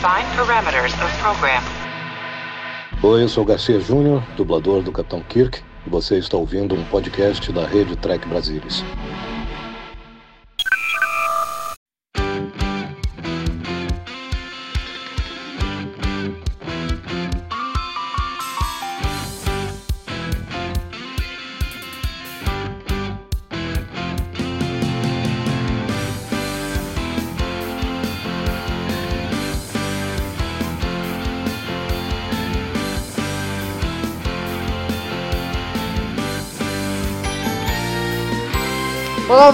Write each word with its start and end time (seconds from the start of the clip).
Define 0.00 0.24
parameters 0.34 0.94
of 0.94 1.12
program. 1.20 1.62
Oi, 3.02 3.22
eu 3.22 3.28
sou 3.28 3.44
Garcia 3.44 3.78
Júnior, 3.78 4.22
dublador 4.34 4.80
do 4.80 4.90
Capitão 4.90 5.20
Kirk, 5.20 5.60
e 5.86 5.90
você 5.90 6.16
está 6.16 6.38
ouvindo 6.38 6.74
um 6.74 6.82
podcast 6.84 7.52
da 7.52 7.66
rede 7.66 7.94
Trek 7.96 8.26
Brasilis. 8.26 8.82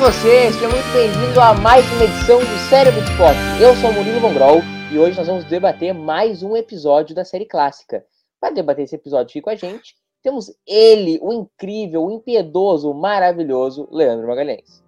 Você, 0.07 0.53
seja 0.53 0.69
muito 0.69 0.93
bem-vindo 0.93 1.41
a 1.41 1.53
mais 1.53 1.85
uma 1.95 2.05
edição 2.05 2.39
do 2.39 2.59
Cérebro 2.71 3.01
de 3.01 3.11
Pop. 3.17 3.35
Eu 3.61 3.75
sou 3.75 3.91
o 3.91 3.93
Murilo 3.93 4.21
Vongrol 4.21 4.61
e 4.93 4.97
hoje 4.97 5.19
nós 5.19 5.27
vamos 5.27 5.45
debater 5.47 5.93
mais 5.93 6.45
um 6.45 6.57
episódio 6.57 7.13
da 7.13 7.25
série 7.25 7.45
clássica. 7.45 8.05
Para 8.41 8.55
debater 8.55 8.85
esse 8.85 8.95
episódio 8.95 9.31
aqui 9.31 9.41
com 9.41 9.51
a 9.51 9.57
gente, 9.57 9.97
temos 10.23 10.57
ele, 10.65 11.19
o 11.21 11.33
incrível, 11.33 12.05
o 12.05 12.13
impiedoso, 12.13 12.89
o 12.89 12.95
maravilhoso 12.95 13.89
Leandro 13.91 14.29
Magalhães. 14.29 14.81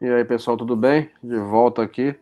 E 0.00 0.08
aí, 0.08 0.24
pessoal, 0.24 0.56
tudo 0.56 0.74
bem? 0.74 1.10
De 1.22 1.36
volta 1.36 1.82
aqui. 1.82 2.16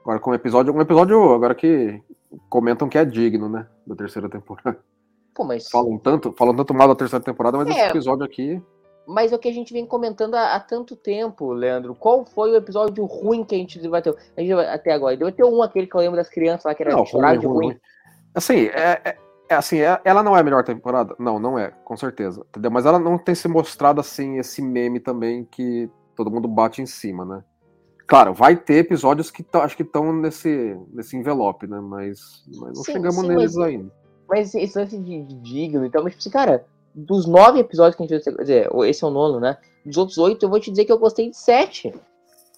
Agora 0.00 0.18
com 0.18 0.30
um 0.30 0.34
episódio, 0.34 0.74
um 0.74 0.80
episódio 0.80 1.34
agora 1.34 1.54
que 1.54 2.00
comentam 2.48 2.88
que 2.88 2.96
é 2.96 3.04
digno, 3.04 3.50
né, 3.50 3.66
da 3.86 3.94
terceira 3.94 4.30
temporada. 4.30 4.78
Pô, 5.34 5.44
mas... 5.44 5.68
Falam 5.68 5.98
tanto, 5.98 6.32
falam 6.38 6.56
tanto 6.56 6.72
mal 6.72 6.88
da 6.88 6.94
terceira 6.94 7.22
temporada, 7.22 7.58
mas 7.58 7.68
É. 7.68 7.72
esse 7.72 7.90
episódio 7.90 8.24
aqui 8.24 8.62
mas 9.06 9.32
é 9.32 9.36
o 9.36 9.38
que 9.38 9.48
a 9.48 9.52
gente 9.52 9.72
vem 9.72 9.86
comentando 9.86 10.34
há, 10.34 10.54
há 10.54 10.60
tanto 10.60 10.96
tempo, 10.96 11.52
Leandro. 11.52 11.94
Qual 11.94 12.24
foi 12.24 12.50
o 12.52 12.56
episódio 12.56 13.04
ruim 13.04 13.44
que 13.44 13.54
a 13.54 13.58
gente 13.58 13.78
debateu? 13.78 14.16
A 14.36 14.40
gente 14.40 14.52
até 14.52 14.92
agora. 14.92 15.16
Deu 15.16 15.28
até 15.28 15.44
um 15.44 15.62
aquele 15.62 15.86
que 15.86 15.94
eu 15.94 16.00
lembro 16.00 16.16
das 16.16 16.28
crianças 16.28 16.64
lá 16.64 16.74
que 16.74 16.82
era 16.82 16.92
Não, 16.92 17.02
ruim, 17.04 17.36
ruim, 17.36 17.46
ruim. 17.46 17.80
Assim, 18.34 18.66
é, 18.66 19.00
é- 19.04 19.16
é 19.48 19.54
assim, 19.54 19.78
é- 19.78 20.00
ela 20.04 20.22
não 20.22 20.36
é 20.36 20.40
a 20.40 20.42
melhor 20.42 20.64
temporada? 20.64 21.14
Não, 21.18 21.38
não 21.38 21.58
é, 21.58 21.70
com 21.84 21.96
certeza. 21.96 22.44
Entendeu? 22.48 22.70
Mas 22.70 22.84
ela 22.84 22.98
não 22.98 23.16
tem 23.16 23.34
se 23.34 23.46
mostrado 23.48 24.00
assim, 24.00 24.38
esse 24.38 24.60
meme 24.60 24.98
também 25.00 25.44
que 25.44 25.88
todo 26.14 26.30
mundo 26.30 26.48
bate 26.48 26.82
em 26.82 26.86
cima, 26.86 27.24
né? 27.24 27.44
Claro, 28.06 28.32
vai 28.32 28.56
ter 28.56 28.74
episódios 28.78 29.30
que 29.30 29.44
acho 29.54 29.76
que 29.76 29.82
estão 29.82 30.12
nesse, 30.12 30.76
nesse 30.92 31.16
envelope, 31.16 31.66
né? 31.66 31.80
Mas, 31.80 32.44
mas 32.58 32.76
não 32.76 32.84
Sim, 32.84 32.92
chegamos 32.92 33.16
sim, 33.20 33.28
neles 33.28 33.54
mas- 33.56 33.66
ainda. 33.66 33.92
Mas 34.28 34.54
esse 34.56 34.76
lance 34.78 34.98
de, 34.98 35.22
de 35.22 35.34
digno, 35.36 35.84
então, 35.84 36.02
mas, 36.02 36.12
tipo 36.14 36.20
assim, 36.22 36.30
cara, 36.30 36.66
dos 36.96 37.26
nove 37.26 37.60
episódios 37.60 37.94
que 37.94 38.02
a 38.02 38.06
gente 38.06 38.24
vai 38.24 38.34
quer 38.34 38.42
dizer, 38.42 38.70
esse 38.86 39.04
é 39.04 39.06
o 39.06 39.10
nono, 39.10 39.38
né? 39.38 39.58
Dos 39.84 39.98
outros 39.98 40.16
oito, 40.16 40.46
eu 40.46 40.48
vou 40.48 40.58
te 40.58 40.70
dizer 40.70 40.86
que 40.86 40.92
eu 40.92 40.98
gostei 40.98 41.28
de 41.28 41.36
sete. 41.36 41.92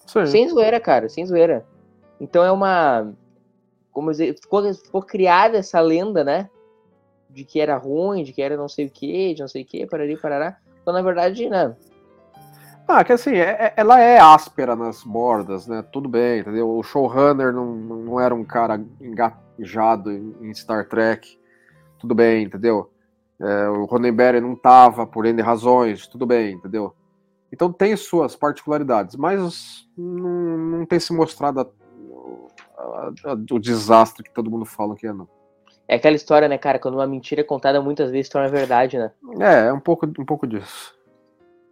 Sim. 0.07 0.25
Sem 0.25 0.47
zoeira, 0.49 0.79
cara, 0.79 1.09
sem 1.09 1.25
zoeira. 1.25 1.65
Então 2.21 2.43
é 2.43 2.51
uma. 2.51 3.11
Como 3.91 4.09
dizer, 4.09 4.33
ficou, 4.41 4.73
ficou 4.73 5.01
criada 5.01 5.57
essa 5.57 5.81
lenda, 5.81 6.23
né? 6.23 6.49
De 7.29 7.43
que 7.43 7.59
era 7.59 7.75
ruim, 7.75 8.23
de 8.23 8.31
que 8.31 8.41
era 8.41 8.55
não 8.55 8.69
sei 8.69 8.85
o 8.85 8.89
que, 8.89 9.33
de 9.33 9.41
não 9.41 9.47
sei 9.47 9.63
o 9.63 9.65
que, 9.65 9.85
parari, 9.85 10.17
parará. 10.17 10.57
Então, 10.81 10.93
na 10.93 11.01
verdade, 11.01 11.49
né? 11.49 11.75
Ah, 12.87 13.03
que 13.03 13.11
assim, 13.11 13.35
é- 13.35 13.65
é- 13.65 13.73
ela 13.75 13.99
é 13.99 14.19
áspera 14.19 14.75
nas 14.75 15.03
bordas, 15.03 15.67
né? 15.67 15.83
Tudo 15.91 16.07
bem, 16.07 16.39
entendeu? 16.39 16.69
O 16.69 16.81
showrunner 16.81 17.53
não, 17.53 17.75
não 17.75 18.19
era 18.19 18.33
um 18.33 18.43
cara 18.43 18.81
engajado 18.99 20.11
em 20.11 20.51
Star 20.55 20.87
Trek. 20.87 21.37
Tudo 21.99 22.15
bem, 22.15 22.45
entendeu? 22.45 22.89
É, 23.41 23.69
o 23.69 23.85
Roddenberry 23.85 24.41
não 24.41 24.55
tava 24.55 25.05
por 25.07 25.25
N 25.25 25.41
razões, 25.41 26.07
tudo 26.07 26.25
bem, 26.25 26.55
entendeu? 26.55 26.93
Então 27.51 27.71
tem 27.71 27.95
suas 27.95 28.35
particularidades, 28.35 29.15
mas 29.15 29.87
não, 29.97 30.57
não 30.57 30.85
tem 30.85 30.99
se 30.99 31.13
mostrado 31.13 31.61
a- 31.61 31.67
a- 32.77 33.11
a- 33.31 33.33
o 33.51 33.59
desastre 33.59 34.23
que 34.23 34.33
todo 34.33 34.51
mundo 34.51 34.65
fala 34.65 34.95
que 34.95 35.07
é, 35.07 35.13
não. 35.13 35.27
É 35.87 35.95
aquela 35.95 36.15
história, 36.15 36.47
né, 36.47 36.57
cara? 36.57 36.77
Quando 36.77 36.95
uma 36.95 37.07
mentira 37.07 37.41
é 37.41 37.43
contada 37.43 37.81
muitas 37.81 38.11
vezes 38.11 38.29
torna 38.29 38.47
verdade, 38.47 38.97
né? 38.97 39.11
É, 39.39 39.67
é 39.69 39.73
um 39.73 39.79
pouco, 39.79 40.05
um 40.05 40.25
pouco 40.25 40.45
disso. 40.45 40.93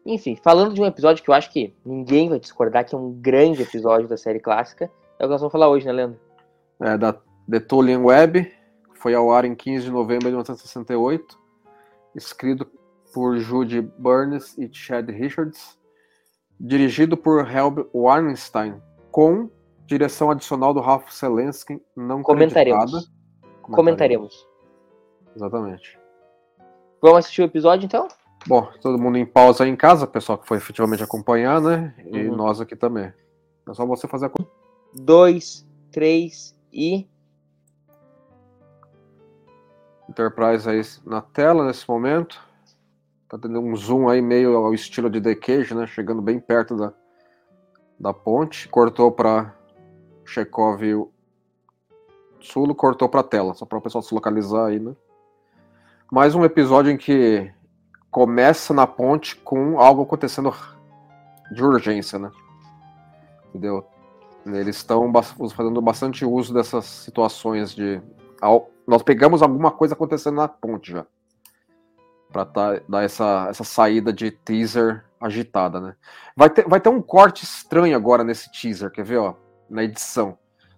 Enfim, 0.06 0.35
falando 0.41 0.73
de 0.73 0.81
um 0.81 0.85
episódio 0.85 1.22
que 1.23 1.29
eu 1.29 1.33
acho 1.35 1.51
que 1.51 1.75
ninguém 1.85 2.29
vai 2.29 2.39
discordar, 2.39 2.85
que 2.85 2.95
é 2.95 2.97
um 2.97 3.11
grande 3.11 3.61
episódio 3.61 4.07
da 4.07 4.16
série 4.17 4.39
clássica, 4.39 4.85
é 5.19 5.23
o 5.23 5.27
que 5.27 5.31
nós 5.31 5.41
vamos 5.41 5.51
falar 5.51 5.67
hoje, 5.69 5.85
né, 5.85 5.91
Leandro? 5.91 6.19
é, 6.79 6.97
da 6.97 7.13
The 7.50 7.59
Tullian 7.59 8.00
Web, 8.01 8.44
que 8.44 9.00
foi 9.00 9.13
ao 9.13 9.31
ar 9.31 9.44
em 9.45 9.53
15 9.53 9.85
de 9.85 9.91
novembro 9.91 10.25
de 10.25 10.27
1968, 10.31 11.38
escrito 12.17 12.67
por 13.13 13.38
Judy 13.38 13.81
Burns 13.81 14.57
e 14.57 14.67
Chad 14.73 15.09
Richards, 15.09 15.78
dirigido 16.59 17.16
por 17.16 17.47
Helb 17.50 17.88
Warnstein, 17.94 18.81
com 19.11 19.50
direção 19.85 20.29
adicional 20.31 20.73
do 20.73 20.81
Ralph 20.81 21.09
Selensky, 21.09 21.81
não 21.95 22.22
Comentaremos. 22.23 22.83
creditada. 22.91 23.17
Comentaremos. 23.61 24.47
Exatamente. 25.35 25.97
Vamos 27.01 27.19
assistir 27.19 27.41
o 27.44 27.45
episódio, 27.45 27.85
então? 27.85 28.07
Bom, 28.47 28.67
todo 28.81 28.97
mundo 28.97 29.17
em 29.17 29.25
pausa 29.25 29.63
aí 29.63 29.69
em 29.69 29.75
casa, 29.75 30.07
pessoal 30.07 30.38
que 30.38 30.47
foi 30.47 30.57
efetivamente 30.57 31.03
acompanhar, 31.03 31.61
né? 31.61 31.94
E 32.11 32.27
Uhum. 32.27 32.35
nós 32.35 32.59
aqui 32.59 32.75
também. 32.75 33.13
É 33.69 33.73
só 33.73 33.85
você 33.85 34.07
fazer 34.07 34.27
a. 34.27 34.31
Dois, 34.94 35.67
três 35.91 36.57
e. 36.72 37.07
Enterprise 40.17 40.67
aí 40.67 40.81
na 41.05 41.22
tela 41.22 41.63
nesse 41.63 41.88
momento. 41.88 42.44
Tá 43.29 43.38
tendo 43.38 43.59
um 43.59 43.75
zoom 43.75 44.09
aí 44.09 44.19
meio 44.19 44.57
ao 44.57 44.73
estilo 44.73 45.11
de 45.11 45.22
The 45.22 45.35
Cage, 45.35 45.75
né? 45.75 45.85
Chegando 45.85 46.23
bem 46.23 46.39
perto 46.39 46.75
da, 46.75 46.91
da 48.00 48.11
ponte. 48.11 48.67
Cortou 48.67 49.11
para 49.11 49.53
Chekhov 50.25 50.83
e 50.83 50.95
o 50.95 51.11
Sulo, 52.39 52.73
cortou 52.73 53.07
para 53.07 53.22
tela, 53.22 53.53
só 53.53 53.66
para 53.66 53.77
o 53.77 53.81
pessoal 53.81 54.01
se 54.01 54.13
localizar 54.13 54.67
aí, 54.67 54.79
né? 54.79 54.95
Mais 56.11 56.33
um 56.33 56.44
episódio 56.44 56.91
em 56.91 56.97
que 56.97 57.51
começa 58.09 58.73
na 58.73 58.88
ponte 58.88 59.35
com 59.35 59.79
algo 59.79 60.01
acontecendo 60.01 60.51
de 61.51 61.63
urgência, 61.63 62.17
né? 62.17 62.31
Entendeu? 63.50 63.85
Eles 64.45 64.77
estão 64.77 65.11
fazendo 65.56 65.81
bastante 65.81 66.25
uso 66.25 66.53
dessas 66.53 66.85
situações 66.85 67.75
de 67.75 68.01
nós 68.87 69.03
pegamos 69.03 69.41
alguma 69.41 69.69
coisa 69.71 69.93
acontecendo 69.93 70.35
na 70.35 70.47
ponte 70.47 70.91
já. 70.91 71.05
Pra 72.31 72.45
tá- 72.45 72.81
dar 72.87 73.03
essa, 73.03 73.47
essa 73.49 73.63
saída 73.63 74.11
de 74.13 74.31
teaser 74.31 75.05
agitada, 75.19 75.79
né? 75.79 75.95
Vai 76.35 76.49
ter, 76.49 76.67
vai 76.67 76.79
ter 76.79 76.89
um 76.89 77.01
corte 77.01 77.43
estranho 77.43 77.95
agora 77.95 78.23
nesse 78.23 78.51
teaser, 78.51 78.91
quer 78.91 79.03
ver, 79.03 79.17
ó? 79.17 79.35
Na 79.69 79.83
edição. 79.83 80.37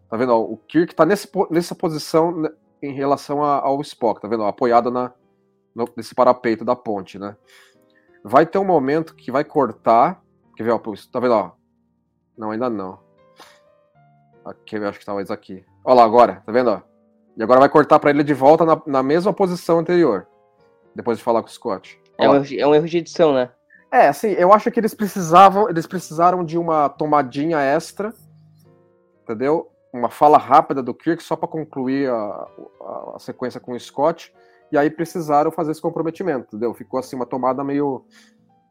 Tá 0.09 0.18
vendo? 0.18 0.31
Ó, 0.34 0.42
o 0.42 0.58
Kirk 0.58 0.96
tá 0.96 1.06
nesse, 1.06 1.30
nessa 1.52 1.75
posição 1.75 2.31
né, 2.36 2.50
em 2.81 2.94
relação 2.94 3.44
a- 3.44 3.59
ao 3.59 3.80
Spock, 3.81 4.19
tá 4.22 4.28
vendo? 4.28 4.44
Apoiado 4.44 4.90
na, 4.90 5.12
no- 5.75 5.90
nesse 5.96 6.16
parapeito 6.16 6.66
da 6.66 6.75
ponte, 6.75 7.19
né? 7.19 7.36
Vai 8.24 8.46
ter 8.46 8.58
um 8.58 8.66
momento 8.66 9.16
que 9.16 9.31
vai 9.31 9.44
cortar. 9.44 10.22
Quer 10.56 10.64
ver, 10.64 10.72
ó? 10.72 10.80
Tá 11.12 11.19
vendo, 11.19 11.34
ó? 11.34 11.52
Não, 12.38 12.52
ainda 12.52 12.69
não. 12.69 13.00
Aqui, 14.46 14.75
eu 14.78 14.88
acho 14.88 15.00
que 15.00 15.06
talvez 15.06 15.30
aqui. 15.30 15.66
Olha 15.84 15.96
lá 15.98 16.03
agora, 16.06 16.42
tá 16.46 16.52
vendo, 16.52 16.69
ó? 16.72 16.81
E 17.38 17.44
agora 17.44 17.60
vai 17.60 17.70
cortar 17.70 18.00
pra 18.00 18.10
ele 18.10 18.24
de 18.24 18.34
volta 18.34 18.66
na, 18.66 18.82
na 18.86 19.04
mesma 19.04 19.32
posição 19.34 19.80
anterior. 19.80 20.28
Depois 20.96 21.18
de 21.18 21.24
falar 21.24 21.42
com 21.42 21.48
o 21.48 21.52
Scott. 21.52 22.00
É 22.18 22.28
um, 22.30 22.36
erro 22.36 22.44
de- 22.46 22.60
é 22.60 22.68
um 22.68 22.76
erro 22.76 22.88
de 22.88 22.98
edição, 22.98 23.34
né? 23.34 23.50
É, 23.92 24.08
assim, 24.10 24.30
eu 24.32 24.52
acho 24.54 24.70
que 24.70 24.80
eles 24.80 24.94
precisavam, 24.94 25.70
eles 25.70 25.88
precisaram 25.88 26.44
de 26.44 26.58
uma 26.58 26.90
tomadinha 26.90 27.60
extra, 27.60 28.14
entendeu? 29.24 29.72
Uma 29.92 30.10
fala 30.10 30.38
rápida 30.38 30.84
do 30.84 30.94
Kirk 30.94 31.24
só 31.24 31.36
pra 31.36 31.48
concluir 31.48 32.10
a, 32.10 32.14
a- 32.16 33.14
a 33.16 33.20
sequência 33.20 33.60
com 33.60 33.72
o 33.72 33.80
Scott, 33.80 34.34
e 34.72 34.78
aí 34.78 34.90
precisaram 34.90 35.52
fazer 35.52 35.72
esse 35.72 35.82
comprometimento, 35.82 36.48
entendeu? 36.48 36.74
Ficou 36.74 37.00
assim 37.00 37.16
uma 37.16 37.25
tomada 37.25 37.64
meio 37.64 38.06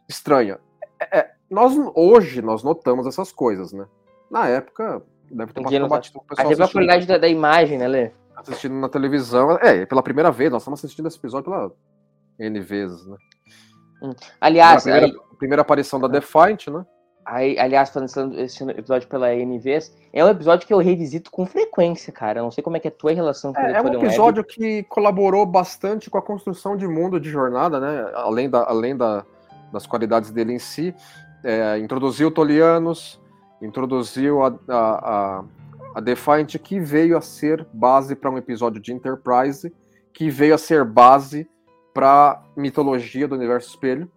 estranha. 0.09 0.59
É, 1.01 1.19
é, 1.19 1.31
nós 1.51 1.73
hoje 1.95 2.41
nós 2.43 2.63
notamos 2.63 3.07
essas 3.07 3.33
coisas, 3.33 3.73
né? 3.73 3.87
Na 4.31 4.47
época 4.49 5.03
deve 5.31 5.53
ter 5.53 5.61
uma 5.61 5.89
batido 5.89 6.21
A 6.29 6.37
pessoal 6.37 6.69
qualidade 6.71 7.07
da, 7.07 7.19
da 7.19 7.29
imagem, 7.29 7.79
né, 7.79 7.89
Lê? 7.89 8.11
Assistindo 8.41 8.75
na 8.75 8.89
televisão. 8.89 9.53
É, 9.61 9.85
pela 9.87 10.03
primeira 10.03 10.31
vez, 10.31 10.51
nós 10.51 10.63
estamos 10.63 10.81
assistindo 10.81 11.07
esse 11.09 11.19
episódio 11.19 11.51
pela 11.51 11.71
N 12.39 12.61
vezes, 12.61 13.07
né? 13.07 13.17
Aliás, 14.41 14.87
a 14.87 14.91
primeira, 14.91 15.07
aí, 15.07 15.37
primeira 15.39 15.63
aparição 15.63 15.99
da 15.99 16.09
Defiant, 16.09 16.69
né? 16.69 16.85
aí- 17.29 17.59
aliás, 17.59 17.91
falando 17.91 18.39
esse 18.39 18.65
episódio 18.71 19.07
pela 19.09 19.35
NVs, 19.35 19.95
é 20.13 20.25
um 20.25 20.29
episódio 20.29 20.67
que 20.67 20.73
eu 20.73 20.79
revisito 20.79 21.31
com 21.31 21.45
frequência, 21.45 22.13
cara. 22.13 22.41
Eu 22.41 22.45
não 22.45 22.51
sei 22.51 22.65
como 22.65 22.77
é 22.77 22.81
que 22.81 22.89
é 22.89 22.91
a 22.91 22.95
tua 22.95 23.13
relação 23.13 23.53
com 23.53 23.61
o 23.61 23.65
É, 23.65 23.73
é 23.73 23.83
um 23.83 23.85
Web. 23.85 23.97
episódio 23.97 24.43
que 24.43 24.83
colaborou 24.85 25.45
bastante 25.45 26.09
com 26.09 26.17
a 26.17 26.23
construção 26.23 26.77
de 26.77 26.89
mundo 26.89 27.21
de 27.21 27.29
jornada, 27.29 27.79
né? 27.79 28.11
Além, 28.15 28.49
da, 28.49 28.65
além 28.65 28.97
da, 28.97 29.25
das 29.73 29.87
qualidades 29.87 30.31
dele 30.31 30.55
em 30.55 30.59
si. 30.59 30.95
É, 31.45 31.79
introduziu 31.79 32.31
Tolianos, 32.31 33.21
introduziu 33.61 34.43
a, 34.43 34.49
a, 34.69 34.79
a, 35.39 35.45
A 35.99 36.01
Defiant 36.01 36.57
que 36.59 36.79
veio 36.79 37.19
a 37.19 37.21
ser 37.21 37.67
base 37.73 38.15
para 38.15 38.31
um 38.31 38.39
episódio 38.39 38.81
de 38.81 38.93
Enterprise, 38.93 39.75
que 40.13 40.31
veio 40.31 40.55
a 40.55 40.59
ser 40.59 40.85
base 40.85 41.51
para 41.93 42.41
mitologia 42.57 43.27
do 43.27 43.35
universo 43.35 43.71
espelho. 43.71 44.09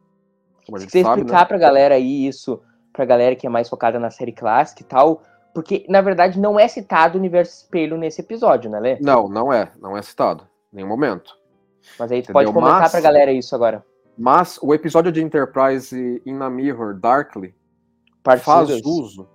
Como 0.63 0.77
a 0.77 0.79
gente 0.79 0.91
você 0.91 1.01
sabe, 1.01 1.21
explicar 1.21 1.39
né? 1.39 1.45
pra 1.45 1.57
galera 1.57 1.95
aí 1.95 2.27
isso, 2.27 2.61
pra 2.93 3.03
galera 3.03 3.35
que 3.35 3.47
é 3.47 3.49
mais 3.49 3.67
focada 3.67 3.99
na 3.99 4.11
série 4.11 4.31
clássica 4.31 4.83
e 4.83 4.85
tal, 4.85 5.23
porque 5.55 5.83
na 5.89 6.01
verdade 6.01 6.39
não 6.39 6.59
é 6.59 6.67
citado 6.67 7.17
o 7.17 7.19
universo 7.19 7.63
espelho 7.63 7.97
nesse 7.97 8.21
episódio, 8.21 8.69
né, 8.69 8.79
Lê? 8.79 8.99
Não, 8.99 9.27
não 9.27 9.51
é, 9.51 9.71
não 9.81 9.97
é 9.97 10.03
citado, 10.03 10.47
em 10.71 10.75
nenhum 10.75 10.87
momento. 10.87 11.35
Mas 11.97 12.11
aí 12.11 12.21
tu 12.21 12.31
pode 12.31 12.53
comentar 12.53 12.81
mas, 12.81 12.91
pra 12.91 13.01
galera 13.01 13.31
isso 13.31 13.55
agora. 13.55 13.83
Mas 14.15 14.59
o 14.61 14.71
episódio 14.71 15.11
de 15.11 15.19
Enterprise 15.19 16.21
in 16.27 16.39
a 16.41 16.49
Mirror, 16.49 16.99
Darkly, 16.99 17.55
Parte 18.21 18.43
faz 18.43 18.69
uso 18.85 19.27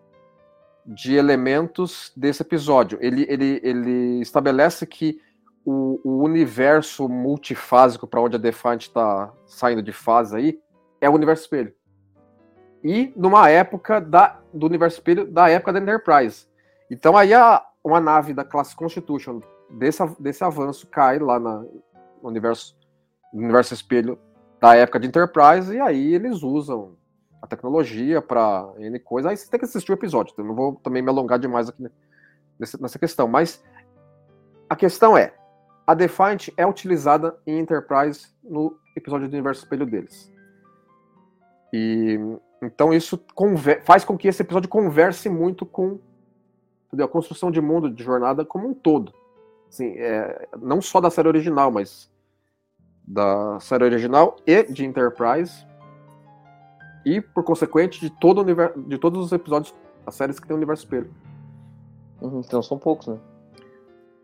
de 0.87 1.15
elementos 1.17 2.13
desse 2.17 2.43
episódio. 2.43 2.99
Ele, 3.01 3.27
ele, 3.29 3.61
ele 3.63 4.21
estabelece 4.21 4.87
que 4.87 5.21
o, 5.65 6.01
o 6.05 6.23
universo 6.23 7.09
multifásico 7.09 8.07
para 8.07 8.21
onde 8.21 8.37
a 8.37 8.39
Defiant 8.39 8.83
está 8.83 9.33
saindo 9.47 9.83
de 9.83 9.93
fase 9.93 10.37
aí 10.37 10.61
é 11.01 11.11
o 11.11 11.15
universo 11.15 11.43
espelho. 11.43 11.75
E 12.85 13.13
numa 13.17 13.51
época 13.51 14.01
da, 14.01 14.41
do 14.55 14.67
universo 14.67 14.99
espelho 14.99 15.27
da 15.27 15.49
época 15.49 15.73
da 15.73 15.81
Enterprise. 15.81 16.47
Então 16.89 17.17
aí 17.17 17.35
a, 17.35 17.65
uma 17.83 18.01
nave 18.01 18.33
da 18.33 18.45
classe 18.45 18.77
Constitution 18.77 19.41
desse, 19.69 20.03
desse 20.21 20.45
avanço 20.45 20.87
cai 20.87 21.19
lá 21.19 21.41
na, 21.41 21.59
no 21.59 22.29
universo, 22.29 22.77
universo 23.33 23.75
espelho 23.75 24.17
da 24.61 24.77
época 24.77 25.01
de 25.01 25.09
Enterprise 25.09 25.75
e 25.75 25.81
aí 25.81 26.15
eles 26.15 26.45
usam 26.45 26.96
a 27.47 27.49
tecnologia 27.49 28.21
para 28.21 28.73
N 28.77 28.99
coisa. 28.99 29.31
Aí 29.31 29.37
você 29.37 29.49
tem 29.49 29.59
que 29.59 29.65
assistir 29.65 29.93
o 29.93 29.95
episódio. 29.95 30.33
Então 30.33 30.45
eu 30.45 30.49
não 30.49 30.55
vou 30.55 30.75
também 30.77 31.01
me 31.01 31.09
alongar 31.09 31.39
demais 31.39 31.69
aqui 31.69 31.89
nessa, 32.59 32.99
questão. 32.99 33.27
Mas 33.27 33.65
a 34.69 34.77
questão 34.77 35.17
é: 35.17 35.33
a 35.87 35.95
Defiant 35.95 36.49
é 36.57 36.67
utilizada 36.67 37.39
em 37.47 37.59
Enterprise 37.59 38.29
no 38.43 38.77
episódio 38.97 39.29
do 39.29 39.33
universo 39.33 39.63
espelho 39.63 39.87
deles. 39.87 40.33
E 41.73 42.19
então 42.63 42.93
isso 42.93 43.23
faz 43.85 44.05
com 44.05 44.17
que 44.17 44.29
esse 44.29 44.43
episódio 44.43 44.69
converse 44.69 45.29
muito 45.29 45.65
com 45.65 46.01
entendeu? 46.89 47.07
a 47.07 47.09
construção 47.09 47.51
de 47.51 47.61
mundo 47.61 47.91
de 47.91 48.03
jornada 48.03 48.45
como 48.45 48.69
um 48.69 48.75
todo. 48.75 49.13
Assim, 49.69 49.95
é, 49.99 50.49
não 50.61 50.81
só 50.81 51.01
da 51.01 51.11
série 51.11 51.29
original, 51.29 51.71
mas 51.71 52.11
da 53.07 53.61
série 53.61 53.85
original 53.85 54.37
e 54.47 54.63
de 54.65 54.85
Enterprise 54.85 55.66
e 57.07 57.21
por 57.21 57.45
consequente 57.45 58.01
de 58.01 58.11
todo 58.11 58.39
o 58.39 58.43
universo, 58.43 58.83
de 58.83 58.99
todos 58.99 59.25
os 59.25 59.31
episódios, 59.31 59.73
as 60.05 60.17
séries 60.17 60.41
que 60.41 60.47
tem 60.47 60.55
o 60.55 60.57
universo 60.57 60.83
espelho. 60.83 61.15
Uhum, 62.21 62.43
então 62.45 62.61
são 62.61 62.77
poucos, 62.77 63.07
né? 63.07 63.17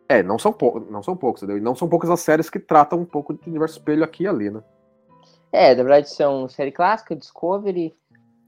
É, 0.09 0.21
não 0.21 0.37
são, 0.37 0.53
pou 0.53 0.85
não 0.91 1.01
são 1.01 1.17
poucos, 1.17 1.43
entendeu? 1.43 1.59
E 1.59 1.65
não 1.65 1.77
são 1.77 1.89
poucas 1.89 2.11
as 2.11 2.19
séries 2.19 2.51
que 2.51 2.59
tratam 2.59 2.99
um 2.99 3.05
pouco 3.05 3.33
de 3.33 3.49
universo 3.49 3.79
espelho 3.79 4.03
aqui 4.03 4.25
e 4.25 4.27
ali, 4.27 4.51
né? 4.51 4.61
É, 5.53 5.69
na 5.77 5.85
verdade 5.85 6.11
são 6.11 6.49
série 6.49 6.73
clássica, 6.73 7.15
Discovery, 7.15 7.95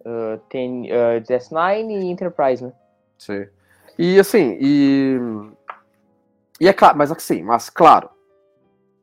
uh, 0.01 0.41
tem 0.49 0.91
uh, 0.91 1.21
DS9 1.23 1.91
e 1.91 2.07
Enterprise, 2.07 2.65
né? 2.65 2.73
Sim. 3.17 3.47
E 3.97 4.19
assim, 4.19 4.59
e. 4.61 5.17
E 6.61 6.67
é 6.67 6.73
claro, 6.73 6.99
mas 6.99 7.13
assim, 7.13 7.43
mas 7.43 7.71
claro, 7.71 8.11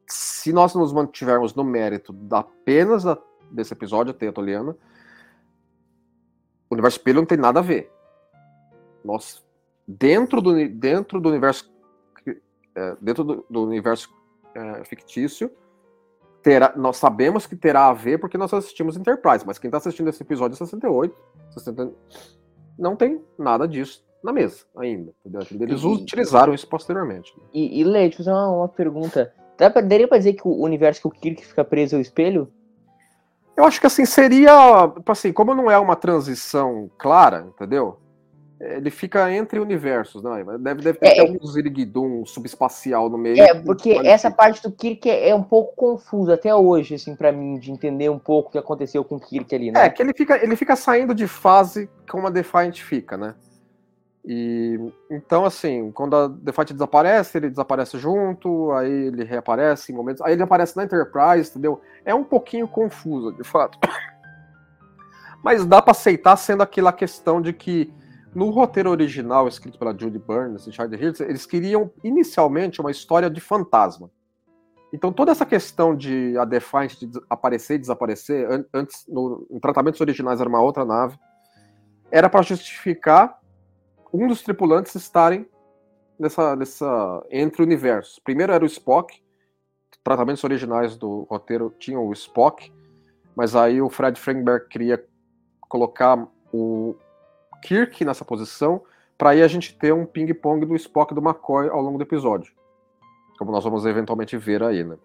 se 0.07 0.51
nós 0.51 0.75
nos 0.75 0.92
mantivermos 0.92 1.56
no 1.56 1.63
mérito 1.63 2.13
apenas 2.31 3.04
da, 3.04 3.18
desse 3.50 3.74
episódio, 3.74 4.13
Teatoliana, 4.13 4.75
o 6.71 6.73
universo 6.73 6.97
espelho 6.97 7.18
não 7.18 7.25
tem 7.25 7.38
nada 7.38 7.59
a 7.59 7.63
ver. 7.63 7.91
Nós, 9.03 9.44
dentro 9.85 10.41
do, 10.41 10.53
dentro 10.69 11.19
do 11.19 11.29
universo 11.29 11.69
é, 12.73 12.95
dentro 13.01 13.23
do, 13.23 13.45
do 13.50 13.63
universo 13.63 14.09
é, 14.56 14.83
fictício, 14.85 15.51
terá, 16.41 16.73
nós 16.75 16.97
sabemos 16.97 17.45
que 17.45 17.56
terá 17.56 17.88
a 17.88 17.94
ver 17.94 18.18
porque 18.18 18.38
nós 18.38 18.53
assistimos 18.53 18.95
Enterprise, 18.95 19.45
mas 19.45 19.59
quem 19.59 19.68
está 19.68 19.77
assistindo 19.77 20.09
esse 20.09 20.23
episódio 20.23 20.57
68, 20.57 21.13
60, 21.51 21.91
não 22.79 22.95
tem 22.95 23.21
nada 23.38 23.67
disso 23.67 24.03
na 24.24 24.31
mesa 24.31 24.63
ainda. 24.77 25.13
Entendeu? 25.25 25.41
Eles 25.67 25.81
e, 25.81 25.85
utilizaram 25.85 26.53
isso 26.53 26.67
posteriormente. 26.67 27.33
E, 27.53 27.81
e 27.81 27.83
eu 27.83 28.12
fazer 28.13 28.31
uma, 28.31 28.50
uma 28.50 28.69
pergunta. 28.69 29.33
Dá 29.57 29.69
pra, 29.69 29.81
daria 29.81 30.07
pra 30.07 30.17
dizer 30.17 30.33
que 30.33 30.47
o 30.47 30.63
universo 30.63 31.01
que 31.01 31.07
o 31.07 31.12
Kirk 31.12 31.45
fica 31.45 31.65
preso 31.65 31.95
é 31.95 32.00
o 32.00 32.01
espelho? 32.01 32.51
Eu 33.56 33.65
acho 33.65 33.80
que 33.80 33.88
assim, 33.88 34.06
seria. 34.06 34.88
Tipo 34.95 35.12
assim, 35.12 35.33
como 35.33 35.53
não 35.53 35.69
é 35.69 35.77
uma 35.77 35.95
transição 35.95 36.89
clara, 36.98 37.48
entendeu? 37.48 38.01
ele 38.62 38.92
fica 38.92 39.31
entre 39.33 39.59
universos, 39.59 40.21
né? 40.21 40.44
Deve, 40.59 40.81
deve 40.83 41.00
ter 41.00 41.18
é, 41.18 41.21
algum 41.21 41.45
ziriguidum 41.45 42.25
subespacial 42.25 43.09
no 43.09 43.18
meio. 43.18 43.42
É, 43.42 43.56
porque 43.56 43.92
essa 44.03 44.30
parte 44.30 44.62
do 44.62 44.71
Kirk 44.71 45.09
é, 45.09 45.30
é, 45.30 45.36
um 45.36 45.42
pouco 45.42 45.75
confusa 45.75 46.36
até 46.36 46.53
hoje, 46.53 46.95
assim, 46.95 47.15
para 47.15 47.31
mim, 47.31 47.57
de 47.57 47.71
entender 47.71 48.09
um 48.09 48.19
pouco 48.19 48.50
o 48.50 48.51
que 48.51 48.57
aconteceu 48.57 49.03
com 49.03 49.15
o 49.15 49.19
Kirk 49.19 49.53
ali, 49.53 49.71
né? 49.71 49.86
É, 49.86 49.89
que 49.89 50.01
ele 50.01 50.13
fica, 50.15 50.42
ele 50.42 50.56
fica 50.56 50.75
saindo 50.75 51.15
de 51.15 51.27
fase 51.27 51.89
como 52.09 52.27
a 52.27 52.30
Defiant 52.30 52.80
fica, 52.81 53.18
né? 53.18 53.33
E 54.23 54.79
então, 55.09 55.45
assim, 55.45 55.91
quando 55.91 56.15
a 56.15 56.27
Defiant 56.27 56.71
desaparece, 56.71 57.38
ele 57.38 57.50
desaparece 57.50 57.97
junto, 57.97 58.71
aí 58.71 59.07
ele 59.07 59.23
reaparece 59.23 59.91
em 59.91 59.95
momentos. 59.95 60.21
Aí 60.21 60.33
ele 60.33 60.44
aparece 60.44 60.77
na 60.77 60.83
Enterprise, 60.83 61.50
entendeu? 61.50 61.81
É 62.06 62.13
um 62.13 62.23
pouquinho 62.23 62.68
confuso, 62.68 63.31
de 63.33 63.44
fato. 63.44 63.79
Mas 65.44 65.65
dá 65.65 65.81
para 65.81 65.91
aceitar 65.91 66.35
sendo 66.38 66.62
aquela 66.62 66.94
questão 66.94 67.41
de 67.41 67.51
que 67.51 67.91
no 68.33 68.50
roteiro 68.50 68.89
original, 68.91 69.47
escrito 69.47 69.77
pela 69.77 69.97
Judy 69.97 70.19
Burns 70.19 70.67
e 70.67 70.71
Charlie 70.71 71.01
Hirtz, 71.01 71.19
eles 71.19 71.45
queriam 71.45 71.91
inicialmente 72.03 72.79
uma 72.79 72.91
história 72.91 73.29
de 73.29 73.41
fantasma. 73.41 74.09
Então, 74.94 75.12
toda 75.12 75.31
essa 75.31 75.45
questão 75.45 75.95
de 75.95 76.38
a 76.38 76.45
Defiant 76.45 76.97
de 77.00 77.09
aparecer 77.29 77.75
e 77.75 77.79
desaparecer, 77.79 78.47
antes, 78.74 79.06
no, 79.07 79.47
em 79.50 79.59
tratamentos 79.59 80.00
originais 80.00 80.39
era 80.39 80.50
uma 80.50 80.62
outra 80.62 80.85
nave, 80.85 81.17
era 82.12 82.29
para 82.29 82.41
justificar 82.41 83.40
um 84.13 84.28
dos 84.28 84.42
tripulantes 84.42 84.94
estarem 84.96 85.48
nessa, 86.19 86.56
nessa 86.56 87.25
entre 87.30 87.62
universos. 87.63 88.19
Primeiro 88.19 88.52
era 88.52 88.63
o 88.63 88.68
Spock, 88.68 89.22
tratamentos 90.04 90.44
originais 90.44 90.98
do 90.98 91.28
roteiro 91.30 91.74
tinham 91.80 92.06
o 92.06 92.13
Spock, 92.13 92.72
mas 93.36 93.56
aí 93.56 93.81
o 93.81 93.90
Fred 93.90 94.19
Frankberg 94.19 94.68
queria 94.68 95.04
colocar 95.69 96.28
o 96.54 96.96
Kirk 97.62 98.04
nessa 98.04 98.25
posição, 98.25 98.81
para 99.18 99.31
aí 99.31 99.42
a 99.42 99.48
gente 99.48 99.78
ter 99.78 99.94
um 99.94 100.06
ping-pong 100.06 100.66
do 100.66 100.75
Spock 100.75 101.13
e 101.13 101.16
do 101.16 101.22
McCoy 101.22 101.69
ao 101.69 101.81
longo 101.81 101.98
do 101.98 102.04
episódio. 102.04 102.54
Como 103.38 103.52
nós 103.52 103.63
vamos 103.63 103.86
eventualmente 103.86 104.38
ver 104.38 104.63
aí, 104.63 104.84
né? 104.84 104.98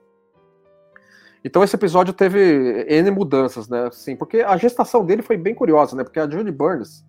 Então 1.45 1.63
esse 1.63 1.77
episódio 1.77 2.13
teve 2.13 2.85
N 2.89 3.11
mudanças, 3.11 3.69
né? 3.69 3.87
Assim, 3.87 4.17
porque 4.17 4.41
a 4.41 4.57
gestação 4.57 5.05
dele 5.05 5.23
foi 5.23 5.37
bem 5.37 5.55
curiosa, 5.55 5.95
né? 5.95 6.03
Porque 6.03 6.19
a 6.19 6.29
Judy 6.29 6.51
Burns, 6.51 7.05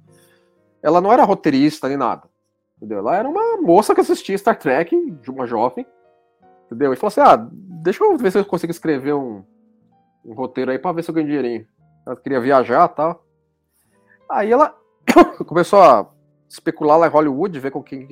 ela 0.82 1.02
não 1.02 1.12
era 1.12 1.24
roteirista 1.24 1.88
nem 1.88 1.98
nada. 1.98 2.30
Entendeu? 2.78 3.00
Ela 3.00 3.16
era 3.16 3.28
uma 3.28 3.58
moça 3.58 3.96
que 3.96 4.02
assistia 4.02 4.38
Star 4.38 4.58
Trek, 4.58 5.12
de 5.12 5.32
uma 5.32 5.48
jovem. 5.48 5.86
Entendeu? 6.66 6.94
E 6.94 6.96
falou 6.96 7.08
assim: 7.08 7.22
ah, 7.22 7.36
deixa 7.52 8.04
eu 8.04 8.18
ver 8.18 8.32
se 8.32 8.40
eu 8.40 8.46
consigo 8.46 8.72
escrever 8.72 9.14
um, 9.14 9.44
um 10.24 10.34
roteiro 10.34 10.72
aí 10.72 10.78
pra 10.78 10.92
ver 10.92 11.04
se 11.04 11.10
eu 11.10 11.16
ganho 11.16 11.28
dinheirinho. 11.28 11.68
Ela 12.06 12.16
queria 12.16 12.40
viajar 12.40 12.90
e 12.90 12.96
tal. 12.96 13.26
Aí 14.30 14.52
ela 14.52 14.76
começou 15.48 15.82
a 15.82 16.08
especular 16.48 16.98
lá 16.98 17.08
em 17.08 17.12
Hollywood, 17.12 17.60
ver 17.60 17.72
com 17.72 17.82
quem, 17.82 18.08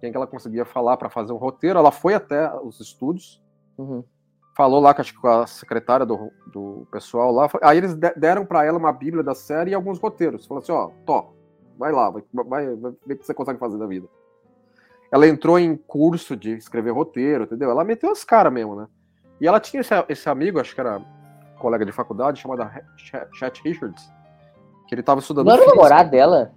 quem 0.00 0.10
que 0.10 0.16
ela 0.16 0.26
conseguia 0.26 0.64
falar 0.64 0.96
para 0.96 1.10
fazer 1.10 1.32
um 1.32 1.36
roteiro. 1.36 1.78
Ela 1.78 1.90
foi 1.90 2.14
até 2.14 2.54
os 2.60 2.78
estúdios, 2.80 3.42
uhum. 3.76 4.04
falou 4.56 4.80
lá 4.80 4.94
acho, 4.96 5.18
com 5.20 5.28
a 5.28 5.46
secretária 5.46 6.06
do, 6.06 6.30
do 6.52 6.86
pessoal 6.92 7.32
lá. 7.32 7.48
Aí 7.62 7.78
eles 7.78 7.94
deram 7.94 8.46
para 8.46 8.64
ela 8.64 8.78
uma 8.78 8.92
bíblia 8.92 9.24
da 9.24 9.34
série 9.34 9.72
e 9.72 9.74
alguns 9.74 9.98
roteiros. 9.98 10.46
Falou 10.46 10.62
assim: 10.62 10.72
ó, 10.72 10.90
tó, 11.04 11.35
vai 11.78 11.92
lá, 11.92 12.10
vai, 12.10 12.22
vai, 12.32 12.76
vai 12.76 12.92
ver 13.06 13.14
o 13.14 13.18
que 13.18 13.26
você 13.26 13.34
consegue 13.34 13.58
fazer 13.58 13.78
da 13.78 13.86
vida. 13.86 14.06
Ela 15.10 15.26
entrou 15.28 15.58
em 15.58 15.76
curso 15.76 16.36
de 16.36 16.56
escrever 16.56 16.90
roteiro, 16.90 17.44
entendeu? 17.44 17.70
Ela 17.70 17.84
meteu 17.84 18.10
as 18.10 18.24
caras 18.24 18.52
mesmo, 18.52 18.74
né? 18.74 18.86
E 19.40 19.46
ela 19.46 19.60
tinha 19.60 19.80
esse, 19.80 19.92
esse 20.08 20.28
amigo, 20.28 20.58
acho 20.58 20.74
que 20.74 20.80
era 20.80 21.00
colega 21.58 21.84
de 21.84 21.92
faculdade, 21.92 22.40
chamado 22.40 22.68
Chet 23.32 23.62
Richards, 23.62 24.10
que 24.88 24.94
ele 24.94 25.02
tava 25.02 25.20
estudando. 25.20 25.46
Não 25.46 25.54
era 25.54 25.62
o 25.62 25.66
namorado 25.66 26.10
dela? 26.10 26.52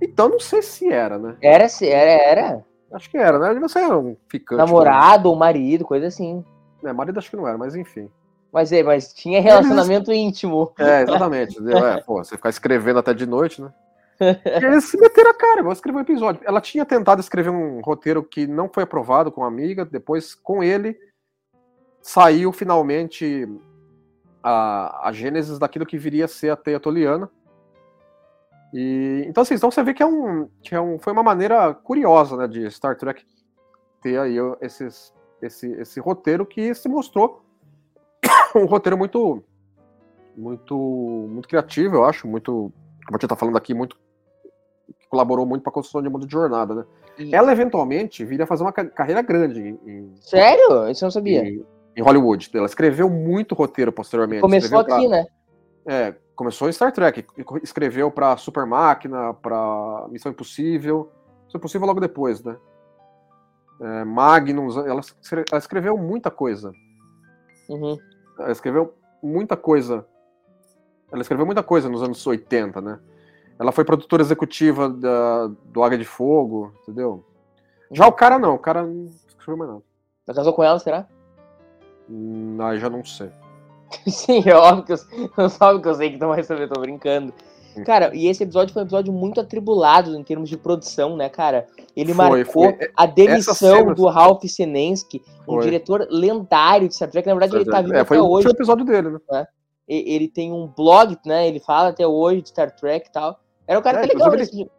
Então 0.00 0.28
não 0.28 0.40
sei 0.40 0.62
se 0.62 0.88
era, 0.88 1.18
né? 1.18 1.36
Era, 1.40 1.68
se 1.68 1.88
era, 1.88 2.10
era. 2.10 2.64
Acho 2.92 3.10
que 3.10 3.16
era, 3.16 3.38
né? 3.38 3.50
Ele 3.50 3.60
não 3.60 3.68
sei, 3.68 3.82
era 3.82 3.98
um 3.98 4.16
ficante. 4.28 4.58
Namorado 4.58 5.28
ou 5.28 5.36
marido, 5.36 5.84
coisa 5.84 6.06
assim. 6.06 6.44
É, 6.84 6.92
marido 6.92 7.18
acho 7.18 7.30
que 7.30 7.36
não 7.36 7.48
era, 7.48 7.58
mas 7.58 7.74
enfim. 7.74 8.08
Mas, 8.52 8.72
é, 8.72 8.82
mas 8.82 9.12
tinha 9.12 9.40
relacionamento 9.40 10.10
Eles... 10.10 10.22
íntimo. 10.22 10.72
É, 10.78 11.02
exatamente. 11.02 11.58
é, 11.58 12.00
pô, 12.00 12.22
você 12.22 12.36
ficar 12.36 12.48
escrevendo 12.48 12.98
até 12.98 13.12
de 13.12 13.26
noite, 13.26 13.60
né? 13.60 13.72
Eles 14.62 14.84
se 14.84 14.98
meteram 14.98 15.30
a 15.30 15.34
cara, 15.34 15.62
vou 15.62 15.72
escrever 15.72 15.98
um 15.98 16.02
episódio. 16.02 16.40
Ela 16.44 16.60
tinha 16.60 16.84
tentado 16.84 17.20
escrever 17.20 17.50
um 17.50 17.80
roteiro 17.80 18.22
que 18.22 18.46
não 18.46 18.68
foi 18.68 18.82
aprovado 18.82 19.30
com 19.30 19.42
uma 19.42 19.48
amiga, 19.48 19.84
depois 19.84 20.34
com 20.34 20.62
ele 20.62 20.98
saiu 22.06 22.52
finalmente 22.52 23.48
a, 24.40 25.08
a 25.08 25.12
gênesis 25.12 25.58
daquilo 25.58 25.84
que 25.84 25.98
viria 25.98 26.26
a 26.26 26.28
ser 26.28 26.50
a 26.50 26.56
teia 26.56 26.78
toliana, 26.78 27.28
E, 28.72 29.24
então, 29.26 29.42
assim, 29.42 29.54
então 29.54 29.70
você 29.70 29.82
vê 29.82 29.92
que, 29.92 30.04
é 30.04 30.06
um, 30.06 30.48
que 30.62 30.74
é 30.74 30.80
um, 30.80 31.00
foi 31.00 31.12
uma 31.12 31.22
maneira 31.22 31.74
curiosa 31.74 32.36
né, 32.36 32.46
de 32.46 32.70
Star 32.70 32.96
Trek 32.96 33.24
ter 34.00 34.20
aí 34.20 34.36
esses, 34.60 35.12
esse, 35.42 35.72
esse 35.72 35.98
roteiro 35.98 36.46
que 36.46 36.72
se 36.74 36.88
mostrou 36.88 37.44
um 38.54 38.66
roteiro 38.66 38.96
muito, 38.96 39.42
muito, 40.36 40.76
muito 41.28 41.48
criativo, 41.48 41.96
eu 41.96 42.04
acho, 42.04 42.28
muito, 42.28 42.72
como 43.04 43.16
a 43.16 43.18
gente 43.18 43.28
tá 43.28 43.34
falando 43.34 43.56
aqui, 43.56 43.74
muito 43.74 43.98
colaborou 45.08 45.46
muito 45.46 45.62
para 45.62 45.70
a 45.70 45.74
construção 45.74 46.02
de 46.02 46.08
mundo 46.08 46.26
de 46.26 46.32
jornada, 46.32 46.74
né? 46.74 46.84
E... 47.18 47.34
Ela 47.34 47.52
eventualmente 47.52 48.24
viria 48.24 48.44
a 48.44 48.46
fazer 48.46 48.62
uma 48.62 48.72
carreira 48.72 49.22
grande 49.22 49.78
em, 49.86 50.12
Sério? 50.20 50.88
Isso 50.90 51.04
eu 51.04 51.06
não 51.06 51.10
sabia. 51.10 51.44
Em, 51.44 51.64
em 51.96 52.02
Hollywood. 52.02 52.50
Ela 52.54 52.66
escreveu 52.66 53.08
muito 53.08 53.54
roteiro 53.54 53.92
posteriormente. 53.92 54.42
Começou 54.42 54.78
aqui, 54.78 55.08
pra... 55.08 55.08
né? 55.08 55.26
É, 55.86 56.14
começou 56.34 56.68
em 56.68 56.72
Star 56.72 56.92
Trek. 56.92 57.24
Escreveu 57.62 58.10
para 58.10 58.36
Super 58.36 58.66
Máquina, 58.66 59.32
para 59.34 60.06
Missão 60.10 60.32
Impossível. 60.32 61.10
Missão 61.44 61.58
Impossível 61.58 61.86
logo 61.86 62.00
depois, 62.00 62.42
né? 62.42 62.56
É, 63.80 64.04
Magnus. 64.04 64.76
Ela, 64.76 65.00
ela 65.50 65.58
escreveu 65.58 65.96
muita 65.96 66.30
coisa. 66.30 66.72
Uhum. 67.68 67.96
Ela 68.38 68.52
escreveu 68.52 68.94
muita 69.22 69.56
coisa. 69.56 70.06
Ela 71.10 71.22
escreveu 71.22 71.46
muita 71.46 71.62
coisa 71.62 71.88
nos 71.88 72.02
anos 72.02 72.26
80, 72.26 72.80
né? 72.80 72.98
Ela 73.58 73.72
foi 73.72 73.84
produtora 73.84 74.22
executiva 74.22 74.88
da, 74.88 75.48
do 75.64 75.82
Águia 75.82 75.98
de 75.98 76.04
Fogo, 76.04 76.72
entendeu? 76.82 77.24
Já 77.90 78.06
o 78.06 78.12
cara 78.12 78.38
não, 78.38 78.54
o 78.54 78.58
cara 78.58 78.82
não 78.82 79.06
escreveu 79.26 79.56
mais 79.56 79.70
nada. 79.70 79.82
Já 80.28 80.34
casou 80.34 80.52
com 80.52 80.62
ela, 80.62 80.78
será? 80.78 81.06
Hum, 82.08 82.58
aí 82.60 82.78
já 82.78 82.90
não 82.90 83.04
sei. 83.04 83.30
Sim, 84.06 84.42
é 84.46 84.54
óbvio 84.54 84.84
que 84.84 84.92
eu, 85.40 85.48
sabe 85.48 85.80
que 85.82 85.88
eu 85.88 85.94
sei 85.94 86.10
que 86.10 86.18
não 86.18 86.28
vai 86.28 86.42
saber, 86.42 86.68
tô 86.68 86.80
brincando. 86.80 87.32
Hum. 87.76 87.84
Cara, 87.84 88.14
e 88.14 88.26
esse 88.26 88.42
episódio 88.42 88.72
foi 88.72 88.82
um 88.82 88.86
episódio 88.86 89.12
muito 89.12 89.40
atribulado 89.40 90.16
em 90.16 90.22
termos 90.22 90.48
de 90.48 90.56
produção, 90.56 91.16
né, 91.16 91.28
cara? 91.28 91.66
Ele 91.94 92.12
foi, 92.12 92.28
marcou 92.28 92.64
foi. 92.64 92.90
a 92.96 93.06
demissão 93.06 93.54
cena... 93.54 93.94
do 93.94 94.06
Ralph 94.06 94.44
Senensky, 94.44 95.22
um 95.46 95.60
diretor 95.60 96.06
lendário 96.10 96.88
de 96.88 96.94
Star 96.94 97.10
Trek. 97.10 97.26
Na 97.26 97.34
verdade, 97.34 97.56
ele 97.56 97.70
tá 97.70 97.80
vivo 97.80 97.94
é, 97.94 98.00
até 98.00 98.20
hoje. 98.20 98.44
Foi 98.44 98.52
o 98.52 98.56
episódio 98.56 98.84
dele, 98.84 99.10
né? 99.10 99.20
É. 99.32 99.46
Ele 99.88 100.26
tem 100.26 100.52
um 100.52 100.66
blog, 100.66 101.16
né? 101.24 101.46
Ele 101.46 101.60
fala 101.60 101.90
até 101.90 102.06
hoje 102.06 102.42
de 102.42 102.48
Star 102.48 102.74
Trek 102.74 103.08
e 103.08 103.12
tal. 103.12 103.38
Era 103.66 103.78
um 103.78 103.82
cara 103.82 103.98
é, 103.98 104.08
que 104.08 104.14
legal. 104.14 104.34
Ele, 104.34 104.70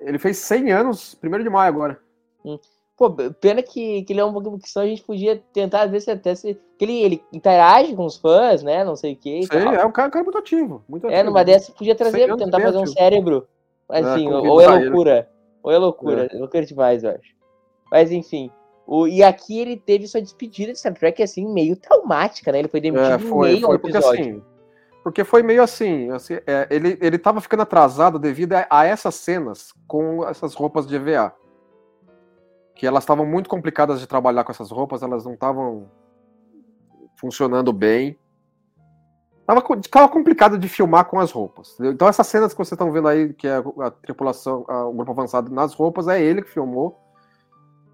ele 0.00 0.18
fez 0.18 0.38
100 0.38 0.72
anos, 0.72 1.14
primeiro 1.14 1.44
de 1.44 1.50
maio 1.50 1.68
agora. 1.68 1.98
Hum. 2.44 2.58
Pô, 2.96 3.10
pena 3.10 3.62
que, 3.62 4.02
que 4.02 4.12
ele 4.12 4.20
é 4.20 4.24
um 4.24 4.32
pouquinho 4.32 4.58
que 4.58 4.70
só 4.70 4.80
a 4.80 4.86
gente 4.86 5.02
podia 5.02 5.42
tentar 5.52 5.86
ver 5.86 6.00
se 6.00 6.10
até 6.10 6.34
se. 6.34 6.54
Que 6.78 6.84
ele, 6.84 7.02
ele 7.02 7.24
interage 7.32 7.96
com 7.96 8.04
os 8.04 8.16
fãs, 8.16 8.62
né? 8.62 8.84
Não 8.84 8.94
sei 8.94 9.14
o 9.14 9.16
quê. 9.16 9.40
Sei, 9.50 9.60
é 9.60 9.84
um 9.84 9.90
cara, 9.90 10.10
cara 10.10 10.24
muito 10.24 10.38
ativo. 10.38 10.84
Muito 10.88 11.08
é, 11.08 11.22
numa 11.22 11.44
dessas 11.44 11.70
podia 11.70 11.94
trazer, 11.94 12.34
tentar 12.36 12.60
fazer 12.60 12.78
um 12.78 12.86
cérebro. 12.86 13.48
Mas, 13.88 14.06
é, 14.06 14.14
enfim, 14.14 14.28
é, 14.28 14.34
ou 14.34 14.60
é 14.60 14.66
loucura. 14.66 15.28
Ou 15.62 15.72
é 15.72 15.78
loucura. 15.78 16.28
É. 16.32 16.38
Loucura 16.38 16.64
demais, 16.64 17.02
eu 17.02 17.10
acho. 17.10 17.34
Mas 17.90 18.12
enfim. 18.12 18.50
O, 18.86 19.06
e 19.06 19.22
aqui 19.22 19.60
ele 19.60 19.76
teve 19.76 20.06
sua 20.06 20.20
despedida 20.20 20.72
de 20.72 20.78
Star 20.78 20.94
Trek, 20.94 21.22
assim, 21.22 21.46
meio 21.52 21.76
traumática, 21.76 22.50
né? 22.52 22.58
Ele 22.58 22.68
foi 22.68 22.80
demitido 22.80 23.14
é, 23.14 23.18
foi, 23.18 23.28
no 23.28 23.38
meio 23.38 23.66
foi, 23.66 23.78
porque, 23.78 23.96
assim, 23.96 24.42
porque 25.02 25.24
foi 25.24 25.42
meio 25.42 25.62
assim, 25.62 26.10
assim 26.10 26.34
é, 26.46 26.66
ele, 26.70 26.96
ele 27.00 27.18
tava 27.18 27.40
ficando 27.40 27.62
atrasado 27.62 28.18
devido 28.18 28.52
a, 28.54 28.66
a, 28.70 28.84
essas 28.84 29.14
cenas 29.16 29.74
com 29.86 30.26
essas 30.26 30.54
roupas 30.54 30.86
de 30.86 30.94
EVA. 30.94 31.34
Que 32.74 32.86
elas 32.86 33.02
estavam 33.02 33.26
muito 33.26 33.50
complicadas 33.50 34.00
de 34.00 34.06
trabalhar 34.06 34.44
com 34.44 34.52
essas 34.52 34.70
roupas, 34.70 35.02
elas 35.02 35.24
não 35.24 35.34
estavam 35.34 35.90
funcionando 37.16 37.72
bem. 37.72 38.18
Tava, 39.44 39.60
tava 39.90 40.08
complicado 40.08 40.56
de 40.56 40.68
filmar 40.68 41.04
com 41.06 41.18
as 41.18 41.32
roupas. 41.32 41.76
Então 41.80 42.06
essas 42.06 42.26
cenas 42.28 42.52
que 42.52 42.58
vocês 42.58 42.72
estão 42.72 42.92
vendo 42.92 43.08
aí, 43.08 43.34
que 43.34 43.48
é 43.48 43.56
a, 43.56 43.86
a 43.86 43.90
tripulação, 43.90 44.64
a, 44.68 44.86
o 44.86 44.92
grupo 44.92 45.10
avançado 45.10 45.52
nas 45.52 45.74
roupas, 45.74 46.06
é 46.06 46.22
ele 46.22 46.42
que 46.42 46.50
filmou. 46.50 46.98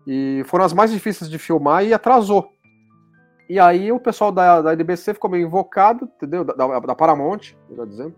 E 0.06 0.42
foram 0.46 0.64
as 0.64 0.72
mais 0.72 0.90
difíceis 0.90 1.28
de 1.28 1.38
filmar 1.38 1.84
e 1.84 1.92
atrasou. 1.94 2.50
E 3.48 3.58
aí 3.58 3.90
o 3.90 3.98
pessoal 3.98 4.30
da, 4.30 4.60
da 4.60 4.72
NBC 4.74 5.14
ficou 5.14 5.30
meio 5.30 5.46
invocado, 5.46 6.04
entendeu? 6.04 6.44
Da, 6.44 6.52
da, 6.54 6.94
Paramount, 6.94 7.54
melhor 7.68 7.86
dizendo. 7.86 8.14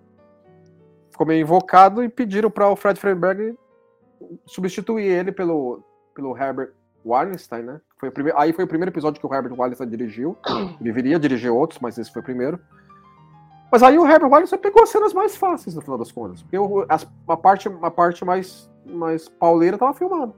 Ficou 1.10 1.26
meio 1.26 1.40
invocado 1.40 2.02
e 2.02 2.08
pediram 2.08 2.50
para 2.50 2.68
o 2.68 2.74
Fred 2.74 2.98
Freiberg 2.98 3.56
substituir 4.44 5.04
ele 5.04 5.30
pelo, 5.30 5.84
pelo 6.14 6.36
Herbert 6.36 6.72
Wallenstein, 7.04 7.62
né? 7.62 7.80
Foi 7.96 8.08
o 8.08 8.12
primeiro, 8.12 8.38
aí 8.38 8.52
foi 8.52 8.64
o 8.64 8.68
primeiro 8.68 8.90
episódio 8.90 9.20
que 9.20 9.26
o 9.26 9.32
Herbert 9.32 9.54
Wallenstein 9.56 9.88
dirigiu. 9.88 10.36
Ele 10.80 10.92
viria 10.92 11.18
dirigir 11.18 11.52
outros, 11.52 11.78
mas 11.80 11.96
esse 11.96 12.12
foi 12.12 12.22
o 12.22 12.24
primeiro. 12.24 12.58
Mas 13.70 13.84
aí 13.84 13.96
o 13.98 14.06
Herbert 14.06 14.30
Wallenstein 14.30 14.58
pegou 14.58 14.82
as 14.82 14.88
cenas 14.88 15.12
mais 15.12 15.36
fáceis 15.36 15.76
no 15.76 15.80
final 15.82 15.96
das 15.96 16.10
contas. 16.10 16.42
Porque 16.42 16.58
o, 16.58 16.82
a, 16.88 16.98
a, 17.32 17.36
parte, 17.36 17.68
a 17.82 17.90
parte 17.90 18.24
mais, 18.24 18.68
mais 18.84 19.28
pauleira 19.28 19.76
estava 19.76 19.94
filmada. 19.94 20.34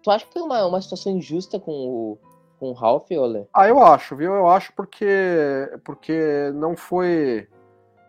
Tu 0.00 0.10
acha 0.10 0.24
que 0.26 0.32
foi 0.32 0.42
uma, 0.42 0.66
uma 0.66 0.80
situação 0.80 1.12
injusta 1.12 1.58
com 1.58 1.72
o, 1.72 2.18
com 2.58 2.70
o 2.70 2.72
Ralph, 2.72 3.10
Ole? 3.10 3.46
Ah, 3.52 3.68
eu 3.68 3.82
acho, 3.82 4.16
viu? 4.16 4.34
Eu 4.34 4.48
acho 4.48 4.72
porque 4.74 5.70
porque 5.84 6.50
não 6.54 6.76
foi 6.76 7.48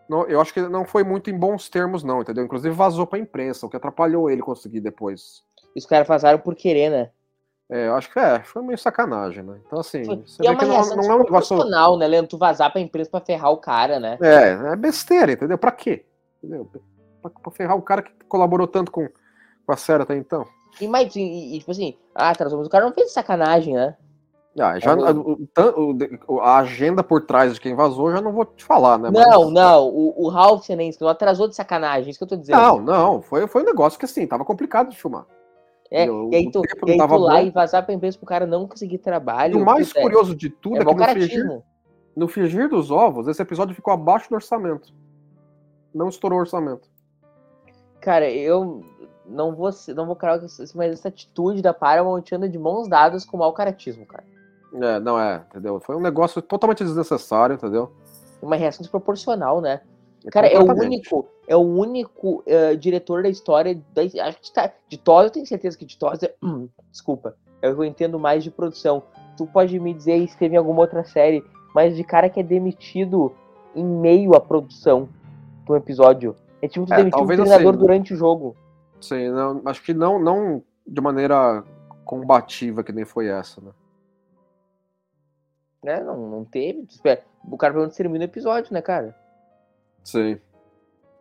não, 0.10 0.26
eu 0.26 0.40
acho 0.40 0.54
que 0.54 0.62
não 0.62 0.86
foi 0.86 1.04
muito 1.04 1.30
em 1.30 1.38
bons 1.38 1.70
termos 1.70 2.04
não, 2.04 2.22
entendeu? 2.22 2.46
Inclusive 2.46 2.74
vazou 2.74 3.06
para 3.06 3.20
imprensa, 3.20 3.66
o 3.66 3.70
que 3.70 3.76
atrapalhou 3.76 4.30
ele 4.30 4.42
conseguir 4.42 4.80
depois. 4.80 5.44
Os 5.76 5.86
caras 5.86 6.08
vazaram 6.08 6.40
por 6.40 6.56
querer, 6.56 6.90
né? 6.90 7.10
É, 7.70 7.88
eu 7.88 7.96
acho 7.96 8.12
que 8.12 8.18
é, 8.18 8.40
foi 8.44 8.62
meio 8.62 8.78
sacanagem, 8.78 9.44
né? 9.44 9.60
Então, 9.66 9.80
assim, 9.80 10.06
foi. 10.06 10.16
você 10.16 10.42
e 10.42 10.48
é 10.48 10.50
uma 10.50 10.58
que 10.58 10.66
não, 10.66 10.96
não 10.96 11.12
é 11.12 11.16
um 11.16 11.24
negócio. 11.24 11.98
né, 11.98 12.08
Leandro? 12.08 12.30
Tu 12.30 12.38
vazar 12.38 12.72
pra 12.72 12.80
imprensa 12.80 13.12
pra 13.12 13.20
ferrar 13.20 13.52
o 13.52 13.58
cara, 13.58 14.00
né? 14.00 14.18
É, 14.22 14.72
é 14.72 14.76
besteira, 14.78 15.34
entendeu? 15.34 15.58
Pra 15.58 15.72
quê? 15.72 16.06
Entendeu? 16.42 16.70
Pra, 17.22 17.30
pra 17.30 17.52
ferrar 17.52 17.76
o 17.76 17.82
cara 17.82 18.02
que 18.02 18.12
colaborou 18.30 18.68
tanto 18.68 18.90
com, 18.90 19.10
com 19.66 19.72
a 19.72 19.76
série 19.76 20.04
até 20.04 20.16
então. 20.16 20.46
E 20.80 20.88
mais, 20.88 21.14
e, 21.14 21.56
e, 21.56 21.60
tipo 21.60 21.72
assim, 21.72 21.98
ah, 22.16 22.32
o 22.32 22.70
cara 22.70 22.86
não 22.86 22.94
fez 22.94 23.12
sacanagem, 23.12 23.74
né? 23.74 23.98
Ah, 24.60 24.80
já, 24.80 24.94
a, 24.94 26.42
a, 26.42 26.58
agenda 26.58 27.04
por 27.04 27.22
trás 27.22 27.54
de 27.54 27.62
quem 27.62 27.76
vazou, 27.76 28.12
já 28.12 28.20
não 28.20 28.32
vou 28.32 28.44
te 28.44 28.64
falar, 28.64 28.98
né? 28.98 29.12
Não, 29.12 29.46
mas... 29.46 29.54
não, 29.54 29.88
o, 29.88 30.26
o 30.26 30.30
Ralph 30.30 30.66
Senensky 30.66 31.04
não 31.04 31.10
atrasou 31.10 31.48
de 31.48 31.56
sacanagem, 31.56 32.10
isso 32.10 32.18
que 32.18 32.24
eu 32.24 32.28
tô 32.28 32.36
dizendo. 32.36 32.60
Não, 32.60 32.80
não, 32.80 33.22
foi, 33.22 33.46
foi 33.46 33.62
um 33.62 33.66
negócio 33.66 34.00
que 34.00 34.06
assim, 34.06 34.26
tava 34.26 34.44
complicado 34.44 34.90
de 34.90 34.98
filmar. 34.98 35.26
É, 35.92 36.06
e 36.06 36.36
aí 36.36 36.52
tu, 36.52 36.62
e 36.86 36.92
aí 36.92 36.98
tu 36.98 37.18
lá 37.18 37.42
e 37.42 37.50
vazar 37.50 37.86
pra 37.86 37.94
empresa 37.94 38.18
pro 38.18 38.26
cara 38.26 38.46
não 38.46 38.68
conseguir 38.68 38.98
trabalho. 38.98 39.60
E 39.60 39.62
o 39.62 39.66
mais 39.66 39.96
é, 39.96 40.02
curioso 40.02 40.36
de 40.36 40.50
tudo 40.50 40.78
é, 40.78 40.82
é 40.82 40.86
que 40.86 40.94
no 40.94 41.06
frigir, 41.06 41.64
no 42.16 42.28
frigir 42.28 42.70
dos 42.70 42.90
ovos, 42.90 43.28
esse 43.28 43.42
episódio 43.42 43.76
ficou 43.76 43.94
abaixo 43.94 44.28
do 44.30 44.36
orçamento. 44.36 44.94
Não 45.94 46.10
estourou 46.10 46.40
o 46.40 46.42
orçamento. 46.42 46.90
Cara, 48.02 48.30
eu 48.30 48.84
não 49.26 49.56
vou, 49.56 49.70
não 49.96 50.06
vou 50.06 50.16
carar, 50.16 50.42
mas 50.76 50.92
essa 50.92 51.08
atitude 51.10 51.62
da 51.62 51.74
Paramount 51.74 52.24
anda 52.34 52.50
de 52.50 52.58
mãos 52.58 52.88
dadas 52.88 53.24
com 53.24 53.38
o 53.38 53.40
mau 53.40 53.54
caratismo, 53.54 54.06
cara. 54.06 54.24
É, 54.74 55.00
não 55.00 55.20
é, 55.20 55.44
entendeu? 55.50 55.80
Foi 55.80 55.96
um 55.96 56.02
negócio 56.02 56.42
totalmente 56.42 56.84
desnecessário, 56.84 57.56
entendeu? 57.56 57.92
Uma 58.42 58.56
reação 58.56 58.82
desproporcional, 58.82 59.62
né? 59.62 59.82
Cara, 60.32 60.48
é 60.48 60.60
o 60.60 60.66
único, 60.66 61.26
é 61.48 61.56
o 61.56 61.62
único 61.62 62.44
uh, 62.46 62.76
diretor 62.78 63.24
da 63.24 63.30
história 63.30 63.80
da, 63.94 64.02
acho 64.02 64.42
que 64.42 64.54
tá, 64.54 64.72
de 64.90 64.98
TOS, 64.98 65.24
eu 65.26 65.30
tenho 65.30 65.46
certeza 65.46 65.78
que 65.78 65.86
de 65.86 65.98
TOS 65.98 66.24
é, 66.24 66.34
hum, 66.44 66.68
desculpa, 66.92 67.36
eu 67.62 67.84
entendo 67.84 68.20
mais 68.20 68.44
de 68.44 68.52
produção. 68.52 69.04
Tu 69.38 69.46
pode 69.46 69.80
me 69.80 69.94
dizer 69.94 70.28
se 70.28 70.38
teve 70.38 70.58
alguma 70.58 70.82
outra 70.82 71.04
série, 71.04 71.44
mas 71.74 71.96
de 71.96 72.04
cara 72.04 72.30
que 72.30 72.40
é 72.40 72.44
demitido 72.44 73.32
em 73.76 73.86
meio 73.86 74.36
à 74.36 74.42
produção 74.42 75.08
do 75.66 75.76
episódio. 75.76 76.36
É 76.62 76.68
tipo 76.68 76.86
tu 76.86 76.94
é, 76.94 76.98
demitir 76.98 77.22
um 77.22 77.28
treinador 77.28 77.70
assim, 77.70 77.80
durante 77.80 78.14
o 78.14 78.18
jogo. 78.18 78.56
Sim, 79.00 79.30
não, 79.30 79.62
acho 79.66 79.84
que 79.84 79.94
não, 79.94 80.20
não 80.20 80.64
de 80.86 81.00
maneira 81.00 81.64
combativa 82.04 82.84
que 82.84 82.92
nem 82.92 83.06
foi 83.06 83.28
essa, 83.28 83.62
né? 83.62 83.72
Né? 85.84 86.02
Não, 86.04 86.30
não 86.30 86.46
teve. 86.46 86.88
O 87.44 87.58
cara 87.58 87.74
pelo 87.74 87.84
menos 87.84 87.96
termina 87.96 88.26
o 88.26 88.28
episódio, 88.28 88.74
né, 88.74 88.82
cara? 88.82 89.16
Sim. 90.04 90.40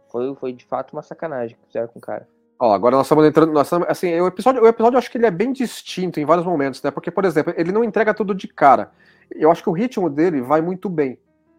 Foi, 0.08 0.34
foi 0.36 0.52
de 0.52 0.64
fato 0.64 0.92
uma 0.92 1.02
sacanagem 1.02 1.56
que 1.56 1.66
fizeram 1.66 1.88
com 1.88 1.98
o 1.98 2.02
cara. 2.02 2.28
Ó, 2.58 2.72
agora 2.72 2.96
nós 2.96 3.06
estamos 3.06 3.26
entrando. 3.26 3.52
Nós 3.52 3.66
estamos, 3.66 3.86
assim, 3.88 4.18
o 4.20 4.26
episódio, 4.26 4.62
o 4.62 4.66
episódio 4.66 4.96
eu 4.96 4.98
acho 4.98 5.10
que 5.10 5.18
ele 5.18 5.26
é 5.26 5.30
bem 5.30 5.52
distinto 5.52 6.18
em 6.18 6.24
vários 6.24 6.46
momentos, 6.46 6.82
né? 6.82 6.90
Porque, 6.90 7.10
por 7.10 7.24
exemplo, 7.24 7.52
ele 7.56 7.72
não 7.72 7.84
entrega 7.84 8.14
tudo 8.14 8.34
de 8.34 8.48
cara. 8.48 8.92
Eu 9.30 9.50
acho 9.50 9.62
que 9.62 9.68
o 9.68 9.72
ritmo 9.72 10.08
dele 10.08 10.40
vai 10.40 10.60
muito 10.60 10.88
bem. 10.88 11.18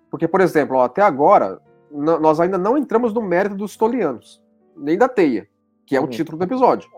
Porque, 0.10 0.27
por 0.27 0.42
exemplo, 0.42 0.77
ó, 0.77 0.84
até 0.84 1.01
agora, 1.01 1.62
nós 1.92 2.39
ainda 2.39 2.58
não 2.58 2.77
entramos 2.77 3.13
no 3.13 3.22
mérito 3.22 3.56
dos 3.56 3.75
tolianos, 3.75 4.42
nem 4.75 4.98
da 4.98 5.08
teia, 5.08 5.48
que 5.86 5.96
é 5.96 6.00
uhum. 6.00 6.06
o 6.06 6.10
título 6.10 6.38
do 6.38 6.44
episódio. 6.44 6.89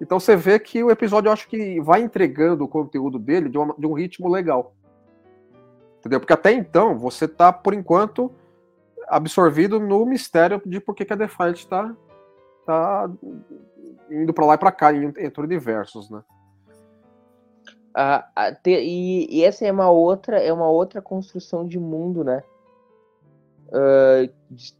Então 0.00 0.20
você 0.20 0.36
vê 0.36 0.58
que 0.58 0.82
o 0.82 0.90
episódio 0.90 1.28
eu 1.28 1.32
acho 1.32 1.48
que 1.48 1.80
vai 1.80 2.00
entregando 2.00 2.64
o 2.64 2.68
conteúdo 2.68 3.18
dele 3.18 3.48
de, 3.48 3.58
uma, 3.58 3.74
de 3.76 3.86
um 3.86 3.92
ritmo 3.92 4.28
legal. 4.28 4.74
Entendeu? 6.08 6.20
Porque 6.20 6.32
até 6.32 6.52
então 6.52 6.98
você 6.98 7.28
tá, 7.28 7.52
por 7.52 7.74
enquanto, 7.74 8.32
absorvido 9.08 9.78
no 9.78 10.06
mistério 10.06 10.60
de 10.64 10.80
por 10.80 10.94
que, 10.94 11.12
a 11.12 11.16
Defiant 11.16 11.64
tá, 11.64 11.94
tá 12.66 13.10
indo 14.10 14.32
para 14.32 14.46
lá 14.46 14.54
e 14.54 14.58
para 14.58 14.72
cá 14.72 14.94
entre 14.94 15.42
universos, 15.42 16.10
né? 16.10 16.22
Ah, 17.94 18.28
e, 18.64 19.26
e, 19.30 19.44
essa 19.44 19.66
é 19.66 19.72
uma 19.72 19.90
outra 19.90 20.38
é 20.38 20.52
uma 20.52 20.68
outra 20.68 21.02
construção 21.02 21.66
de 21.66 21.78
mundo, 21.80 22.22
né? 22.22 22.42
uh, 23.68 24.32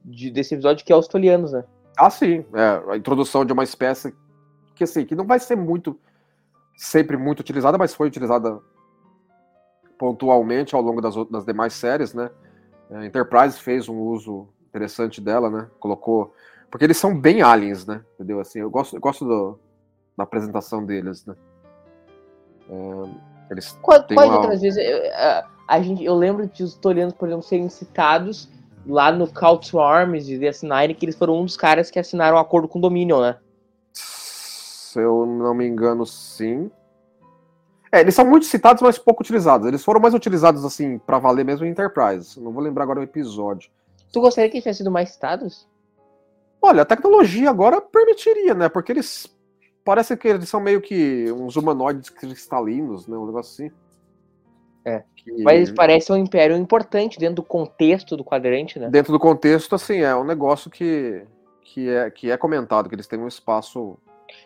de, 0.04 0.30
desse 0.30 0.54
episódio, 0.54 0.84
que 0.84 0.92
é 0.92 0.96
os 0.96 1.08
Tolianos, 1.08 1.52
né? 1.52 1.64
Ah, 1.96 2.10
sim. 2.10 2.44
É, 2.54 2.92
a 2.92 2.96
introdução 2.96 3.44
de 3.44 3.52
uma 3.52 3.64
espécie 3.64 4.14
que, 4.74 4.84
assim, 4.84 5.04
que 5.04 5.14
não 5.14 5.26
vai 5.26 5.38
ser 5.38 5.56
muito, 5.56 5.98
sempre 6.76 7.16
muito 7.16 7.40
utilizada, 7.40 7.76
mas 7.76 7.94
foi 7.94 8.06
utilizada 8.06 8.58
pontualmente 9.98 10.74
ao 10.74 10.80
longo 10.80 11.00
das, 11.00 11.14
das 11.28 11.44
demais 11.44 11.72
séries, 11.72 12.14
né? 12.14 12.30
A 12.90 13.04
Enterprise 13.04 13.58
fez 13.58 13.88
um 13.88 13.98
uso 13.98 14.48
interessante 14.68 15.20
dela, 15.20 15.50
né? 15.50 15.68
Colocou. 15.78 16.32
Porque 16.70 16.84
eles 16.84 16.96
são 16.96 17.18
bem 17.18 17.42
aliens, 17.42 17.84
né? 17.86 18.02
Entendeu? 18.14 18.40
Assim, 18.40 18.60
eu 18.60 18.70
gosto, 18.70 18.96
eu 18.96 19.00
gosto 19.00 19.24
do, 19.24 19.58
da 20.16 20.24
apresentação 20.24 20.84
deles, 20.84 21.26
né? 21.26 21.34
É, 22.70 23.50
eles 23.50 23.72
Qual, 23.82 24.02
quais 24.04 24.30
uma... 24.30 24.38
outras 24.38 24.60
vezes? 24.60 24.78
Eu, 24.78 25.00
a, 25.66 25.80
gente, 25.82 26.04
eu 26.04 26.14
lembro 26.14 26.46
de 26.46 26.62
os 26.62 26.74
Tolianos, 26.74 27.14
por 27.14 27.28
exemplo, 27.28 27.44
serem 27.44 27.68
citados 27.68 28.48
lá 28.86 29.12
no 29.12 29.30
Call 29.30 29.58
to 29.58 29.78
Arms 29.80 30.26
de 30.26 30.38
DS9, 30.38 30.96
que 30.96 31.04
eles 31.04 31.16
foram 31.16 31.40
um 31.40 31.44
dos 31.44 31.56
caras 31.56 31.90
que 31.90 31.98
assinaram 31.98 32.36
o 32.36 32.38
um 32.38 32.42
acordo 32.42 32.68
com 32.68 32.78
o 32.78 32.82
Dominion, 32.82 33.20
né? 33.20 33.36
Se 33.92 35.00
eu 35.00 35.26
não 35.26 35.54
me 35.54 35.66
engano, 35.66 36.06
sim. 36.06 36.70
É, 37.90 38.00
eles 38.00 38.14
são 38.14 38.24
muito 38.24 38.46
citados, 38.46 38.82
mas 38.82 38.98
pouco 38.98 39.22
utilizados. 39.22 39.66
Eles 39.66 39.84
foram 39.84 40.00
mais 40.00 40.14
utilizados, 40.14 40.64
assim, 40.64 40.98
para 40.98 41.18
valer 41.18 41.44
mesmo 41.44 41.64
em 41.64 41.70
Enterprise. 41.70 42.40
Não 42.40 42.52
vou 42.52 42.62
lembrar 42.62 42.84
agora 42.84 43.00
o 43.00 43.02
episódio. 43.02 43.70
Tu 44.12 44.20
gostaria 44.20 44.50
que 44.50 44.56
eles 44.56 44.64
tivessem 44.64 44.84
sido 44.84 44.90
mais 44.90 45.10
citados? 45.10 45.66
Olha, 46.60 46.82
a 46.82 46.86
tecnologia 46.86 47.48
agora 47.48 47.80
permitiria, 47.80 48.54
né? 48.54 48.68
Porque 48.68 48.92
eles. 48.92 49.26
Parece 49.84 50.16
que 50.16 50.28
eles 50.28 50.48
são 50.48 50.60
meio 50.60 50.82
que 50.82 51.32
uns 51.32 51.56
humanoides 51.56 52.10
cristalinos, 52.10 53.06
né? 53.06 53.16
Um 53.16 53.26
negócio 53.26 53.66
assim. 53.66 53.74
É. 54.84 55.02
Que... 55.16 55.42
Mas 55.42 55.56
eles 55.56 55.72
parecem 55.72 56.14
um 56.14 56.18
império 56.18 56.56
importante 56.56 57.18
dentro 57.18 57.36
do 57.36 57.42
contexto 57.42 58.16
do 58.16 58.24
quadrante, 58.24 58.78
né? 58.78 58.90
Dentro 58.90 59.12
do 59.12 59.18
contexto, 59.18 59.74
assim, 59.74 59.98
é 59.98 60.14
um 60.14 60.24
negócio 60.24 60.70
que, 60.70 61.22
que, 61.62 61.88
é, 61.88 62.10
que 62.10 62.30
é 62.30 62.36
comentado, 62.36 62.88
que 62.88 62.94
eles 62.94 63.06
têm 63.06 63.18
um 63.18 63.28
espaço 63.28 63.98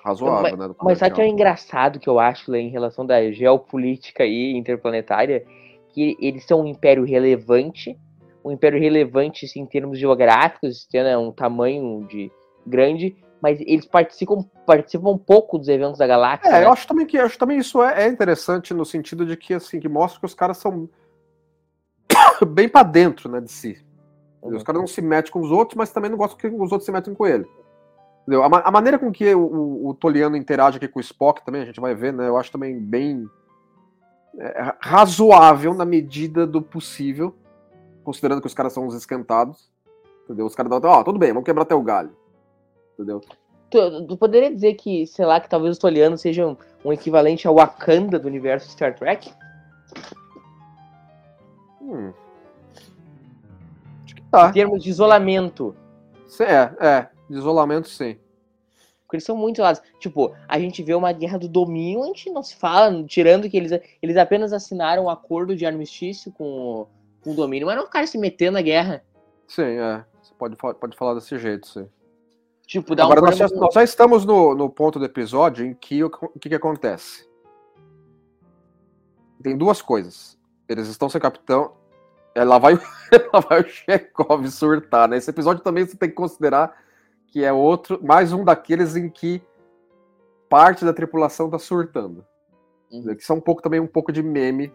razoável, 0.04 0.56
mas, 0.56 0.68
né? 0.68 0.74
Mas 0.82 0.98
sabe 0.98 1.14
que 1.14 1.20
é 1.20 1.28
engraçado 1.28 1.98
que 1.98 2.08
eu 2.08 2.18
acho 2.18 2.50
Lê, 2.50 2.60
em 2.60 2.70
relação 2.70 3.04
da 3.04 3.30
geopolítica 3.30 4.22
aí 4.22 4.52
interplanetária? 4.56 5.44
Que 5.90 6.16
eles 6.20 6.44
são 6.44 6.62
um 6.62 6.66
império 6.66 7.04
relevante, 7.04 7.98
um 8.44 8.50
império 8.50 8.80
relevante 8.80 9.44
assim, 9.44 9.60
em 9.60 9.66
termos 9.66 9.98
geográficos, 9.98 10.86
tendo 10.90 11.04
né, 11.04 11.18
um 11.18 11.30
tamanho 11.30 12.06
de 12.08 12.30
grande, 12.66 13.16
mas 13.40 13.60
eles 13.60 13.84
participam, 13.84 14.44
participam 14.64 15.10
um 15.10 15.18
pouco 15.18 15.58
dos 15.58 15.68
eventos 15.68 15.98
da 15.98 16.06
galáxia. 16.06 16.48
É, 16.48 16.52
né? 16.52 16.64
eu 16.64 16.72
acho 16.72 16.86
também 16.86 17.04
que 17.04 17.18
acho 17.18 17.38
também 17.38 17.58
isso 17.58 17.82
é, 17.82 18.04
é, 18.04 18.08
interessante 18.08 18.72
no 18.72 18.84
sentido 18.84 19.26
de 19.26 19.36
que 19.36 19.52
assim 19.52 19.80
que 19.80 19.88
mostra 19.88 20.20
que 20.20 20.26
os 20.26 20.34
caras 20.34 20.58
são 20.58 20.88
bem 22.46 22.68
para 22.68 22.84
dentro, 22.84 23.30
né, 23.30 23.40
de 23.40 23.50
si. 23.50 23.84
Uhum. 24.40 24.56
Os 24.56 24.62
caras 24.62 24.80
não 24.80 24.86
se 24.86 25.02
metem 25.02 25.32
com 25.32 25.40
os 25.40 25.50
outros, 25.50 25.76
mas 25.76 25.90
também 25.90 26.10
não 26.10 26.18
gostam 26.18 26.38
que 26.38 26.46
os 26.46 26.72
outros 26.72 26.84
se 26.84 26.92
metem 26.92 27.14
com 27.14 27.26
ele. 27.26 27.46
A, 28.28 28.48
ma 28.48 28.58
a, 28.60 28.70
maneira 28.70 28.98
com 28.98 29.10
que 29.10 29.34
o, 29.34 29.40
o, 29.40 29.88
o, 29.88 29.94
Toliano 29.94 30.36
interage 30.36 30.76
aqui 30.76 30.86
com 30.86 31.00
o 31.00 31.02
Spock 31.02 31.44
também, 31.44 31.62
a 31.62 31.64
gente 31.64 31.80
vai 31.80 31.94
ver, 31.94 32.12
né? 32.12 32.28
Eu 32.28 32.36
acho 32.36 32.52
também 32.52 32.78
bem 32.78 33.28
é, 34.38 34.74
razoável 34.80 35.74
na 35.74 35.84
medida 35.84 36.46
do 36.46 36.62
possível, 36.62 37.34
considerando 38.04 38.40
que 38.40 38.46
os 38.46 38.54
caras 38.54 38.72
são 38.72 38.86
uns 38.86 38.94
esquentados. 38.94 39.70
Entendeu? 40.24 40.46
Os 40.46 40.54
caras 40.54 40.70
dão, 40.80 40.90
ó, 40.90 41.00
oh, 41.00 41.04
tudo 41.04 41.18
bem, 41.18 41.32
vamos 41.32 41.44
quebrar 41.44 41.62
até 41.62 41.74
o 41.74 41.82
galho. 41.82 42.16
Entendeu? 42.94 43.20
Tu, 43.70 44.06
tu, 44.06 44.16
poderia 44.16 44.52
dizer 44.52 44.74
que, 44.74 45.06
sei 45.06 45.24
lá, 45.24 45.40
que 45.40 45.48
talvez 45.48 45.72
os 45.72 45.78
Tolianos 45.78 46.20
sejam 46.20 46.56
um 46.84 46.92
equivalente 46.92 47.48
ao 47.48 47.56
Wakanda 47.56 48.18
do 48.18 48.28
universo 48.28 48.70
Star 48.70 48.94
Trek? 48.94 49.32
Hum. 51.80 52.12
Acho 54.04 54.14
que 54.14 54.22
tá. 54.30 54.48
Em 54.48 54.52
termos 54.52 54.82
de 54.82 54.90
isolamento. 54.90 55.74
É, 56.40 56.86
é. 56.86 57.08
De 57.32 57.38
isolamento, 57.38 57.88
sim. 57.88 58.18
Porque 59.06 59.16
eles 59.16 59.24
são 59.24 59.34
muito 59.34 59.56
isolados. 59.56 59.80
Tipo, 59.98 60.34
a 60.46 60.58
gente 60.58 60.82
vê 60.82 60.94
uma 60.94 61.12
guerra 61.12 61.38
do 61.38 61.48
domínio, 61.48 62.02
a 62.02 62.06
gente 62.08 62.30
não 62.30 62.42
se 62.42 62.54
fala, 62.56 63.02
tirando 63.04 63.48
que 63.48 63.56
eles, 63.56 63.72
eles 64.02 64.18
apenas 64.18 64.52
assinaram 64.52 65.04
um 65.04 65.10
acordo 65.10 65.56
de 65.56 65.64
armistício 65.64 66.30
com, 66.32 66.86
com 67.22 67.32
o 67.32 67.34
domínio, 67.34 67.66
mas 67.66 67.76
não 67.76 67.86
ficaram 67.86 68.06
se 68.06 68.18
metendo 68.18 68.52
na 68.52 68.60
guerra. 68.60 69.02
Sim, 69.48 69.62
é. 69.62 70.04
Você 70.22 70.34
pode, 70.38 70.56
pode 70.56 70.94
falar 70.94 71.14
desse 71.14 71.38
jeito, 71.38 71.66
sim. 71.66 71.88
Tipo, 72.66 72.94
dá 72.94 73.04
Agora, 73.04 73.22
um 73.22 73.24
nós, 73.24 73.36
já, 73.38 73.48
nós 73.48 73.72
já 73.72 73.82
estamos 73.82 74.26
no, 74.26 74.54
no 74.54 74.68
ponto 74.68 74.98
do 74.98 75.06
episódio 75.06 75.64
em 75.64 75.72
que 75.72 76.04
o 76.04 76.10
que, 76.38 76.50
que 76.50 76.54
acontece? 76.54 77.26
Tem 79.42 79.56
duas 79.56 79.80
coisas. 79.80 80.38
Eles 80.68 80.86
estão 80.86 81.08
sem 81.08 81.20
capitão. 81.20 81.72
É, 82.34 82.44
lá 82.44 82.58
vai, 82.58 82.74
lá 83.32 83.40
vai 83.40 83.62
o 83.62 83.68
Chekhov 83.68 84.46
surtar, 84.50 85.08
né? 85.08 85.16
Esse 85.16 85.30
episódio 85.30 85.62
também 85.62 85.86
você 85.86 85.96
tem 85.96 86.10
que 86.10 86.14
considerar 86.14 86.82
que 87.32 87.42
é 87.42 87.52
outro, 87.52 87.98
mais 88.04 88.30
um 88.30 88.44
daqueles 88.44 88.94
em 88.94 89.08
que 89.08 89.42
parte 90.50 90.84
da 90.84 90.92
tripulação 90.92 91.48
tá 91.48 91.58
surtando. 91.58 92.22
Uhum. 92.92 93.16
Que 93.16 93.24
são 93.24 93.38
um 93.38 93.40
pouco 93.40 93.62
também 93.62 93.80
um 93.80 93.86
pouco 93.86 94.12
de 94.12 94.22
meme 94.22 94.70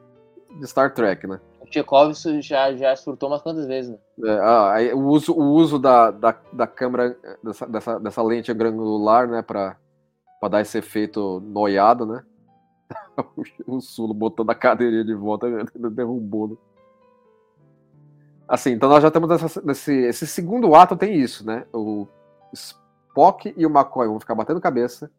de 0.60 0.67
Star 0.67 0.91
Trek, 0.91 1.28
né? 1.28 1.39
O 1.62 1.72
Chekhov 1.72 2.13
já, 2.41 2.74
já 2.74 2.96
surtou 2.96 3.30
umas 3.30 3.43
quantas 3.43 3.67
vezes, 3.67 3.91
né? 3.91 3.98
É, 4.26 4.39
ah, 4.41 4.96
o 4.96 5.02
uso, 5.02 5.34
o 5.34 5.43
uso 5.54 5.78
da, 5.78 6.10
da, 6.10 6.36
da 6.52 6.65
câmera, 6.65 7.15
dessa, 7.43 7.67
dessa, 7.67 8.00
dessa 8.00 8.24
lente 8.24 8.52
granular, 8.56 9.28
né, 9.28 9.43
pra, 9.43 9.78
pra 10.39 10.50
dar 10.50 10.62
esse 10.62 10.80
efeito 10.80 11.39
noiado, 11.41 12.08
né? 12.08 12.24
o 13.67 13.80
Sulo 13.80 14.15
botando 14.15 14.50
a 14.50 14.56
cadeirinha 14.56 15.06
de 15.06 15.13
volta, 15.13 15.48
derrubou. 15.91 16.48
Né? 16.48 16.56
Assim, 18.48 18.72
então 18.72 18.89
nós 18.89 19.04
já 19.04 19.12
temos 19.12 19.30
essa, 19.30 19.62
nesse 19.62 19.93
esse 19.93 20.26
segundo 20.26 20.74
ato 20.74 20.96
tem 20.96 21.13
isso, 21.13 21.46
né? 21.46 21.67
O 21.72 22.08
Spock 22.54 23.54
e 23.56 23.66
o 23.66 23.70
McCoy 23.70 24.08
vão 24.08 24.20
ficar 24.20 24.36
batendo 24.36 24.62
cabeça, 24.62 25.12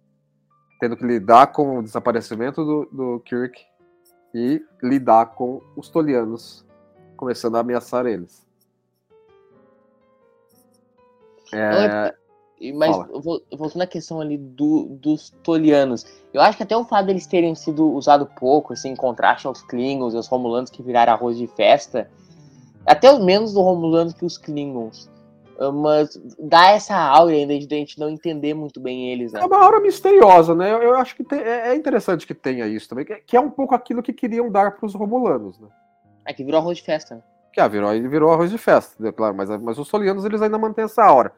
tendo 0.80 0.96
que 0.96 1.04
lidar 1.04 1.48
com 1.48 1.78
o 1.78 1.82
desaparecimento 1.82 2.64
do, 2.64 2.88
do 2.90 3.20
Kirk 3.20 3.60
e 4.34 4.64
lidar 4.82 5.26
com 5.34 5.60
os 5.76 5.88
Tolianos 5.88 6.64
começando 7.16 7.56
a 7.56 7.60
ameaçar 7.60 8.06
eles. 8.06 8.46
É... 11.52 12.14
Mas 12.74 12.96
voltando 13.56 13.82
à 13.82 13.86
questão 13.86 14.20
ali 14.20 14.36
do, 14.36 14.86
dos 15.00 15.30
Tolianos, 15.44 16.04
eu 16.32 16.40
acho 16.40 16.56
que 16.56 16.64
até 16.64 16.76
o 16.76 16.84
fato 16.84 17.06
deles 17.06 17.26
terem 17.26 17.54
sido 17.54 17.88
usados 17.92 18.28
pouco, 18.36 18.72
assim, 18.72 18.90
em 18.90 18.96
contraste 18.96 19.46
aos 19.46 19.62
Klingons 19.62 20.12
e 20.12 20.16
aos 20.16 20.26
Romulanos 20.26 20.68
que 20.68 20.82
viraram 20.82 21.12
arroz 21.12 21.38
de 21.38 21.46
festa, 21.46 22.10
até 22.84 23.12
os 23.12 23.24
menos 23.24 23.52
do 23.52 23.60
Romulanos 23.60 24.12
que 24.12 24.24
os 24.24 24.36
Klingons, 24.36 25.08
mas 25.72 26.20
dá 26.38 26.70
essa 26.70 26.96
aura 26.96 27.32
ainda 27.32 27.58
de 27.58 27.74
a 27.74 27.78
gente 27.78 27.98
não 27.98 28.08
entender 28.08 28.54
muito 28.54 28.78
bem 28.78 29.10
eles. 29.10 29.32
Né? 29.32 29.40
É 29.40 29.44
uma 29.44 29.58
aura 29.58 29.80
misteriosa, 29.80 30.54
né? 30.54 30.72
Eu, 30.72 30.82
eu 30.82 30.94
acho 30.94 31.16
que 31.16 31.24
tem, 31.24 31.40
é, 31.40 31.70
é 31.70 31.74
interessante 31.74 32.26
que 32.26 32.34
tenha 32.34 32.66
isso 32.68 32.88
também, 32.88 33.04
que, 33.04 33.16
que, 33.16 33.36
é 33.36 33.40
um 33.40 33.50
pouco 33.50 33.74
aquilo 33.74 34.02
que 34.02 34.12
queriam 34.12 34.50
dar 34.50 34.76
para 34.76 34.86
os 34.86 34.94
romulanos, 34.94 35.58
né? 35.58 35.68
É 36.24 36.32
que 36.32 36.44
virou 36.44 36.60
arroz 36.60 36.78
de 36.78 36.84
festa. 36.84 37.16
Né? 37.16 37.22
Que 37.52 37.60
ah, 37.60 37.66
virou, 37.66 37.90
virou 38.08 38.30
arroz 38.32 38.52
de 38.52 38.58
festa, 38.58 38.94
né? 39.02 39.10
claro, 39.10 39.34
mas, 39.34 39.50
mas 39.60 39.78
os 39.78 39.88
solianos 39.88 40.24
eles 40.24 40.40
ainda 40.40 40.58
mantêm 40.58 40.84
essa 40.84 41.02
aura. 41.02 41.32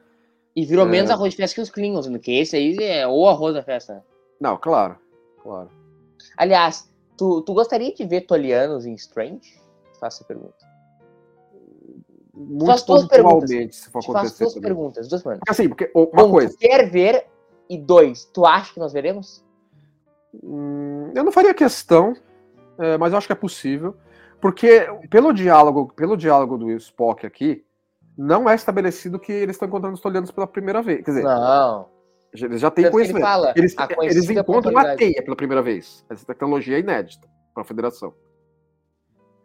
E 0.55 0.67
virou 0.67 0.87
é... 0.87 0.89
menos 0.91 1.11
arroz 1.11 1.33
de 1.33 1.39
festa 1.39 1.55
que 1.55 1.63
os 1.63 1.71
Klingons, 1.71 2.07
né? 2.07 2.19
que 2.19 2.33
esse 2.33 2.57
aí 2.57 2.77
é 2.79 3.09
o 3.09 3.27
arroz 3.27 3.55
da 3.55 3.63
festa. 3.63 4.05
Não, 4.39 4.59
claro, 4.59 4.97
claro. 5.43 5.71
Aliás, 6.37 6.93
tu, 7.17 7.41
tu 7.41 7.55
gostaria 7.55 7.95
de 7.95 8.05
ver 8.05 8.23
tolianos 8.23 8.85
em 8.85 8.93
Strange? 8.95 9.59
Faça 9.99 10.25
a 10.25 10.27
pergunta 10.27 10.70
muito 12.41 12.87
duas 12.87 13.07
perguntas. 13.07 13.77
se 13.77 13.91
for 13.91 13.99
acontecer. 14.01 14.29
Faço 14.29 14.39
duas 14.39 14.55
também. 14.55 14.69
perguntas, 14.69 15.09
duas 15.09 15.23
perguntas. 15.23 15.49
Assim, 15.49 15.69
porque 15.69 15.91
uma 15.95 16.25
um, 16.25 16.31
coisa. 16.31 16.57
Quer 16.59 16.91
ver 16.91 17.27
e 17.69 17.79
dois, 17.79 18.25
tu 18.25 18.47
acha 18.47 18.73
que 18.73 18.81
nós 18.81 18.93
veremos? 18.93 19.45
Hum, 20.43 21.13
eu 21.15 21.25
não 21.25 21.33
faria 21.33 21.55
questão, 21.55 22.15
é, 22.79 22.97
mas 22.99 23.13
eu 23.13 23.19
acho 23.19 23.27
que 23.27 23.33
é 23.33 23.37
possível, 23.37 23.95
porque 24.41 24.89
pelo 25.11 25.33
diálogo, 25.33 25.93
pelo 25.95 26.17
diálogo 26.17 26.57
do 26.57 26.71
Spock 26.73 27.27
aqui, 27.27 27.65
não 28.17 28.49
é 28.49 28.55
estabelecido 28.55 29.19
que 29.19 29.33
eles 29.33 29.57
estão 29.57 29.69
encontrando 29.69 29.95
os 29.95 30.01
Tolianos 30.01 30.31
pela 30.31 30.47
primeira 30.47 30.83
vez. 30.83 31.05
Quer 31.05 31.11
dizer, 31.11 31.25
não. 31.25 31.89
Eles 32.33 32.61
já 32.61 32.71
têm 32.71 32.91
conhecimento. 32.91 33.25
Ele 33.57 33.69
fala, 33.69 33.99
eles, 34.05 34.17
eles 34.17 34.31
encontram 34.31 34.77
a 34.79 34.95
teia 34.95 35.23
pela 35.23 35.37
primeira 35.37 35.63
vez. 35.63 36.05
Essa 36.09 36.25
tecnologia 36.25 36.77
é 36.77 36.81
inédita 36.81 37.29
para 37.53 37.63
a 37.63 37.67
Federação. 37.67 38.15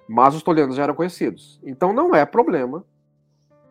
Mas 0.07 0.35
os 0.35 0.43
tolianos 0.43 0.75
já 0.75 0.83
eram 0.83 0.95
conhecidos. 0.95 1.59
Então 1.63 1.91
não 1.93 2.15
é 2.15 2.25
problema 2.25 2.85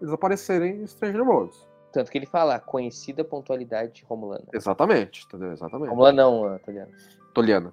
eles 0.01 0.12
aparecerem 0.12 0.83
em 0.83 0.87
Stranger 0.87 1.23
Worlds. 1.23 1.66
Tanto 1.92 2.11
que 2.11 2.18
ele 2.18 2.27
fala, 2.27 2.59
conhecida 2.59 3.25
pontualidade 3.25 4.05
romulana. 4.09 4.44
Exatamente, 4.53 5.25
entendeu? 5.27 5.53
Exatamente. 5.53 5.90
Romulana 5.90 6.23
não, 6.23 6.59
Toliana. 6.59 6.90
Toliana. 7.33 7.73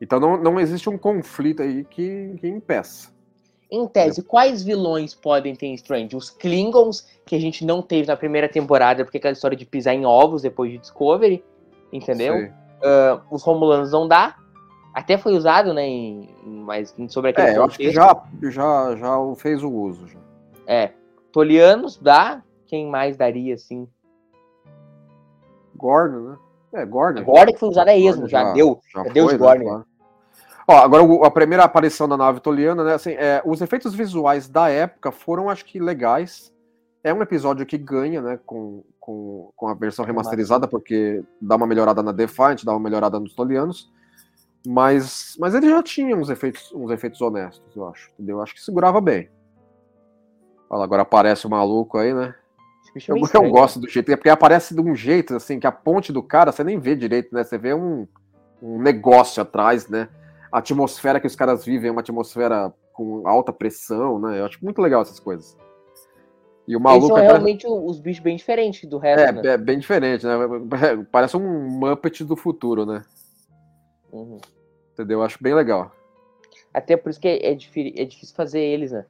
Então 0.00 0.20
não, 0.20 0.36
não 0.36 0.60
existe 0.60 0.88
um 0.88 0.96
conflito 0.96 1.62
aí 1.62 1.84
que, 1.84 2.34
que 2.40 2.48
impeça. 2.48 3.10
Em 3.70 3.86
tese, 3.86 4.22
quais 4.22 4.62
vilões 4.62 5.14
podem 5.14 5.54
ter 5.54 5.66
em 5.66 5.74
Strange? 5.74 6.16
Os 6.16 6.30
Klingons, 6.30 7.06
que 7.26 7.36
a 7.36 7.40
gente 7.40 7.64
não 7.64 7.82
teve 7.82 8.06
na 8.06 8.16
primeira 8.16 8.48
temporada, 8.48 9.04
porque 9.04 9.18
aquela 9.18 9.32
história 9.32 9.56
de 9.56 9.66
pisar 9.66 9.94
em 9.94 10.06
ovos 10.06 10.40
depois 10.40 10.70
de 10.70 10.78
Discovery, 10.78 11.44
entendeu? 11.92 12.34
Uh, 12.36 13.20
os 13.30 13.42
Romulanos 13.42 13.92
não 13.92 14.08
dá. 14.08 14.36
Até 14.94 15.16
foi 15.18 15.34
usado, 15.34 15.72
né? 15.72 15.86
Em, 15.86 16.28
mas 16.44 16.94
sobre 17.08 17.30
aquele. 17.30 17.48
É, 17.48 17.56
eu 17.56 17.64
acho 17.64 17.78
que 17.78 17.90
já, 17.90 18.20
já, 18.44 18.96
já 18.96 19.16
fez 19.36 19.62
o 19.62 19.70
uso. 19.70 20.06
Já. 20.08 20.18
É. 20.66 20.92
Tolianos 21.32 21.96
dá. 21.96 22.42
Quem 22.66 22.86
mais 22.90 23.16
daria, 23.16 23.54
assim? 23.54 23.88
Gordon, 25.74 26.30
né? 26.30 26.36
É, 26.74 26.84
Gordon. 26.84 27.20
Agora 27.20 27.52
que 27.52 27.58
foi 27.58 27.68
usado 27.68 27.88
é 27.88 27.98
esmo, 27.98 28.28
já, 28.28 28.44
já- 28.44 28.52
deu. 28.52 28.80
Já 28.94 29.04
Já 29.04 29.10
deu 29.12 29.26
de 29.26 29.32
né, 29.32 29.38
Gordon. 29.38 29.64
claro. 29.64 29.84
Ó, 30.70 30.76
agora 30.76 31.26
a 31.26 31.30
primeira 31.30 31.64
aparição 31.64 32.06
da 32.06 32.16
nave 32.16 32.40
toliana, 32.40 32.84
né? 32.84 32.94
Assim, 32.94 33.12
é, 33.12 33.40
os 33.44 33.62
efeitos 33.62 33.94
visuais 33.94 34.48
da 34.50 34.68
época 34.68 35.10
foram, 35.10 35.48
acho 35.48 35.64
que, 35.64 35.78
legais. 35.80 36.52
É 37.02 37.14
um 37.14 37.22
episódio 37.22 37.64
que 37.64 37.78
ganha, 37.78 38.20
né? 38.20 38.38
Com, 38.44 38.82
com, 39.00 39.50
com 39.56 39.68
a 39.68 39.72
versão 39.74 40.04
remasterizada, 40.04 40.68
porque 40.68 41.24
dá 41.40 41.56
uma 41.56 41.66
melhorada 41.66 42.02
na 42.02 42.12
Defiant, 42.12 42.64
dá 42.64 42.72
uma 42.72 42.80
melhorada 42.80 43.18
nos 43.18 43.34
tolianos. 43.34 43.90
Mas, 44.66 45.36
mas 45.38 45.54
ele 45.54 45.68
já 45.68 45.82
tinha 45.82 46.16
uns 46.16 46.30
efeitos, 46.30 46.72
uns 46.72 46.90
efeitos 46.90 47.20
honestos, 47.20 47.74
eu 47.74 47.88
acho. 47.88 48.10
Entendeu? 48.12 48.36
Eu 48.36 48.42
acho 48.42 48.54
que 48.54 48.62
segurava 48.62 49.00
bem. 49.00 49.30
Olha 50.68 50.84
agora 50.84 51.02
aparece 51.02 51.46
o 51.46 51.50
maluco 51.50 51.96
aí, 51.98 52.12
né? 52.12 52.34
É 52.96 53.12
Eu, 53.12 53.16
eu 53.16 53.50
gosto 53.50 53.78
do 53.78 53.88
jeito, 53.88 54.10
é 54.10 54.16
porque 54.16 54.28
aparece 54.28 54.74
de 54.74 54.80
um 54.80 54.94
jeito, 54.94 55.36
assim, 55.36 55.60
que 55.60 55.66
a 55.66 55.72
ponte 55.72 56.12
do 56.12 56.22
cara 56.22 56.52
você 56.52 56.64
nem 56.64 56.78
vê 56.78 56.94
direito, 56.94 57.34
né? 57.34 57.44
Você 57.44 57.56
vê 57.56 57.74
um, 57.74 58.06
um 58.62 58.80
negócio 58.80 59.42
atrás, 59.42 59.88
né? 59.88 60.08
A 60.50 60.58
atmosfera 60.58 61.20
que 61.20 61.26
os 61.26 61.36
caras 61.36 61.64
vivem 61.64 61.88
é 61.88 61.92
uma 61.92 62.00
atmosfera 62.00 62.72
com 62.92 63.26
alta 63.26 63.52
pressão, 63.52 64.18
né? 64.18 64.40
Eu 64.40 64.46
acho 64.46 64.62
muito 64.62 64.80
legal 64.82 65.02
essas 65.02 65.20
coisas. 65.20 65.56
E 66.66 66.74
o 66.74 66.76
Eles 66.76 66.82
maluco 66.82 67.06
são 67.06 67.18
é, 67.18 67.22
realmente 67.22 67.66
os 67.66 67.98
bichos 68.00 68.22
bem 68.22 68.36
diferentes 68.36 68.88
do 68.88 68.98
resto, 68.98 69.36
né? 69.36 69.42
é, 69.44 69.52
é 69.52 69.56
bem 69.56 69.78
diferente, 69.78 70.26
né? 70.26 70.34
Parece 71.10 71.36
um 71.36 71.68
Muppet 71.70 72.24
do 72.24 72.36
futuro, 72.36 72.84
né? 72.84 73.02
Uhum. 74.12 74.38
Entendeu? 74.92 75.18
Eu 75.20 75.24
acho 75.24 75.42
bem 75.42 75.54
legal. 75.54 75.92
Até 76.72 76.96
por 76.96 77.10
isso 77.10 77.20
que 77.20 77.28
é, 77.28 77.52
é 77.52 77.54
difí- 77.54 77.94
é 77.96 78.04
difícil 78.04 78.34
fazer 78.34 78.60
eles, 78.60 78.92
né? 78.92 79.06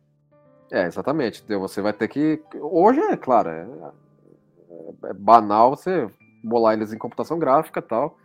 É, 0.71 0.85
exatamente. 0.87 1.41
Entendeu? 1.41 1.61
Você 1.61 1.81
vai 1.81 1.93
ter 1.93 2.09
que. 2.09 2.41
Hoje 2.61 3.01
é, 3.01 3.17
claro, 3.17 3.49
é, 3.51 3.67
é 5.09 5.13
banal 5.15 5.71
você 5.77 6.09
bolar 6.45 6.75
eles 6.75 6.93
em 6.93 6.99
computação 6.99 7.39
gráfica 7.39 7.81
e 7.81 7.83
tal. 7.83 8.17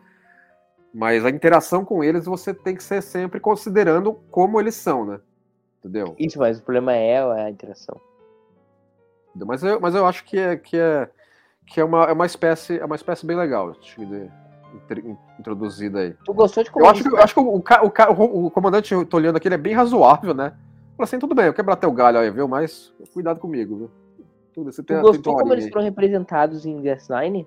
Mas 0.93 1.25
a 1.25 1.29
interação 1.29 1.83
com 1.83 2.03
eles 2.03 2.25
você 2.25 2.53
tem 2.53 2.75
que 2.75 2.83
ser 2.83 3.01
sempre 3.01 3.39
considerando 3.39 4.13
como 4.29 4.59
eles 4.59 4.75
são, 4.75 5.05
né? 5.05 5.19
Entendeu? 5.79 6.15
Isso, 6.19 6.37
mas 6.37 6.59
o 6.59 6.63
problema 6.63 6.93
é 6.93 7.19
a 7.19 7.49
interação. 7.49 7.99
Mas 9.35 9.63
eu, 9.63 9.79
mas 9.81 9.95
eu 9.95 10.05
acho 10.05 10.23
que 10.23 10.37
é, 10.37 10.55
que 10.55 10.77
é, 10.77 11.09
que 11.65 11.79
é, 11.79 11.83
uma, 11.83 12.03
é 12.05 12.13
uma 12.13 12.25
espécie 12.27 12.77
é 12.77 12.85
uma 12.85 12.95
espécie 12.95 13.25
bem 13.25 13.35
legal 13.35 13.71
de- 13.71 14.29
introduzida 15.39 15.99
aí. 15.99 16.13
Tu 16.25 16.33
gostou 16.33 16.63
de 16.63 16.69
Eu 16.69 16.73
como 16.73 16.87
acho 16.87 17.03
que, 17.03 17.09
eu 17.09 17.17
acho 17.21 17.33
que 17.33 17.39
o, 17.39 17.43
o, 17.43 17.61
o, 17.61 18.45
o 18.47 18.51
comandante 18.51 18.93
eu 18.93 19.05
tô 19.05 19.17
olhando 19.17 19.37
aqui 19.37 19.47
ele 19.47 19.55
é 19.55 19.57
bem 19.57 19.73
razoável, 19.73 20.33
né? 20.33 20.49
Fala 20.95 21.05
assim, 21.05 21.19
tudo 21.19 21.33
bem, 21.33 21.45
eu 21.45 21.53
quebrar 21.53 21.75
teu 21.75 21.91
galho 21.91 22.19
aí, 22.19 22.29
viu? 22.29 22.47
Mas 22.47 22.93
cuidado 23.13 23.39
comigo, 23.39 23.77
viu? 23.77 23.91
Tudo, 24.53 24.71
você 24.71 24.83
Tu 24.83 24.85
tem, 24.85 24.97
tem 24.97 25.05
gostou 25.05 25.33
tua 25.33 25.41
como 25.41 25.53
eles 25.53 25.65
aí. 25.65 25.71
foram 25.71 25.85
representados 25.85 26.65
em 26.65 26.81
DS9? 26.81 27.45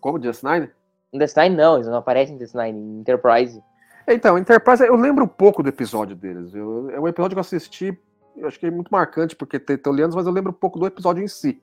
Como, 0.00 0.22
Just 0.22 0.42
Nine? 0.42 0.70
Em 1.12 1.18
DS9 1.18 1.54
não, 1.54 1.74
eles 1.76 1.86
não 1.86 1.96
aparecem 1.98 2.34
em 2.34 2.38
DS9, 2.38 2.68
em 2.70 3.00
Enterprise. 3.00 3.62
Então, 4.08 4.38
Enterprise, 4.38 4.82
eu 4.84 4.96
lembro 4.96 5.24
um 5.24 5.28
pouco 5.28 5.62
do 5.62 5.68
episódio 5.68 6.16
deles. 6.16 6.54
Eu, 6.54 6.90
é 6.90 6.98
um 6.98 7.06
episódio 7.06 7.34
que 7.34 7.38
eu 7.38 7.42
assisti, 7.42 7.96
eu 8.36 8.48
acho 8.48 8.58
que 8.58 8.66
é 8.66 8.70
muito 8.70 8.88
marcante, 8.90 9.36
porque 9.36 9.58
tem 9.58 9.76
Tolianos, 9.76 10.14
mas 10.16 10.26
eu 10.26 10.32
lembro 10.32 10.50
um 10.50 10.54
pouco 10.54 10.78
do 10.78 10.86
episódio 10.86 11.22
em 11.22 11.28
si. 11.28 11.62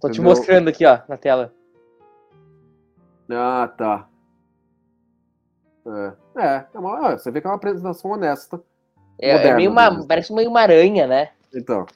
Tô 0.00 0.08
te 0.08 0.20
Entendeu? 0.20 0.24
mostrando 0.24 0.68
aqui, 0.68 0.84
ó, 0.84 1.00
na 1.08 1.16
tela. 1.16 1.52
Ah, 3.30 3.68
tá. 3.76 4.08
É, 5.86 6.12
é, 6.42 6.66
é 6.74 6.78
uma- 6.78 7.08
ah, 7.08 7.18
você 7.18 7.30
vê 7.30 7.40
que 7.40 7.46
é 7.46 7.50
uma 7.50 7.56
apresentação 7.56 8.10
honesta. 8.10 8.60
É, 9.18 9.30
é 9.30 9.34
Moderno 9.34 9.56
meio 9.56 9.70
uma, 9.70 9.90
deles. 9.90 10.06
parece 10.06 10.32
meio 10.32 10.50
uma 10.50 10.60
aranha, 10.60 11.06
né? 11.06 11.30
Então. 11.54 11.86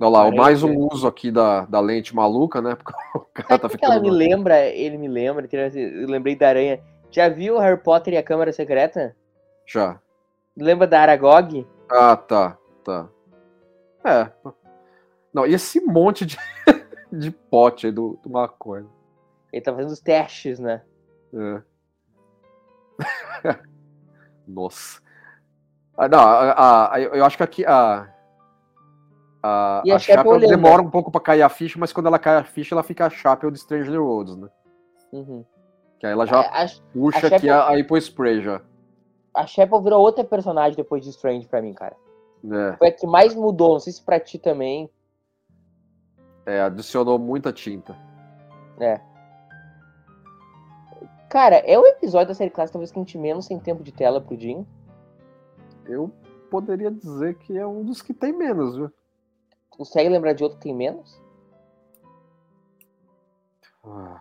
Olha 0.00 0.08
lá, 0.08 0.22
Parece, 0.24 0.36
mais 0.36 0.62
um 0.62 0.88
uso 0.90 1.06
aqui 1.06 1.30
da, 1.30 1.64
da 1.66 1.78
lente 1.78 2.14
maluca, 2.14 2.60
né? 2.60 2.74
Porque 2.82 2.92
o 3.14 3.20
cara 3.20 3.58
tá 3.58 3.66
o 3.66 3.70
que 3.70 3.78
que 3.78 3.84
ela 3.84 3.94
ficando. 3.94 4.10
me 4.10 4.16
lembra? 4.16 4.60
Ele 4.66 4.96
me 4.96 5.06
lembra, 5.08 5.46
eu 5.74 6.08
lembrei 6.08 6.34
da 6.34 6.48
aranha. 6.48 6.80
Já 7.10 7.28
viu 7.28 7.58
Harry 7.58 7.80
Potter 7.80 8.14
e 8.14 8.16
a 8.16 8.22
Câmara 8.22 8.52
Secreta? 8.52 9.14
Já. 9.66 10.00
Lembra 10.56 10.86
da 10.86 11.00
Aragog? 11.00 11.66
Ah, 11.90 12.16
tá, 12.16 12.56
tá. 12.82 13.06
É. 14.04 14.30
Não, 15.32 15.46
e 15.46 15.54
esse 15.54 15.80
monte 15.80 16.24
de, 16.26 16.36
de 17.12 17.30
pote 17.30 17.86
aí 17.86 17.92
do, 17.92 18.18
do 18.22 18.30
McCoy. 18.30 18.84
Ele 19.52 19.62
tá 19.62 19.72
fazendo 19.72 19.90
os 19.92 20.00
testes, 20.00 20.58
né? 20.58 20.82
É. 21.34 21.62
Nossa. 24.46 25.00
Ah, 25.96 26.08
não, 26.08 26.18
a- 26.20 26.94
a- 26.94 27.00
eu 27.00 27.24
acho 27.24 27.36
que 27.36 27.42
aqui 27.42 27.64
a. 27.66 28.08
A, 29.42 29.82
E 29.84 29.90
a 29.90 29.96
a 29.96 29.98
Chapel 29.98 30.32
Chapel 30.34 30.48
demora 30.48 30.80
um 30.82 30.90
pouco 30.90 31.10
pra 31.10 31.20
cair 31.20 31.42
a 31.42 31.48
ficha, 31.48 31.78
mas 31.78 31.92
quando 31.92 32.06
ela 32.06 32.18
cai 32.18 32.36
a 32.36 32.44
ficha, 32.44 32.74
ela 32.74 32.82
fica 32.82 33.06
a 33.06 33.10
Chapel 33.10 33.50
de 33.50 33.58
Stranger 33.58 34.00
Worlds, 34.00 34.36
né? 34.36 34.48
Uhum. 35.12 35.44
Que 35.98 36.06
aí 36.06 36.12
ela 36.12 36.26
já 36.26 36.40
A, 36.40 36.66
puxa 36.92 37.18
aqui 37.26 37.46
Chapel- 37.46 37.54
a, 37.54 37.68
a 37.68 37.72
Hypo 37.76 37.96
Spray 37.98 38.40
já. 38.40 38.60
a 39.34 39.46
Chapel 39.46 39.82
virou 39.82 40.00
outra 40.00 40.24
personagem 40.24 40.76
depois 40.76 41.02
de 41.04 41.10
Strange 41.10 41.46
pra 41.48 41.60
mim, 41.60 41.74
cara. 41.74 41.96
É, 42.44 42.76
Foi 42.76 42.88
a 42.88 42.92
que 42.92 43.06
mais 43.06 43.34
mudou, 43.34 43.72
não 43.74 43.80
sei 43.80 43.92
se 43.92 44.02
pra 44.02 44.18
ti 44.20 44.38
também. 44.38 44.88
é, 46.46 46.60
adicionou 46.62 47.18
muita 47.18 47.52
tinta. 47.52 47.96
Cara, 51.32 51.56
é 51.60 51.78
o 51.78 51.86
episódio 51.86 52.28
da 52.28 52.34
série 52.34 52.50
clássica 52.50 52.74
talvez 52.74 52.92
que 52.92 52.98
a 52.98 53.02
gente 53.02 53.16
menos 53.16 53.48
tem 53.48 53.58
tempo 53.58 53.82
de 53.82 53.90
tela 53.90 54.20
pro 54.20 54.38
Jim. 54.38 54.66
Eu 55.86 56.12
poderia 56.50 56.90
dizer 56.90 57.38
que 57.38 57.56
é 57.56 57.66
um 57.66 57.82
dos 57.82 58.02
que 58.02 58.12
tem 58.12 58.34
menos, 58.34 58.76
viu? 58.76 58.92
Consegue 59.70 60.10
lembrar 60.10 60.34
de 60.34 60.42
outro 60.44 60.58
que 60.58 60.64
tem 60.64 60.74
menos? 60.74 61.18
Ah. 63.82 64.20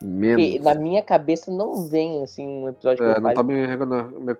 Porque 0.00 0.04
Menos. 0.04 0.60
na 0.64 0.74
minha 0.74 1.00
cabeça 1.00 1.48
não 1.52 1.86
vem, 1.86 2.24
assim, 2.24 2.44
um 2.44 2.68
episódio 2.68 3.04
É, 3.04 3.12
que 3.12 3.18
eu 3.20 3.22
não 3.22 3.34
tá 3.34 3.42
me, 3.44 3.64
me, 3.64 4.36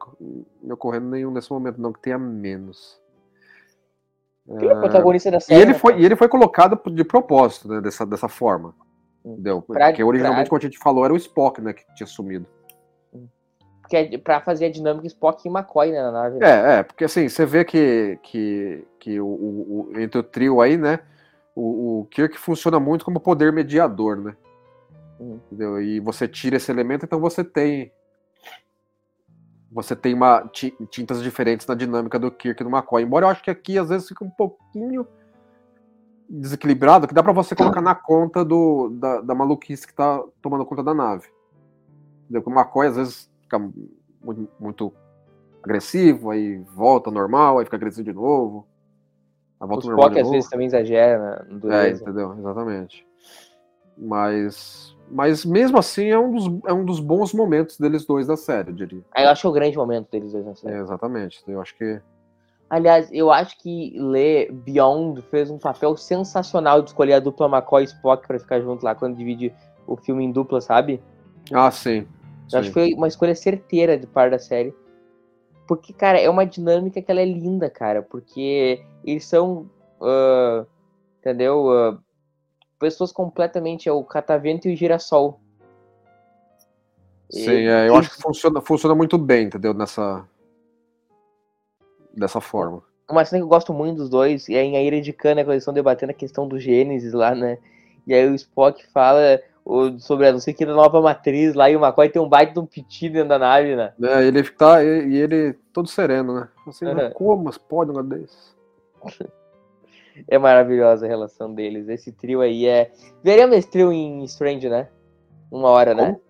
me- 0.60 0.72
ocorrendo 0.72 1.06
nenhum 1.06 1.30
nesse 1.30 1.52
momento, 1.52 1.80
não, 1.80 1.92
que 1.92 2.00
tenha 2.00 2.18
menos. 2.18 3.00
Quem 4.58 4.68
é 4.68 4.74
o 4.74 4.80
protagonista 4.80 5.30
da 5.30 5.36
E 5.36 5.40
série? 5.40 5.62
ele 5.62 5.72
né, 5.74 5.78
foi, 5.78 6.00
e 6.00 6.04
ele 6.04 6.16
foi 6.16 6.28
colocado 6.28 6.80
de 6.90 7.04
propósito, 7.04 7.68
né, 7.68 7.80
dessa, 7.80 8.04
dessa 8.04 8.26
forma. 8.26 8.74
Entendeu? 9.24 9.62
Pra- 9.62 9.86
Porque 9.88 10.02
originalmente, 10.02 10.44
pra- 10.44 10.50
como 10.50 10.58
a 10.58 10.62
gente 10.62 10.78
falou, 10.78 11.04
era 11.04 11.14
o 11.14 11.16
Spock, 11.16 11.60
né, 11.60 11.72
que 11.72 11.84
tinha 11.94 12.06
sumido. 12.06 12.46
Porque 13.80 13.96
é 13.96 14.18
pra 14.18 14.40
fazer 14.40 14.66
a 14.66 14.70
dinâmica 14.70 15.06
Spock 15.06 15.46
e 15.46 15.50
McCoy 15.50 15.90
né, 15.92 16.00
na 16.02 16.10
nave. 16.12 16.38
né? 16.38 16.46
É, 16.48 16.78
é, 16.78 16.82
porque 16.82 17.04
assim, 17.04 17.28
você 17.28 17.44
vê 17.44 17.64
que, 17.64 18.18
que, 18.22 18.84
que 18.98 19.20
o, 19.20 19.26
o- 19.26 19.90
o- 19.92 20.00
entre 20.00 20.18
o 20.18 20.22
trio 20.22 20.60
aí, 20.60 20.76
né, 20.76 21.00
o, 21.54 22.00
o 22.00 22.04
Kirk 22.06 22.38
funciona 22.38 22.80
muito 22.80 23.04
como 23.04 23.20
poder 23.20 23.52
mediador, 23.52 24.16
né? 24.16 24.34
Hum. 25.20 25.38
Entendeu? 25.46 25.80
E 25.82 26.00
você 26.00 26.26
tira 26.26 26.56
esse 26.56 26.70
elemento, 26.70 27.04
então 27.04 27.20
você 27.20 27.44
tem. 27.44 27.92
Você 29.70 29.96
tem 29.96 30.12
uma, 30.14 30.46
ti- 30.48 30.74
tintas 30.90 31.22
diferentes 31.22 31.66
na 31.66 31.74
dinâmica 31.74 32.18
do 32.18 32.30
Kirk 32.30 32.60
e 32.62 32.64
do 32.64 32.70
McCoy. 32.70 33.02
Embora 33.02 33.26
eu 33.26 33.30
acho 33.30 33.42
que 33.42 33.50
aqui 33.50 33.78
às 33.78 33.88
vezes 33.88 34.08
fica 34.08 34.24
um 34.24 34.30
pouquinho 34.30 35.06
desequilibrado, 36.32 37.06
que 37.06 37.12
dá 37.12 37.22
pra 37.22 37.32
você 37.32 37.54
colocar 37.54 37.82
na 37.82 37.94
conta 37.94 38.42
do, 38.42 38.88
da, 38.88 39.20
da 39.20 39.34
maluquice 39.34 39.86
que 39.86 39.92
tá 39.92 40.22
tomando 40.40 40.64
conta 40.64 40.82
da 40.82 40.94
nave. 40.94 41.28
Entendeu? 42.24 42.42
Porque 42.42 42.58
o 42.58 42.60
McCoy 42.60 42.86
às 42.86 42.96
vezes 42.96 43.30
fica 43.42 43.58
muito, 43.58 44.48
muito 44.58 44.92
agressivo, 45.62 46.30
aí 46.30 46.58
volta 46.74 47.10
normal, 47.10 47.58
aí 47.58 47.64
fica 47.66 47.76
agressivo 47.76 48.04
de 48.04 48.14
novo. 48.14 48.66
Aí 49.60 49.66
O 49.66 49.68
volta 49.68 49.86
ao 49.86 49.90
normal 49.90 50.06
Spock 50.08 50.20
às 50.22 50.30
vezes 50.30 50.50
também 50.50 50.66
exagera 50.66 51.46
no 51.48 51.70
É, 51.70 51.90
entendeu? 51.90 52.34
Exatamente. 52.38 53.06
Mas, 53.96 54.96
mas 55.10 55.44
mesmo 55.44 55.78
assim 55.78 56.06
é 56.06 56.18
um, 56.18 56.32
dos, 56.32 56.60
é 56.66 56.72
um 56.72 56.84
dos 56.84 56.98
bons 56.98 57.34
momentos 57.34 57.78
deles 57.78 58.06
dois 58.06 58.26
da 58.26 58.38
série, 58.38 58.70
eu 58.70 58.74
diria. 58.74 59.04
Aí 59.14 59.24
eu 59.24 59.28
acho 59.30 59.42
que 59.42 59.46
é 59.46 59.50
o 59.50 59.52
grande 59.52 59.76
momento 59.76 60.10
deles 60.10 60.32
dois 60.32 60.46
na 60.46 60.52
É, 60.52 60.54
série. 60.54 60.76
exatamente. 60.78 61.42
Eu 61.46 61.60
acho 61.60 61.76
que. 61.76 62.00
Aliás, 62.72 63.10
eu 63.12 63.30
acho 63.30 63.58
que 63.58 63.92
Lê 63.98 64.50
Beyond 64.50 65.20
fez 65.30 65.50
um 65.50 65.58
papel 65.58 65.94
sensacional 65.94 66.80
de 66.80 66.88
escolher 66.88 67.12
a 67.12 67.20
dupla 67.20 67.46
McCoy 67.46 67.82
e 67.82 67.84
Spock 67.84 68.26
pra 68.26 68.38
ficar 68.38 68.62
junto 68.62 68.82
lá 68.82 68.94
quando 68.94 69.14
divide 69.14 69.52
o 69.86 69.94
filme 69.94 70.24
em 70.24 70.32
dupla, 70.32 70.58
sabe? 70.58 70.98
Ah, 71.52 71.70
sim. 71.70 72.08
Eu 72.50 72.58
acho 72.58 72.68
sim. 72.68 72.72
que 72.72 72.72
foi 72.72 72.94
uma 72.94 73.06
escolha 73.06 73.34
certeira 73.34 73.98
de 73.98 74.06
par 74.06 74.30
da 74.30 74.38
série. 74.38 74.74
Porque, 75.68 75.92
cara, 75.92 76.18
é 76.18 76.30
uma 76.30 76.46
dinâmica 76.46 77.02
que 77.02 77.10
ela 77.10 77.20
é 77.20 77.26
linda, 77.26 77.68
cara. 77.68 78.00
Porque 78.00 78.82
eles 79.04 79.26
são. 79.26 79.68
ah, 80.00 80.64
entendeu? 81.20 81.70
Ah, 81.70 81.98
pessoas 82.78 83.12
completamente. 83.12 83.86
É 83.86 83.92
o 83.92 84.02
catavento 84.02 84.66
e 84.66 84.72
o 84.72 84.76
girassol. 84.78 85.38
Sim, 87.28 87.50
E- 87.50 87.66
é, 87.68 87.90
eu 87.90 87.96
acho 87.96 88.08
que 88.08 88.22
funciona, 88.22 88.62
funciona 88.62 88.94
muito 88.94 89.18
bem, 89.18 89.44
entendeu? 89.44 89.74
Nessa. 89.74 90.26
Dessa 92.14 92.40
forma. 92.40 92.82
Uma 93.10 93.24
cena 93.24 93.40
que 93.40 93.44
eu 93.44 93.48
gosto 93.48 93.72
muito 93.74 93.98
dos 93.98 94.08
dois 94.08 94.48
é 94.48 94.62
em 94.62 94.76
A 94.76 94.82
Ira 94.82 95.00
de 95.00 95.12
Cana, 95.12 95.42
quando 95.42 95.52
eles 95.52 95.62
estão 95.62 95.74
debatendo 95.74 96.12
a 96.12 96.14
questão 96.14 96.46
do 96.46 96.58
Gênesis 96.58 97.12
lá, 97.12 97.34
né? 97.34 97.58
E 98.06 98.14
aí 98.14 98.28
o 98.28 98.34
Spock 98.34 98.86
fala 98.92 99.40
sobre 99.98 100.26
a 100.26 100.32
não 100.32 100.40
sei 100.40 100.52
que 100.52 100.66
nova 100.66 101.00
matriz 101.00 101.54
lá 101.54 101.70
e 101.70 101.76
o 101.76 101.80
McCoy 101.80 102.08
tem 102.08 102.20
um 102.20 102.28
baita 102.28 102.52
de 102.54 102.58
um 102.58 102.66
piti 102.66 103.08
dentro 103.08 103.28
da 103.28 103.38
nave, 103.38 103.76
né? 103.76 103.92
É, 104.02 104.24
ele 104.24 104.42
tá, 104.42 104.82
e 104.82 105.16
ele 105.16 105.52
todo 105.72 105.88
sereno, 105.88 106.34
né? 106.34 106.48
Assim, 106.66 106.84
Uhum. 106.86 107.10
como 107.12 107.44
mas 107.44 107.58
pode 107.58 107.90
um 107.90 107.94
negócio 107.94 108.20
desse? 108.20 109.32
É 110.28 110.38
maravilhosa 110.38 111.06
a 111.06 111.08
relação 111.08 111.54
deles. 111.54 111.88
Esse 111.88 112.12
trio 112.12 112.42
aí 112.42 112.66
é. 112.66 112.92
Veremos 113.24 113.56
esse 113.56 113.70
trio 113.70 113.90
em 113.90 114.22
Strange, 114.24 114.68
né? 114.68 114.88
Uma 115.50 115.70
hora, 115.70 115.94
né? 115.94 116.04
Como? 116.06 116.20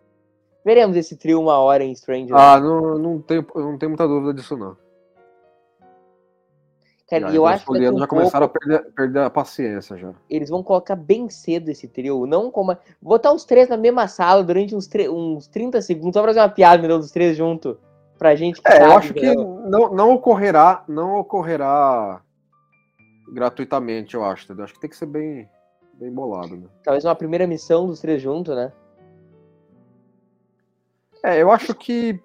Veremos 0.65 0.97
esse 0.97 1.17
trio 1.17 1.41
uma 1.41 1.59
hora 1.59 1.83
em 1.83 1.91
Strange. 1.91 2.31
né? 2.31 2.39
Ah, 2.39 2.61
não, 2.61 2.97
não, 2.97 3.21
tenho, 3.21 3.45
não 3.57 3.77
tenho 3.77 3.91
muita 3.91 4.07
dúvida 4.07 4.35
disso, 4.35 4.57
não. 4.57 4.77
Cara, 7.13 7.29
Já, 7.29 7.35
eu 7.35 7.45
os 7.45 7.51
acho 7.51 7.67
que 7.67 7.83
já 7.83 7.91
pouco 7.91 8.07
começaram 8.07 8.47
a 8.47 8.49
perder, 8.49 8.91
perder 8.93 9.19
a 9.19 9.29
paciência 9.29 9.99
já. 9.99 10.15
eles 10.31 10.49
vão 10.49 10.63
colocar 10.63 10.97
bem 10.97 11.29
cedo 11.29 11.69
esse 11.69 11.87
trio. 11.87 12.25
Não 12.25 12.51
como. 12.51 12.75
Botar 13.03 13.35
os 13.35 13.45
três 13.45 13.69
na 13.69 13.77
mesma 13.77 14.09
sala 14.09 14.43
durante 14.43 14.75
uns, 14.75 14.87
tre... 14.87 15.11
uns 15.11 15.47
30 15.47 15.83
segundos, 15.83 16.15
só 16.15 16.23
pra 16.23 16.31
fazer 16.31 16.41
uma 16.41 16.49
piada, 16.49 16.79
entendeu? 16.79 16.99
Dos 16.99 17.11
três 17.11 17.37
junto. 17.37 17.79
Pra 18.17 18.35
gente 18.35 18.63
É, 18.65 18.77
sabe, 18.79 18.85
eu 18.87 18.93
acho 18.97 19.13
que 19.13 19.35
não, 19.35 19.93
não 19.93 20.15
ocorrerá, 20.15 20.85
não 20.89 21.19
ocorrerá 21.19 22.23
gratuitamente, 23.31 24.15
eu 24.15 24.25
acho, 24.25 24.45
entendeu? 24.45 24.65
Acho 24.65 24.73
que 24.73 24.81
tem 24.81 24.89
que 24.89 24.97
ser 24.97 25.05
bem, 25.07 25.47
bem 25.93 26.11
bolado, 26.11 26.57
né? 26.57 26.67
Talvez 26.83 27.05
uma 27.05 27.15
primeira 27.15 27.47
missão 27.47 27.87
dos 27.87 28.01
três 28.01 28.23
juntos, 28.23 28.57
né? 28.57 28.73
É, 31.23 31.43
eu 31.43 31.51
acho 31.51 31.75
que 31.75 32.19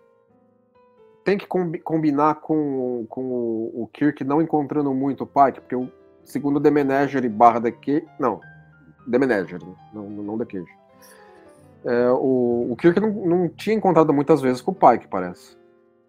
tem 1.27 1.37
que 1.37 1.45
combi- 1.45 1.79
combinar 1.79 2.35
com, 2.35 3.05
com 3.09 3.21
o 3.21 3.83
o 3.83 3.87
Kirk 3.87 4.23
não 4.23 4.41
encontrando 4.41 4.93
muito 4.93 5.25
o 5.25 5.27
Pike, 5.27 5.59
porque 5.59 5.75
o 5.75 5.91
segundo 6.23 6.57
The 6.57 6.71
Menagerie 6.71 7.27
barra 7.27 7.59
The 7.59 7.71
Cage, 7.71 8.07
não, 8.17 8.39
The 9.11 9.19
Menagerie, 9.19 9.65
né? 9.65 9.75
não, 9.93 10.09
não 10.09 10.37
The 10.37 10.45
Cage. 10.45 10.71
É, 11.83 12.09
o, 12.11 12.67
o 12.71 12.75
Kirk 12.77 13.01
não, 13.01 13.09
não 13.11 13.49
tinha 13.49 13.75
encontrado 13.75 14.13
muitas 14.13 14.39
vezes 14.39 14.61
com 14.61 14.71
o 14.71 14.73
Pike, 14.73 15.09
parece. 15.09 15.57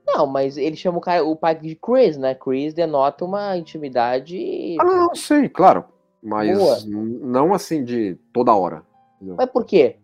Não, 0.06 0.24
mas 0.24 0.56
ele 0.56 0.76
chama 0.76 0.98
o, 0.98 1.00
cara, 1.00 1.24
o 1.24 1.34
pai 1.34 1.56
de 1.56 1.74
Chris, 1.74 2.16
né? 2.16 2.36
Chris 2.36 2.72
denota 2.72 3.24
uma 3.24 3.56
intimidade. 3.56 4.76
Ah, 4.80 4.84
não, 4.84 4.96
não, 5.08 5.14
sei, 5.16 5.48
claro, 5.48 5.84
mas 6.22 6.56
Boa. 6.56 6.78
não 6.86 7.52
assim 7.52 7.82
de 7.82 8.16
toda 8.32 8.54
hora. 8.54 8.84
Mas 9.20 9.50
por 9.50 9.64
quê? 9.64 9.96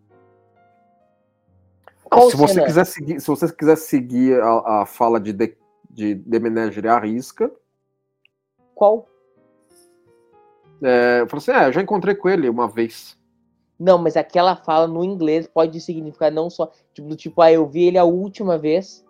Qual 2.14 2.31
se 2.31 2.37
você 2.37 2.62
quiser 2.62 2.87
seguir, 2.87 3.20
se 3.20 3.27
você 3.27 3.53
quiser 3.53 3.77
seguir 3.77 4.40
a, 4.40 4.83
a 4.83 4.87
fala 4.87 5.20
de 5.20 5.33
de 5.90 6.38
Menagerie 6.40 6.88
à 6.88 6.98
risca, 6.98 7.53
Qual? 8.74 9.09
é, 10.83 11.20
eu 11.20 11.29
falo 11.29 11.38
assim, 11.38 11.53
é, 11.53 11.68
eu 11.68 11.72
já 11.72 11.81
encontrei 11.81 12.14
com 12.14 12.29
ele 12.29 12.48
uma 12.48 12.66
vez. 12.66 13.16
Não, 13.79 13.98
mas 13.98 14.16
aquela 14.16 14.57
fala 14.57 14.87
no 14.87 15.05
inglês 15.05 15.46
pode 15.46 15.81
significar 15.81 16.31
não 16.31 16.48
só. 16.50 16.70
Tipo, 16.92 17.14
tipo, 17.16 17.40
ah, 17.42 17.53
eu 17.53 17.66
vi 17.66 17.85
ele 17.85 17.98
a 17.98 18.05
última 18.05 18.57
vez. 18.59 19.05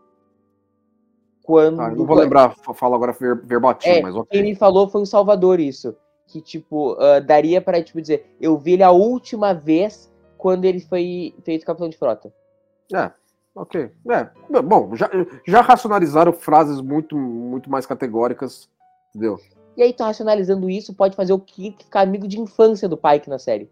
Quando. 1.43 1.81
Ah, 1.81 1.91
não 1.91 2.07
vou 2.07 2.17
lembrar, 2.17 2.55
fa- 2.57 2.75
falo 2.75 2.95
agora 2.95 3.13
ver, 3.13 3.45
verbatim, 3.45 3.89
É, 3.89 4.03
mas 4.03 4.15
ok. 4.15 4.29
Quem 4.31 4.43
me 4.43 4.55
falou 4.55 4.89
foi 4.89 5.03
o 5.03 5.07
Salvador, 5.07 5.61
isso. 5.61 5.95
Que, 6.27 6.41
tipo, 6.41 6.97
ah, 6.99 7.21
daria 7.21 7.61
pra, 7.61 7.83
tipo, 7.83 8.01
dizer, 8.01 8.35
eu 8.41 8.57
vi 8.59 8.73
ele 8.73 8.83
a 8.83 8.91
última 8.91 9.53
vez 9.53 10.11
quando 10.39 10.65
ele 10.65 10.81
foi 10.81 11.35
feito 11.45 11.67
capitão 11.67 11.89
de 11.89 11.97
frota. 11.99 12.33
É, 12.93 13.11
ok. 13.55 13.91
É, 14.11 14.63
bom, 14.63 14.95
já, 14.95 15.11
já 15.47 15.61
racionalizaram 15.61 16.33
frases 16.33 16.81
muito, 16.81 17.17
muito 17.17 17.71
mais 17.71 17.87
categóricas, 17.87 18.69
entendeu? 19.11 19.39
E 19.77 19.83
aí, 19.83 19.93
tô 19.93 20.05
racionalizando 20.05 20.71
isso, 20.71 20.95
pode 20.95 21.17
fazer 21.17 21.33
o 21.33 21.39
Kirk 21.39 21.85
ficar 21.85 22.03
amigo 22.03 22.29
de 22.29 22.39
infância 22.41 22.89
do 22.89 22.97
Pike 22.97 23.29
na 23.29 23.39
série. 23.39 23.69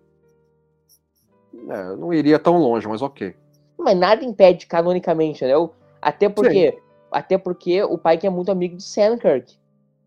É, 1.69 1.81
eu 1.89 1.97
não 1.97 2.13
iria 2.13 2.39
tão 2.39 2.57
longe, 2.59 2.89
mas 2.89 3.03
ok. 3.03 3.35
Mas 3.79 3.97
nada 3.97 4.25
impede 4.25 4.67
canonicamente, 4.67 5.45
né? 5.45 5.53
Até 6.01 6.29
porque, 6.29 6.79
até 7.11 7.39
porque 7.39 7.83
o 7.85 7.97
Pike 7.99 8.27
é 8.27 8.31
muito 8.31 8.51
amigo 8.51 8.77
de 8.77 8.83
Sam 8.83 9.17
Kirk. 9.19 9.55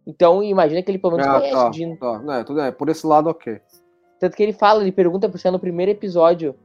Então, 0.06 0.44
imagina 0.44 0.82
que 0.84 0.92
ele 0.92 1.00
pelo 1.00 1.14
menos 1.18 1.28
Ah, 1.28 1.40
conhece 1.40 1.54
tá, 1.56 1.68
o 1.68 1.72
Dino. 1.72 1.98
tá. 1.98 2.22
É, 2.40 2.44
tudo, 2.44 2.62
é, 2.62 2.72
por 2.72 2.90
esse 2.90 3.08
lado, 3.08 3.30
ok. 3.30 3.60
Tanto 4.20 4.36
que 4.36 4.44
ele 4.44 4.54
fala, 4.54 4.82
ele 4.82 4.92
pergunta 4.92 5.28
pro 5.30 5.38
Sam 5.40 5.52
no 5.52 5.60
primeiro 5.60 5.92
episódio. 5.92 6.56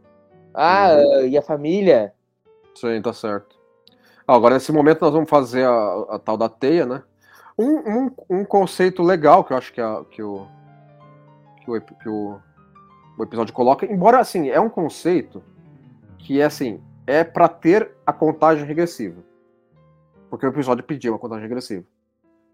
Ah, 0.53 0.88
Uhum. 0.92 1.12
ah, 1.20 1.22
e 1.26 1.38
a 1.38 1.42
família? 1.42 2.12
Sim, 2.74 3.00
tá 3.02 3.12
certo. 3.12 3.59
Ah, 4.26 4.35
agora, 4.35 4.54
nesse 4.54 4.72
momento, 4.72 5.00
nós 5.02 5.12
vamos 5.12 5.28
fazer 5.28 5.64
a, 5.66 6.06
a 6.11 6.18
tal 6.18 6.37
da 6.37 6.48
teia, 6.48 6.87
né? 6.87 7.02
Um, 7.59 8.04
um, 8.06 8.11
um 8.30 8.44
conceito 8.44 9.02
legal 9.02 9.44
que 9.44 9.52
eu 9.52 9.56
acho 9.56 9.72
que, 9.72 9.80
a- 9.80 10.04
que, 10.11 10.22
o, 10.22 10.46
que, 11.64 11.70
o, 11.70 11.80
que 11.80 12.09
o, 12.09 12.40
o 13.18 13.22
episódio 13.22 13.52
coloca, 13.52 13.85
embora, 13.85 14.18
assim, 14.18 14.48
é 14.48 14.61
um 14.61 14.70
conceito 14.70 15.42
que 16.18 16.40
é, 16.40 16.44
assim, 16.44 16.80
é 17.06 17.24
para 17.24 17.48
ter 17.48 17.90
a 18.06 18.12
contagem 18.12 18.64
regressiva. 18.64 19.22
Porque 20.30 20.46
o 20.46 20.48
episódio 20.48 20.85
pediu 20.85 21.12
uma 21.12 21.18
contagem 21.18 21.42
regressiva. 21.42 21.85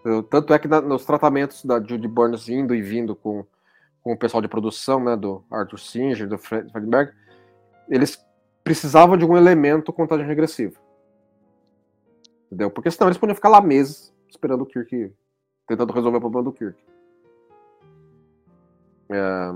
Entendeu? 0.00 0.22
Tanto 0.22 0.54
é 0.54 0.58
que 0.58 0.66
na- 0.66 0.80
nos 0.80 1.04
tratamentos 1.04 1.64
da 1.64 1.78
Judy 1.80 2.08
Burns 2.08 2.48
indo 2.48 2.74
e 2.74 2.80
vindo 2.80 3.14
com, 3.14 3.44
com 4.02 4.12
o 4.12 4.18
pessoal 4.18 4.40
de 4.40 4.48
produção, 4.48 4.98
né, 5.04 5.14
do 5.14 5.44
Arthur 5.50 5.78
Singer, 5.78 6.26
do 6.28 6.38
Fred 6.38 6.70
Fredberg, 6.72 7.12
eles 7.88 8.24
precisavam 8.66 9.16
de 9.16 9.24
um 9.24 9.36
elemento 9.36 9.92
contagem 9.92 10.26
regressiva. 10.26 10.76
Entendeu? 12.46 12.68
Porque 12.68 12.90
senão 12.90 13.06
eles 13.06 13.16
podiam 13.16 13.36
ficar 13.36 13.48
lá 13.48 13.60
meses 13.60 14.12
esperando 14.28 14.62
o 14.62 14.66
Kirk, 14.66 15.14
tentando 15.68 15.92
resolver 15.92 16.16
o 16.18 16.20
problema 16.20 16.42
do 16.42 16.52
Kirk. 16.52 16.76
É, 19.08 19.52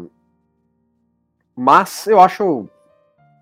Mas 1.57 2.07
eu 2.07 2.21
acho 2.21 2.69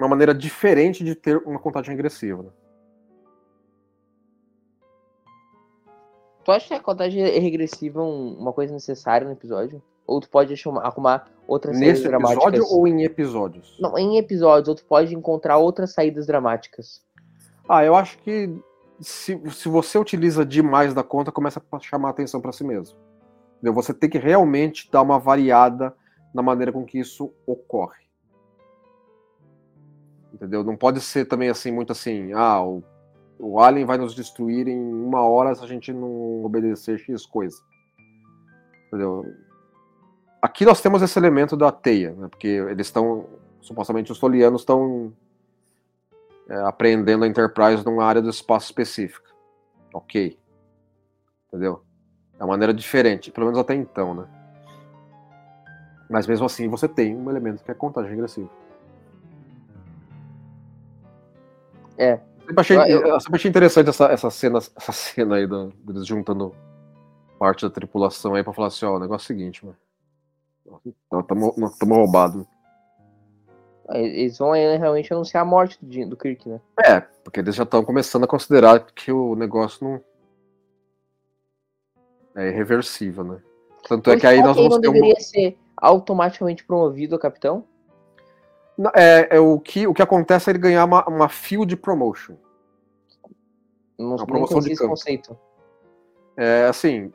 uma 0.00 0.08
maneira 0.08 0.34
diferente 0.34 1.04
de 1.04 1.14
ter 1.14 1.36
uma 1.46 1.58
contagem 1.58 1.90
regressiva. 1.90 2.44
né? 2.44 2.50
Tu 6.46 6.50
acha 6.50 6.68
que 6.68 6.74
a 6.74 6.80
contagem 6.80 7.22
regressiva 7.38 8.00
é 8.00 8.02
um- 8.02 8.38
uma 8.38 8.54
coisa 8.54 8.72
necessária 8.72 9.26
no 9.26 9.34
episódio? 9.34 9.82
Ou 10.08 10.20
tu 10.20 10.30
pode 10.30 10.54
arrumar, 10.82 11.28
outras 11.46 11.76
saídas 11.76 11.98
Nesse 11.98 12.08
dramáticas? 12.08 12.46
episódio 12.46 12.74
ou 12.74 12.88
em 12.88 13.04
episódios? 13.04 13.76
Não, 13.78 13.98
em 13.98 14.16
episódios, 14.16 14.66
ou 14.66 14.74
tu 14.74 14.86
pode 14.86 15.14
encontrar 15.14 15.58
outras 15.58 15.92
saídas 15.92 16.26
dramáticas. 16.26 17.04
Ah, 17.68 17.84
eu 17.84 17.94
acho 17.94 18.16
que 18.20 18.50
se, 18.98 19.38
se 19.50 19.68
você 19.68 19.98
utiliza 19.98 20.46
demais 20.46 20.94
da 20.94 21.02
conta, 21.02 21.30
começa 21.30 21.62
a 21.70 21.78
chamar 21.78 22.08
atenção 22.08 22.40
para 22.40 22.52
si 22.52 22.64
mesmo. 22.64 22.96
Entendeu? 23.56 23.74
Você 23.74 23.92
tem 23.92 24.08
que 24.08 24.16
realmente 24.16 24.90
dar 24.90 25.02
uma 25.02 25.18
variada 25.18 25.94
na 26.32 26.40
maneira 26.40 26.72
com 26.72 26.86
que 26.86 26.98
isso 26.98 27.30
ocorre. 27.46 28.08
Entendeu? 30.32 30.64
Não 30.64 30.74
pode 30.74 31.02
ser 31.02 31.26
também 31.26 31.50
assim, 31.50 31.70
muito 31.70 31.92
assim, 31.92 32.32
ah, 32.32 32.62
o, 32.62 32.82
o 33.38 33.60
Alien 33.60 33.84
vai 33.84 33.98
nos 33.98 34.14
destruir 34.14 34.68
em 34.68 34.80
uma 34.80 35.20
hora 35.20 35.54
se 35.54 35.62
a 35.62 35.66
gente 35.66 35.92
não 35.92 36.42
obedecer 36.42 36.98
X 36.98 37.26
coisa. 37.26 37.58
Entendeu? 38.86 39.26
Aqui 40.40 40.64
nós 40.64 40.80
temos 40.80 41.02
esse 41.02 41.18
elemento 41.18 41.56
da 41.56 41.72
teia, 41.72 42.12
né? 42.12 42.28
Porque 42.28 42.46
eles 42.46 42.86
estão, 42.86 43.26
supostamente 43.60 44.12
os 44.12 44.18
Solianos 44.18 44.62
estão 44.62 45.12
é, 46.48 46.56
apreendendo 46.60 47.24
a 47.24 47.26
Enterprise 47.28 47.84
numa 47.84 48.04
área 48.04 48.22
do 48.22 48.30
espaço 48.30 48.66
específica. 48.66 49.28
Ok. 49.92 50.38
Entendeu? 51.48 51.82
É 52.38 52.42
uma 52.44 52.50
maneira 52.52 52.72
diferente, 52.72 53.30
pelo 53.32 53.46
menos 53.46 53.58
até 53.58 53.74
então, 53.74 54.14
né? 54.14 54.26
Mas 56.08 56.26
mesmo 56.26 56.46
assim 56.46 56.68
você 56.68 56.88
tem 56.88 57.16
um 57.16 57.28
elemento 57.28 57.62
que 57.64 57.70
é 57.70 57.74
contagem 57.74 58.10
regressiva. 58.10 58.48
É. 61.98 62.16
Sempre 62.46 62.60
achei, 62.60 62.76
Eu- 62.76 63.06
eu 63.06 63.20
sempre 63.20 63.36
achei 63.36 63.48
interessante 63.50 63.88
essa, 63.90 64.06
essa, 64.06 64.30
cena, 64.30 64.58
essa 64.58 64.92
cena 64.92 65.34
aí 65.36 65.46
do- 65.46 65.72
deles 65.84 66.06
juntando 66.06 66.54
parte 67.38 67.62
da 67.66 67.70
tripulação 67.70 68.34
aí 68.34 68.42
pra 68.44 68.52
falar 68.52 68.68
assim, 68.68 68.86
ó, 68.86 68.96
o 68.96 69.00
negócio 69.00 69.30
é 69.32 69.34
o 69.34 69.36
seguinte, 69.38 69.64
mano. 69.66 69.76
Nós 71.10 71.22
estamos 71.72 71.96
roubados. 71.96 72.46
Eles 73.90 74.36
vão 74.36 74.52
aí, 74.52 74.76
realmente 74.76 75.12
anunciar 75.12 75.42
a 75.42 75.46
morte 75.46 75.78
do, 75.80 76.10
do 76.10 76.16
Kirk, 76.16 76.46
né? 76.48 76.60
É, 76.84 77.00
porque 77.00 77.40
eles 77.40 77.54
já 77.54 77.62
estão 77.62 77.82
começando 77.82 78.24
a 78.24 78.28
considerar 78.28 78.80
que 78.80 79.10
o 79.10 79.34
negócio 79.34 79.86
não 79.86 80.00
é 82.36 82.48
irreversível, 82.48 83.24
né? 83.24 83.40
Tanto 83.88 84.10
é 84.10 84.14
Mas 84.14 84.20
que 84.20 84.26
aí 84.26 84.42
nós 84.42 84.56
ele 84.56 84.68
vamos 84.68 84.74
não 84.74 84.80
ter 84.80 84.88
um... 84.88 84.92
deveria 84.92 85.20
ser 85.20 85.58
automaticamente 85.76 86.64
promovido 86.64 87.14
a 87.16 87.18
capitão? 87.18 87.64
É, 88.94 89.36
é 89.36 89.40
o, 89.40 89.58
que, 89.58 89.86
o 89.86 89.94
que 89.94 90.02
acontece 90.02 90.48
é 90.48 90.52
ele 90.52 90.58
ganhar 90.58 90.84
uma, 90.84 91.04
uma 91.08 91.28
field 91.28 91.74
promotion. 91.76 92.36
Não, 93.98 94.14
Uma 94.14 94.26
promoção 94.26 94.60
de 94.60 94.74
campo. 94.76 94.90
conceito. 94.90 95.36
É 96.36 96.66
assim, 96.66 97.12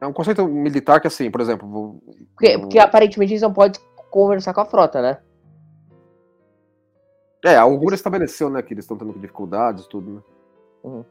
é 0.00 0.06
um 0.06 0.12
conceito 0.12 0.46
militar 0.46 1.00
que 1.00 1.06
assim, 1.06 1.30
por 1.30 1.40
exemplo, 1.40 1.68
vou- 1.68 2.02
Porque, 2.34 2.58
porque 2.58 2.78
aparentemente 2.78 3.32
eles 3.32 3.42
não 3.42 3.52
podem 3.52 3.80
conversar 4.10 4.52
com 4.54 4.60
a 4.60 4.64
frota, 4.64 5.00
né? 5.00 5.18
É, 7.44 7.56
a 7.56 7.66
Ogura 7.66 7.94
estabeleceu, 7.94 8.48
né, 8.48 8.62
que 8.62 8.72
eles 8.72 8.84
estão 8.84 8.96
tendo 8.96 9.12
dificuldades, 9.12 9.86
tudo, 9.86 10.14
né? 10.14 10.22
Uhum. 10.82 11.04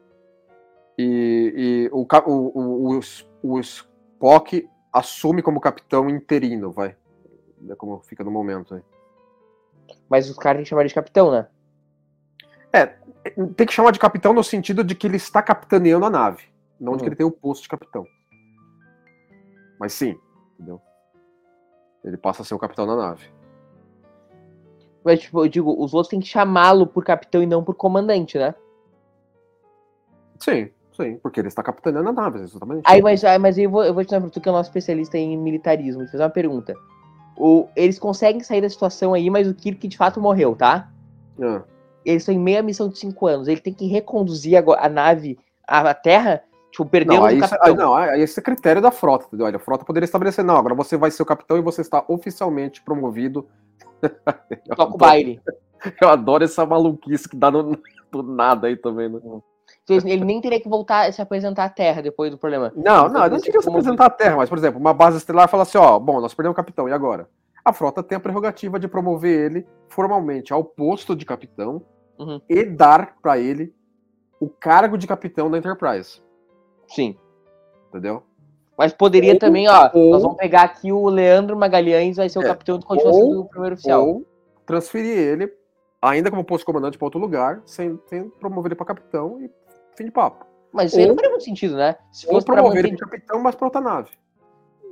E, 0.98 1.54
e 1.56 1.90
o, 1.92 2.06
o, 2.26 2.98
o, 2.98 3.00
o, 3.44 3.60
Spock 3.60 4.68
assume 4.92 5.42
como 5.42 5.60
capitão 5.60 6.10
interino, 6.10 6.72
vai. 6.72 6.96
É 7.70 7.76
como 7.76 8.00
fica 8.02 8.24
no 8.24 8.32
momento 8.32 8.76
aí. 8.76 8.82
Mas 10.10 10.30
os 10.30 10.38
caras 10.38 10.58
têm 10.58 10.64
que 10.64 10.70
chamar 10.70 10.86
de 10.86 10.94
capitão, 10.94 11.32
né? 11.32 11.48
Tem 13.56 13.66
que 13.68 13.74
chamar 13.74 13.92
de 13.92 14.00
capitão 14.00 14.34
no 14.34 14.44
sentido 14.44 14.84
de 14.84 14.96
que 14.96 15.08
ele 15.08 15.18
está 15.18 15.42
capitaneando 15.42 16.06
a 16.06 16.10
nave, 16.10 16.44
não 16.80 16.94
de 16.94 17.00
que 17.00 17.06
Hum. 17.06 17.10
ele 17.10 17.16
tem 17.16 17.26
o 17.26 17.32
posto 17.32 17.64
de 17.64 17.70
capitão. 17.70 18.06
Mas 19.84 19.92
sim, 19.92 20.18
entendeu? 20.54 20.82
Ele 22.06 22.16
passa 22.16 22.42
a 22.42 22.46
ser 22.46 22.56
o 22.56 22.58
capitão 22.58 22.88
da 22.88 22.96
nave. 22.96 23.26
Mas, 25.04 25.20
tipo, 25.20 25.44
eu 25.44 25.50
digo, 25.50 25.76
os 25.78 25.94
outros 25.94 26.10
têm 26.10 26.22
que 26.22 26.26
chamá-lo 26.26 26.88
por 26.88 27.04
capitão 27.04 27.44
e 27.44 27.46
não 27.46 27.62
por 27.62 27.76
comandante, 27.76 28.38
né? 28.38 28.56
Sim, 30.40 30.70
sim, 30.96 31.18
porque 31.18 31.42
ele 31.42 31.50
está 31.50 31.62
capitaneando 31.62 32.08
a 32.08 32.14
nave, 32.14 32.40
exatamente. 32.40 32.84
Aí, 32.86 33.02
mas, 33.02 33.26
aí, 33.26 33.38
mas 33.38 33.58
eu 33.58 33.70
vou, 33.70 33.84
eu 33.84 33.94
vou 33.94 34.06
te 34.06 34.12
dar 34.12 34.22
tu 34.30 34.40
que 34.40 34.48
é 34.48 34.52
o 34.54 34.56
nosso 34.56 34.70
especialista 34.70 35.18
em 35.18 35.38
militarismo, 35.38 36.00
vou 36.00 36.06
te 36.06 36.12
fazer 36.14 36.24
uma 36.24 36.30
pergunta. 36.30 36.74
O, 37.36 37.68
eles 37.76 38.00
conseguem 38.00 38.42
sair 38.42 38.62
da 38.62 38.70
situação 38.70 39.14
aí, 39.14 39.30
mas 39.30 39.50
o 39.50 39.54
Kirk 39.54 39.86
de 39.86 39.98
fato 39.98 40.22
morreu, 40.22 40.56
tá? 40.56 40.90
Ah, 41.42 41.62
Eles 42.06 42.22
estão 42.22 42.34
em 42.34 42.40
meia 42.40 42.64
missão 42.64 42.88
de 42.88 42.98
cinco 42.98 43.28
anos. 43.28 43.50
Ele 43.50 43.60
tem 43.60 43.74
que 43.74 43.86
reconduzir 43.86 44.56
agora 44.56 44.80
a 44.80 44.88
nave 44.88 45.38
à 45.68 45.94
Terra, 45.94 46.42
tipo, 46.74 46.86
perdendo 46.90 47.20
Não, 47.20 47.26
aí, 47.26 47.36
o 47.36 47.40
isso, 47.40 47.50
capitão. 47.50 47.72
aí, 47.72 47.78
não, 47.78 47.94
aí 47.94 48.22
esse 48.22 48.40
é 48.40 48.44
critério 48.44 48.82
da 48.82 48.92
frota, 48.92 49.26
entendeu? 49.28 49.46
Aí 49.46 49.56
A 49.56 49.60
frota 49.60 49.86
poderia 49.86 50.06
estabelecer, 50.06 50.44
não, 50.44 50.58
agora 50.58 50.76
você 50.76 50.98
vai 50.98 51.12
ser 51.12 51.22
o 51.24 51.26
capitão 51.26 51.58
e 51.58 51.62
você 51.62 51.82
está 51.82 52.04
oficialmente 52.08 52.82
promovido. 52.82 53.48
Toca 54.76 54.96
o 54.96 54.98
baile. 54.98 55.40
eu 56.02 56.10
adoro 56.10 56.44
essa 56.44 56.66
maluquice 56.66 57.30
que 57.30 57.38
dá 57.38 57.50
no, 57.52 57.78
do 58.12 58.24
nada 58.24 58.68
aí 58.68 58.76
também, 58.76 59.08
né? 59.10 59.20
Ele 59.90 60.24
nem 60.24 60.40
teria 60.42 60.62
que 60.62 60.70
voltar 60.70 61.08
a 61.08 61.12
se 61.12 61.22
apresentar 61.22 61.66
à 61.66 61.70
Terra 61.70 62.02
depois 62.02 62.32
do 62.32 62.38
problema. 62.38 62.72
Não, 62.76 63.08
não, 63.10 63.22
não 63.22 63.30
você 63.30 63.42
tinha 63.42 63.58
que 63.58 63.62
se 63.64 63.70
apresentar 63.70 64.06
a 64.06 64.10
Terra, 64.10 64.38
mas, 64.38 64.50
por 64.50 64.58
exemplo, 64.58 64.80
uma 64.80 64.94
base 64.94 65.18
estelar 65.18 65.50
fala 65.50 65.64
assim, 65.64 65.78
ó, 65.78 66.00
bom, 66.00 66.22
nós 66.22 66.34
perdemos 66.34 66.54
o 66.54 66.56
capitão, 66.56 66.88
e 66.88 66.94
agora? 66.94 67.28
A 67.66 67.74
frota 67.74 68.02
tem 68.04 68.16
a 68.18 68.20
prerrogativa 68.20 68.80
de 68.80 68.88
promover 68.88 69.52
ele 69.52 69.68
formalmente 69.90 70.52
ao 70.54 70.64
posto 70.64 71.16
de 71.16 71.26
capitão 71.26 71.82
Uhum. 72.20 72.40
e 72.48 72.64
dar 72.64 73.16
pra 73.22 73.40
ele 73.40 73.74
o 74.40 74.48
cargo 74.48 74.98
de 74.98 75.08
capitão 75.08 75.50
da 75.50 75.58
Enterprise, 75.58 76.22
Sim. 76.88 77.18
entendeu? 77.90 78.24
Mas 78.78 78.92
poderia 78.92 79.34
Ou- 79.34 79.40
também, 79.40 79.68
ó, 79.70 79.90
ou- 79.94 80.12
nós 80.12 80.22
vamos 80.24 80.38
pegar 80.38 80.64
aqui 80.64 80.92
o 80.92 81.08
Leandro 81.08 81.56
Magalhães, 81.56 82.18
vai 82.18 82.28
ser 82.28 82.40
o 82.40 82.42
É. 82.42 82.46
capitão 82.48 82.80
de 82.80 82.86
continuação 82.86 83.22
Ou- 83.22 83.36
do 83.36 83.46
primeiro 83.46 83.76
oficial. 83.76 84.08
Ou 84.08 84.26
transferir 84.66 85.16
ele, 85.18 85.54
ainda 86.02 86.32
como 86.32 86.44
posto 86.44 86.66
comandante, 86.66 86.98
para 86.98 87.06
outro 87.06 87.20
lugar, 87.20 87.62
sem, 87.66 88.00
sem 88.08 88.30
promover 88.30 88.70
ele 88.72 88.76
para 88.76 88.88
capitão 88.88 89.40
e 89.42 89.50
fim 89.96 90.06
de 90.06 90.12
papo. 90.12 90.46
Mas 90.72 90.92
isso 90.92 91.00
aí 91.00 91.06
não 91.06 91.14
faria 91.14 91.30
muito 91.30 91.44
sentido, 91.44 91.76
né? 91.76 91.96
Se 92.12 92.26
Ou 92.28 92.44
promover 92.44 92.70
manter... 92.70 92.88
ele 92.88 92.96
de 92.96 92.98
capitão, 92.98 93.40
mas 93.40 93.54
para 93.54 93.68
outra 93.68 93.82
nave. 93.82 94.10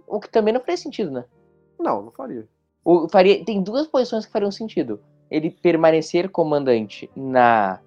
O 0.06 0.19
que 0.19 0.30
também 0.30 0.54
não 0.54 0.62
faria 0.62 0.77
sentido, 0.77 1.10
né? 1.10 1.25
Não, 1.80 2.04
não 2.04 2.12
faria. 2.12 2.47
O, 2.86 3.10
faria... 3.10 3.43
Tem 3.43 3.63
duas 3.63 3.88
posições 3.88 4.25
que 4.27 4.32
fariam 4.32 4.51
sentido. 4.51 5.01
Ele 5.30 5.49
permanecer 5.49 6.30
comandante 6.30 7.10
na, 7.15 7.80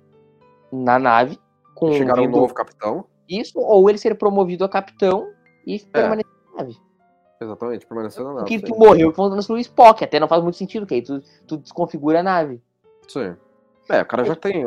na 0.73 0.99
nave, 0.99 1.39
com 1.75 1.93
Chegar 1.93 2.19
um 2.19 2.29
novo 2.29 2.53
capitão, 2.53 3.05
isso, 3.29 3.59
ou 3.59 3.89
ele 3.89 3.99
ser 3.99 4.15
promovido 4.17 4.65
a 4.65 4.69
capitão 4.69 5.31
e 5.67 5.79
permanecer 5.81 6.31
na 6.53 6.63
nave. 6.63 6.77
exatamente, 7.41 7.87
permanecendo 7.87 8.29
na 8.33 8.41
Porque 8.41 8.57
nave. 8.57 8.67
tu 8.67 8.75
sim. 8.75 8.79
morreu 8.81 9.13
transferir 9.13 9.59
o 9.59 9.61
Spock, 9.61 10.05
até 10.05 10.19
não 10.21 10.29
faz 10.29 10.43
muito 10.43 10.57
sentido, 10.57 10.87
que 10.87 10.95
aí 10.95 11.03
tu, 11.03 11.21
tu 11.47 11.57
desconfigura 11.57 12.21
a 12.21 12.23
nave. 12.23 12.63
Sim. 13.09 13.35
É, 13.89 14.01
o 14.03 14.07
cara 14.07 14.25
já 14.25 14.35
tem. 14.35 14.65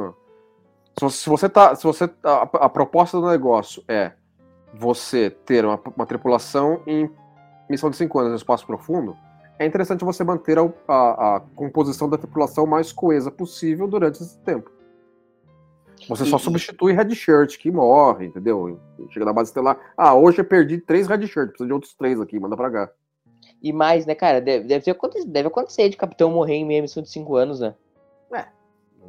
Se 0.98 1.02
você, 1.02 1.18
se 1.18 1.30
você 1.30 1.50
tá. 1.50 1.76
Se 1.76 1.84
você 1.84 2.10
a, 2.24 2.42
a 2.66 2.70
proposta 2.70 3.20
do 3.20 3.28
negócio 3.28 3.84
é 3.88 4.12
você 4.74 5.30
ter 5.30 5.66
uma, 5.66 5.80
uma 5.96 6.06
tripulação 6.06 6.82
em 6.86 7.10
missão 7.70 7.90
de 7.90 7.98
5 7.98 8.18
anos 8.20 8.32
no 8.32 8.38
espaço 8.38 8.66
profundo, 8.66 9.16
é 9.60 9.66
interessante 9.66 10.04
você 10.06 10.24
manter 10.24 10.58
a, 10.60 10.62
a- 10.88 11.36
a 11.38 11.40
composição 11.56 12.08
da 12.08 12.18
tripulação 12.18 12.66
mais 12.68 12.92
coesa 12.92 13.32
possível 13.32 13.88
durante 13.88 14.22
esse 14.22 14.38
tempo. 14.40 14.72
Você 16.10 16.26
só 16.26 16.38
E- 16.38 16.40
substitui 16.40 16.94
red 16.94 17.14
shirt 17.16 17.58
que 17.58 17.72
morre, 17.72 18.28
entendeu? 18.28 18.80
Chega 19.10 19.26
na 19.26 19.34
base 19.34 19.50
estelar. 19.50 19.78
Ah, 19.98 20.14
hoje 20.16 20.40
eu 20.40 20.46
perdi 20.46 20.78
três 20.80 21.08
red 21.08 21.26
shirt, 21.28 21.50
preciso 21.50 21.68
de 21.68 21.74
outros 21.74 21.94
três 21.94 22.20
aqui, 22.22 22.40
manda 22.40 22.56
pra 22.56 22.72
cá. 22.72 22.92
E 23.62 23.74
mais, 23.74 24.06
né, 24.06 24.14
cara, 24.16 24.40
deve, 24.40 24.68
deve, 24.68 24.92
acontecer, 24.92 25.26
deve 25.28 25.48
acontecer 25.48 25.90
de 25.90 25.98
capitão 25.98 26.30
morrer 26.32 26.56
em 26.56 26.66
meia 26.66 26.82
missão 26.82 27.02
de 27.02 27.10
5 27.10 27.36
anos, 27.36 27.60
né? 27.60 27.74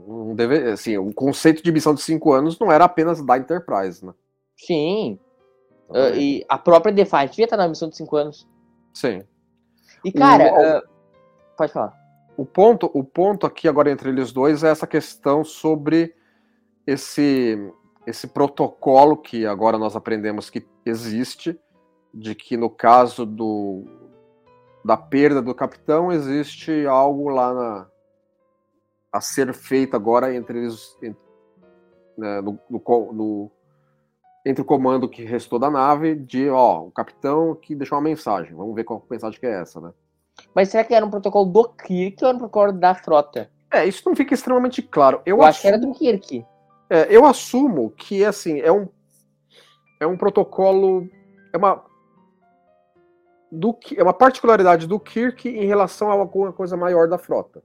Não 0.06 0.34
deve, 0.34 0.70
assim, 0.70 0.96
o 0.96 1.12
conceito 1.12 1.62
de 1.62 1.72
missão 1.72 1.92
de 1.92 2.00
5 2.00 2.32
anos 2.32 2.58
não 2.58 2.70
era 2.70 2.84
apenas 2.84 3.20
da 3.22 3.36
Enterprise, 3.36 4.04
né? 4.06 4.14
Sim. 4.56 5.18
Ah, 5.90 6.10
e 6.14 6.44
a 6.48 6.56
própria 6.56 6.92
Defiant 6.92 7.30
devia 7.30 7.44
estar 7.44 7.56
na 7.56 7.68
missão 7.68 7.88
de 7.88 7.96
5 7.96 8.16
anos. 8.16 8.48
Sim. 8.94 9.22
E, 10.04 10.12
cara, 10.12 10.44
O- 10.52 10.56
ah, 10.56 10.82
pode 11.56 11.72
falar. 11.72 11.94
O 12.36 12.46
ponto, 12.46 12.88
o 12.94 13.02
ponto 13.02 13.44
aqui 13.44 13.66
agora 13.66 13.90
entre 13.90 14.08
eles 14.08 14.30
dois 14.32 14.62
é 14.62 14.70
essa 14.70 14.86
questão 14.86 15.42
sobre 15.44 16.14
esse, 16.92 17.70
esse 18.06 18.26
protocolo 18.26 19.14
que 19.16 19.44
agora 19.44 19.76
nós 19.76 19.94
aprendemos 19.94 20.48
que 20.48 20.66
existe, 20.86 21.58
de 22.14 22.34
que 22.34 22.56
no 22.56 22.70
caso 22.70 23.26
do, 23.26 23.84
da 24.82 24.96
perda 24.96 25.42
do 25.42 25.54
capitão 25.54 26.10
existe 26.10 26.86
algo 26.86 27.28
lá 27.28 27.52
na, 27.52 27.86
a 29.12 29.20
ser 29.20 29.52
feito 29.52 29.94
agora 29.94 30.34
entre 30.34 30.60
eles, 30.60 30.96
en- 31.02 31.14
né, 32.16 32.40
no, 32.40 32.58
no 32.70 33.12
no- 33.12 33.50
entre 34.46 34.62
o 34.62 34.64
comando 34.64 35.08
que 35.10 35.24
restou 35.24 35.58
da 35.58 35.70
nave, 35.70 36.14
de 36.14 36.48
ó, 36.48 36.84
o 36.84 36.90
capitão 36.90 37.54
que 37.54 37.74
deixou 37.74 37.98
uma 37.98 38.04
mensagem. 38.08 38.54
Vamos 38.54 38.74
ver 38.74 38.84
qual 38.84 39.04
mensagem 39.10 39.38
que 39.38 39.44
é 39.46 39.60
essa, 39.60 39.78
né? 39.78 39.92
Mas 40.54 40.70
será 40.70 40.84
que 40.84 40.94
era 40.94 41.04
um 41.04 41.10
protocolo 41.10 41.44
do 41.52 41.68
Kirk 41.68 42.22
ou 42.22 42.28
era 42.28 42.36
um 42.36 42.40
protocolo 42.40 42.72
da 42.72 42.94
frota? 42.94 43.50
É, 43.70 43.84
isso 43.84 44.02
não 44.06 44.16
fica 44.16 44.32
extremamente 44.32 44.80
claro. 44.80 45.20
Eu, 45.26 45.36
Eu, 45.38 45.42
acho 45.42 45.60
que 45.60 45.68
era 45.68 45.76
do 45.78 45.92
Kirk. 45.92 46.46
É, 46.90 47.06
eu 47.14 47.24
assumo 47.24 47.90
que 47.90 48.24
assim 48.24 48.60
é 48.60 48.72
um 48.72 48.88
é 50.00 50.06
um 50.06 50.16
protocolo 50.16 51.08
é 51.52 51.56
uma 51.56 51.84
do 53.50 53.72
que 53.72 53.98
é 53.98 54.02
uma 54.02 54.12
particularidade 54.12 54.86
do 54.86 55.00
Kirk 55.00 55.48
em 55.48 55.66
relação 55.66 56.10
a 56.10 56.12
alguma 56.12 56.52
coisa 56.52 56.76
maior 56.76 57.08
da 57.08 57.18
frota. 57.18 57.62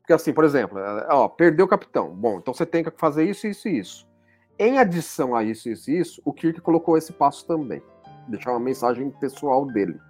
Porque 0.00 0.12
assim, 0.12 0.32
por 0.32 0.44
exemplo, 0.44 0.78
é, 0.78 1.06
ó, 1.10 1.28
perdeu 1.28 1.66
o 1.66 1.68
capitão. 1.68 2.14
Bom, 2.14 2.38
então 2.38 2.54
você 2.54 2.64
tem 2.64 2.84
que 2.84 2.90
fazer 2.96 3.24
isso, 3.24 3.46
isso 3.46 3.68
e 3.68 3.78
isso. 3.78 4.08
Em 4.58 4.78
adição 4.78 5.34
a 5.34 5.42
isso, 5.44 5.68
isso 5.68 5.90
e 5.90 5.98
isso, 5.98 6.22
o 6.24 6.32
Kirk 6.32 6.60
colocou 6.60 6.96
esse 6.96 7.12
passo 7.12 7.46
também. 7.46 7.82
Deixar 8.28 8.52
uma 8.52 8.60
mensagem 8.60 9.10
pessoal 9.10 9.66
dele. 9.66 10.00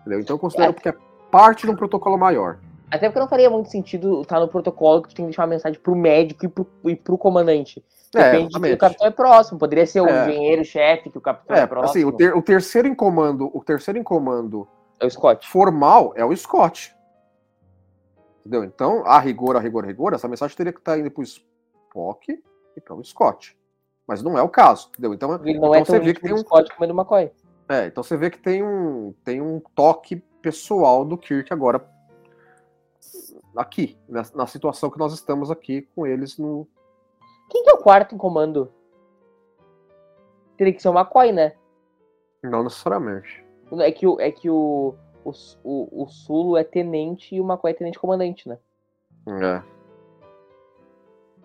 Entendeu? 0.00 0.20
Então 0.20 0.34
eu 0.34 0.40
considero 0.40 0.72
É. 0.72 0.74
que 0.74 0.88
é 0.88 0.94
parte 1.30 1.66
de 1.66 1.72
um 1.72 1.76
protocolo 1.76 2.18
maior. 2.18 2.58
Até 2.90 3.08
porque 3.08 3.20
não 3.20 3.28
faria 3.28 3.48
muito 3.48 3.70
sentido 3.70 4.22
estar 4.22 4.40
no 4.40 4.48
protocolo 4.48 5.02
que 5.02 5.08
tu 5.10 5.14
tem 5.14 5.24
que 5.24 5.30
deixar 5.30 5.42
uma 5.42 5.48
mensagem 5.50 5.78
pro 5.80 5.94
médico 5.94 6.44
e 6.44 6.48
pro, 6.48 6.66
e 6.86 6.96
pro 6.96 7.16
comandante. 7.16 7.84
É, 8.14 8.18
Depende 8.18 8.38
de 8.38 8.44
exatamente. 8.48 8.70
que 8.70 8.74
o 8.74 8.78
capitão 8.78 9.06
é 9.06 9.10
próximo. 9.10 9.58
Poderia 9.58 9.86
ser 9.86 10.00
o 10.00 10.08
É. 10.08 10.28
engenheiro-chefe, 10.28 11.10
que 11.10 11.18
o 11.18 11.20
capitão 11.20 11.56
é, 11.56 11.60
É, 11.60 11.66
próximo. 11.66 11.90
assim, 11.90 12.04
o, 12.04 12.10
ter- 12.16 12.34
o 12.36 12.42
terceiro 12.42 12.88
em 12.88 12.94
comando, 12.94 13.48
o 13.56 13.62
terceiro 13.62 13.98
em 13.98 14.02
comando 14.02 14.66
É 14.98 15.06
o 15.06 15.10
Scott. 15.10 15.46
formal 15.48 16.12
é 16.16 16.24
o 16.24 16.34
Scott. 16.36 16.92
Entendeu? 18.40 18.64
Então, 18.64 19.04
a 19.06 19.18
rigor, 19.20 19.56
a 19.56 19.60
rigor, 19.60 19.84
a 19.84 19.86
rigor, 19.86 20.12
essa 20.14 20.26
mensagem 20.26 20.56
teria 20.56 20.72
que 20.72 20.80
estar 20.80 20.98
indo 20.98 21.10
pro 21.10 21.22
Spock 21.22 22.42
e 22.76 22.80
para 22.80 22.94
o 22.94 23.04
Scott. 23.04 23.56
Mas 24.06 24.22
não 24.22 24.36
é 24.36 24.42
o 24.42 24.48
caso, 24.48 24.88
entendeu? 24.88 25.14
Então, 25.14 25.32
Ele 25.44 25.58
não 25.60 25.68
então 25.68 25.74
é 25.74 25.84
você 25.84 26.00
vê 26.00 26.14
que 26.14 26.20
tem 26.22 26.32
um, 26.34 26.38
Scott 26.38 26.74
como 26.74 26.84
é 26.90 26.92
McCoy. 26.92 27.30
é, 27.68 27.86
então 27.86 28.02
você 28.02 28.16
vê 28.16 28.28
que 28.30 28.38
tem 28.38 28.62
um 28.64 29.14
tem 29.24 29.40
um 29.40 29.60
toque 29.74 30.16
pessoal 30.42 31.04
do 31.04 31.16
Kirk 31.16 31.52
agora 31.52 31.78
aqui, 33.60 33.96
na, 34.08 34.22
na 34.34 34.46
situação 34.46 34.90
que 34.90 34.98
nós 34.98 35.12
estamos 35.12 35.50
aqui 35.50 35.82
com 35.94 36.06
eles 36.06 36.38
no 36.38 36.66
Quem 37.50 37.62
que 37.64 37.70
é 37.70 37.74
o 37.74 37.78
quarto 37.78 38.14
em 38.14 38.18
comando? 38.18 38.72
Teria 40.56 40.72
que 40.72 40.82
ser 40.82 40.88
o 40.88 40.92
McCoy, 40.98 41.32
né? 41.32 41.54
não 42.42 42.64
necessariamente. 42.64 43.44
É 43.80 43.92
que 43.92 44.06
o, 44.06 44.18
é 44.20 44.30
que 44.30 44.48
o, 44.48 44.94
o, 45.24 45.30
o, 45.62 46.04
o 46.04 46.08
Sulo 46.08 46.56
é 46.56 46.64
tenente 46.64 47.34
e 47.34 47.40
o 47.40 47.44
McCoy 47.44 47.70
é 47.70 47.74
tenente 47.74 47.98
comandante, 47.98 48.48
né? 48.48 48.58
É. 49.28 49.62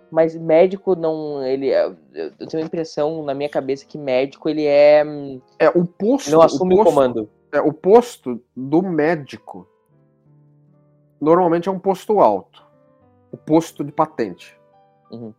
Mas 0.10 0.36
médico 0.36 0.96
não. 0.96 1.44
Ele 1.44 1.70
é- 1.70 1.94
eu 2.14 2.48
tenho 2.48 2.64
a 2.64 2.66
impressão 2.66 3.24
na 3.24 3.34
minha 3.34 3.50
cabeça 3.50 3.86
que 3.86 3.98
médico 3.98 4.48
ele 4.48 4.66
é. 4.66 5.04
hum, 5.06 5.42
É 5.60 5.70
o 5.70 5.86
posto, 5.86 6.32
Não 6.32 6.42
assume 6.42 6.76
o 6.76 6.82
o 6.82 6.84
posto, 6.84 6.94
comando. 6.96 7.30
É, 7.52 7.60
o 7.60 7.74
posto 7.74 8.42
do 8.56 8.82
médico 8.82 9.68
normalmente 11.20 11.70
é 11.70 11.72
um 11.72 11.80
posto 11.80 12.20
alto. 12.20 12.64
O 13.32 13.38
posto 13.38 13.84
de 13.84 13.92
patente. 13.92 14.58
Uhum. 15.12 15.34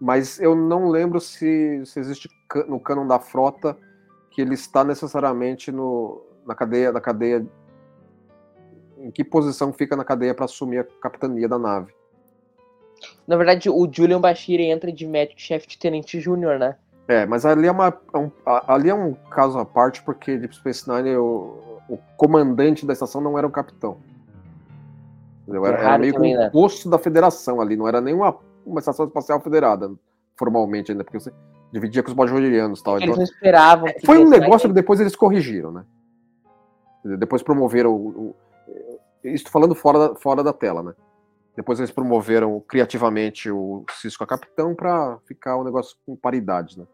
Mas 0.00 0.40
eu 0.40 0.54
não 0.54 0.88
lembro 0.88 1.20
se, 1.20 1.84
se 1.86 1.98
existe 1.98 2.28
no 2.68 2.80
cânon 2.80 3.06
da 3.06 3.18
frota 3.18 3.76
que 4.30 4.40
ele 4.40 4.54
está 4.54 4.82
necessariamente 4.84 5.70
no, 5.70 6.22
na 6.46 6.54
cadeia 6.54 6.92
na 6.92 7.00
cadeia. 7.00 7.46
Em 8.98 9.10
que 9.10 9.22
posição 9.22 9.72
fica 9.72 9.96
na 9.96 10.04
cadeia 10.04 10.34
para 10.34 10.46
assumir 10.46 10.78
a 10.78 10.84
capitania 10.84 11.48
da 11.48 11.58
nave? 11.58 11.92
Na 13.26 13.36
verdade, 13.36 13.68
o 13.68 13.88
Julian 13.90 14.20
Bashir 14.20 14.60
entra 14.60 14.92
de 14.92 15.06
médico 15.06 15.40
chefe 15.40 15.66
de 15.66 15.78
tenente 15.78 16.20
júnior, 16.20 16.58
né? 16.58 16.76
É, 17.06 17.26
mas 17.26 17.44
ali 17.44 17.66
é, 17.66 17.70
uma, 17.70 17.88
é 18.12 18.18
um, 18.18 18.30
ali 18.46 18.88
é 18.88 18.94
um 18.94 19.12
caso 19.30 19.58
à 19.58 19.64
parte, 19.64 20.02
porque 20.02 20.38
Deep 20.38 20.56
Space 20.56 20.88
Nine, 20.90 21.16
o, 21.16 21.80
o 21.88 21.98
comandante 22.16 22.86
da 22.86 22.94
estação 22.94 23.20
não 23.20 23.36
era 23.36 23.46
o 23.46 23.50
capitão. 23.50 23.98
Entendeu? 25.44 25.66
Era, 25.66 25.78
É 25.78 25.84
era 25.84 25.98
meio 25.98 26.14
que 26.14 26.20
um 26.20 26.36
né? 26.36 26.50
posto 26.50 26.88
da 26.88 26.98
federação 26.98 27.60
ali, 27.60 27.76
não 27.76 27.86
era 27.86 28.00
nenhuma 28.00 28.36
uma 28.66 28.80
estação 28.80 29.06
espacial 29.06 29.40
federada, 29.40 29.92
formalmente 30.36 30.90
ainda, 30.90 31.04
porque 31.04 31.20
você 31.20 31.32
dividia 31.70 32.02
com 32.02 32.08
os 32.08 32.14
bajorianos 32.14 32.80
e 32.80 32.82
tal. 32.82 32.96
Eles 32.96 33.04
Então, 33.04 33.16
não 33.16 33.24
esperavam. 33.24 33.86
que 33.92 34.06
foi 34.06 34.18
um 34.18 34.28
negócio 34.28 34.68
que 34.68 34.74
depois 34.74 35.00
eles 35.00 35.14
corrigiram, 35.14 35.70
né? 35.70 35.84
Depois 37.18 37.42
promoveram 37.42 37.92
o. 37.94 38.08
o 38.08 38.36
isso 39.22 39.50
falando 39.50 39.74
fora 39.74 39.98
da, 40.08 40.14
fora 40.14 40.42
da 40.42 40.52
tela, 40.52 40.82
né? 40.82 40.94
Depois 41.56 41.78
eles 41.78 41.90
promoveram 41.90 42.60
criativamente 42.66 43.50
o 43.50 43.84
Cisco 44.00 44.24
a 44.24 44.26
Capitão 44.26 44.74
para 44.74 45.18
ficar 45.26 45.56
um 45.56 45.64
negócio 45.64 45.96
com 46.04 46.16
paridade, 46.16 46.78
né? 46.78 46.86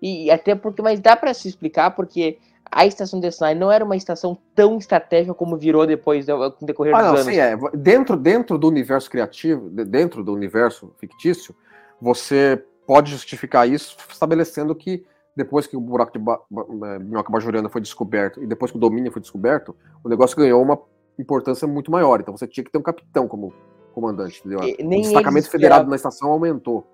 E 0.00 0.30
até 0.30 0.54
porque, 0.54 0.82
mas 0.82 0.98
dá 0.98 1.14
pra 1.14 1.32
se 1.32 1.48
explicar 1.48 1.92
porque 1.92 2.38
a 2.74 2.86
estação 2.86 3.20
DS9 3.20 3.54
não 3.54 3.70
era 3.70 3.84
uma 3.84 3.94
estação 3.96 4.36
tão 4.54 4.78
estratégica 4.78 5.34
como 5.34 5.56
virou 5.58 5.86
depois 5.86 6.24
do 6.26 6.50
com 6.52 6.64
o 6.64 6.66
decorrer 6.66 6.94
Ah, 6.94 6.98
dos 6.98 7.06
não, 7.06 7.14
anos. 7.18 7.26
sim, 7.26 7.38
é. 7.38 7.54
Dentro, 7.74 8.16
dentro 8.16 8.56
do 8.58 8.66
universo 8.66 9.10
criativo, 9.10 9.68
de- 9.70 9.84
dentro 9.84 10.24
do 10.24 10.32
universo 10.32 10.92
fictício, 10.98 11.54
você 12.00 12.64
pode 12.86 13.10
justificar 13.10 13.68
isso 13.68 13.96
estabelecendo 14.10 14.74
que 14.74 15.04
depois 15.36 15.66
que 15.66 15.76
o 15.76 15.80
buraco 15.80 16.12
de 16.12 16.18
ba 16.18 16.40
eh, 16.50 16.98
minhoca 16.98 17.30
bajuriana 17.30 17.68
foi 17.68 17.80
descoberto 17.80 18.42
e 18.42 18.46
depois 18.46 18.70
que 18.70 18.76
o 18.76 18.80
domínio 18.80 19.12
foi 19.12 19.22
descoberto, 19.22 19.74
o 20.02 20.08
negócio 20.08 20.36
ganhou 20.36 20.60
uma 20.62 20.78
importância 21.18 21.66
muito 21.68 21.90
maior. 21.90 22.20
Então 22.20 22.36
você 22.36 22.46
tinha 22.46 22.64
que 22.64 22.70
ter 22.72 22.78
um 22.78 22.82
capitão 22.82 23.28
como 23.28 23.52
comandante, 23.94 24.40
entendeu? 24.40 24.60
E 24.62 24.76
o 24.82 24.88
destacamento 25.02 25.50
federado 25.50 25.88
na 25.88 25.96
estação 25.96 26.30
aumentou. 26.32 26.86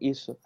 Isso. 0.00 0.36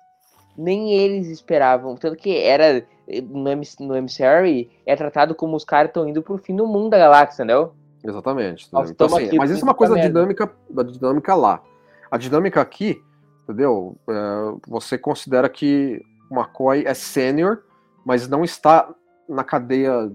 Nem 0.56 0.92
eles 0.92 1.28
esperavam. 1.28 1.96
Tanto 1.96 2.16
que 2.16 2.36
era. 2.36 2.86
No, 3.28 3.48
MC, 3.48 3.82
no 3.84 3.94
MCR 3.94 4.68
é 4.84 4.96
tratado 4.96 5.34
como 5.34 5.56
os 5.56 5.64
caras 5.64 5.90
estão 5.90 6.08
indo 6.08 6.22
pro 6.22 6.38
fim 6.38 6.56
do 6.56 6.66
mundo 6.66 6.90
da 6.90 6.98
galáxia, 6.98 7.44
entendeu? 7.44 7.72
Exatamente. 8.02 8.68
Nós? 8.72 8.90
Então, 8.90 9.06
assim, 9.06 9.26
aqui 9.26 9.36
mas 9.36 9.50
isso 9.50 9.60
é 9.60 9.64
uma 9.64 9.74
coisa 9.74 9.94
merda. 9.94 10.08
dinâmica, 10.08 10.52
da 10.68 10.82
dinâmica 10.82 11.34
lá. 11.34 11.62
A 12.10 12.16
dinâmica 12.16 12.60
aqui, 12.60 13.02
entendeu? 13.44 13.96
É, 14.08 14.12
você 14.66 14.96
considera 14.98 15.48
que 15.48 16.02
o 16.30 16.34
McCoy 16.34 16.84
é 16.86 16.94
sênior, 16.94 17.62
mas 18.04 18.28
não 18.28 18.44
está 18.44 18.92
na 19.28 19.44
cadeia 19.44 20.10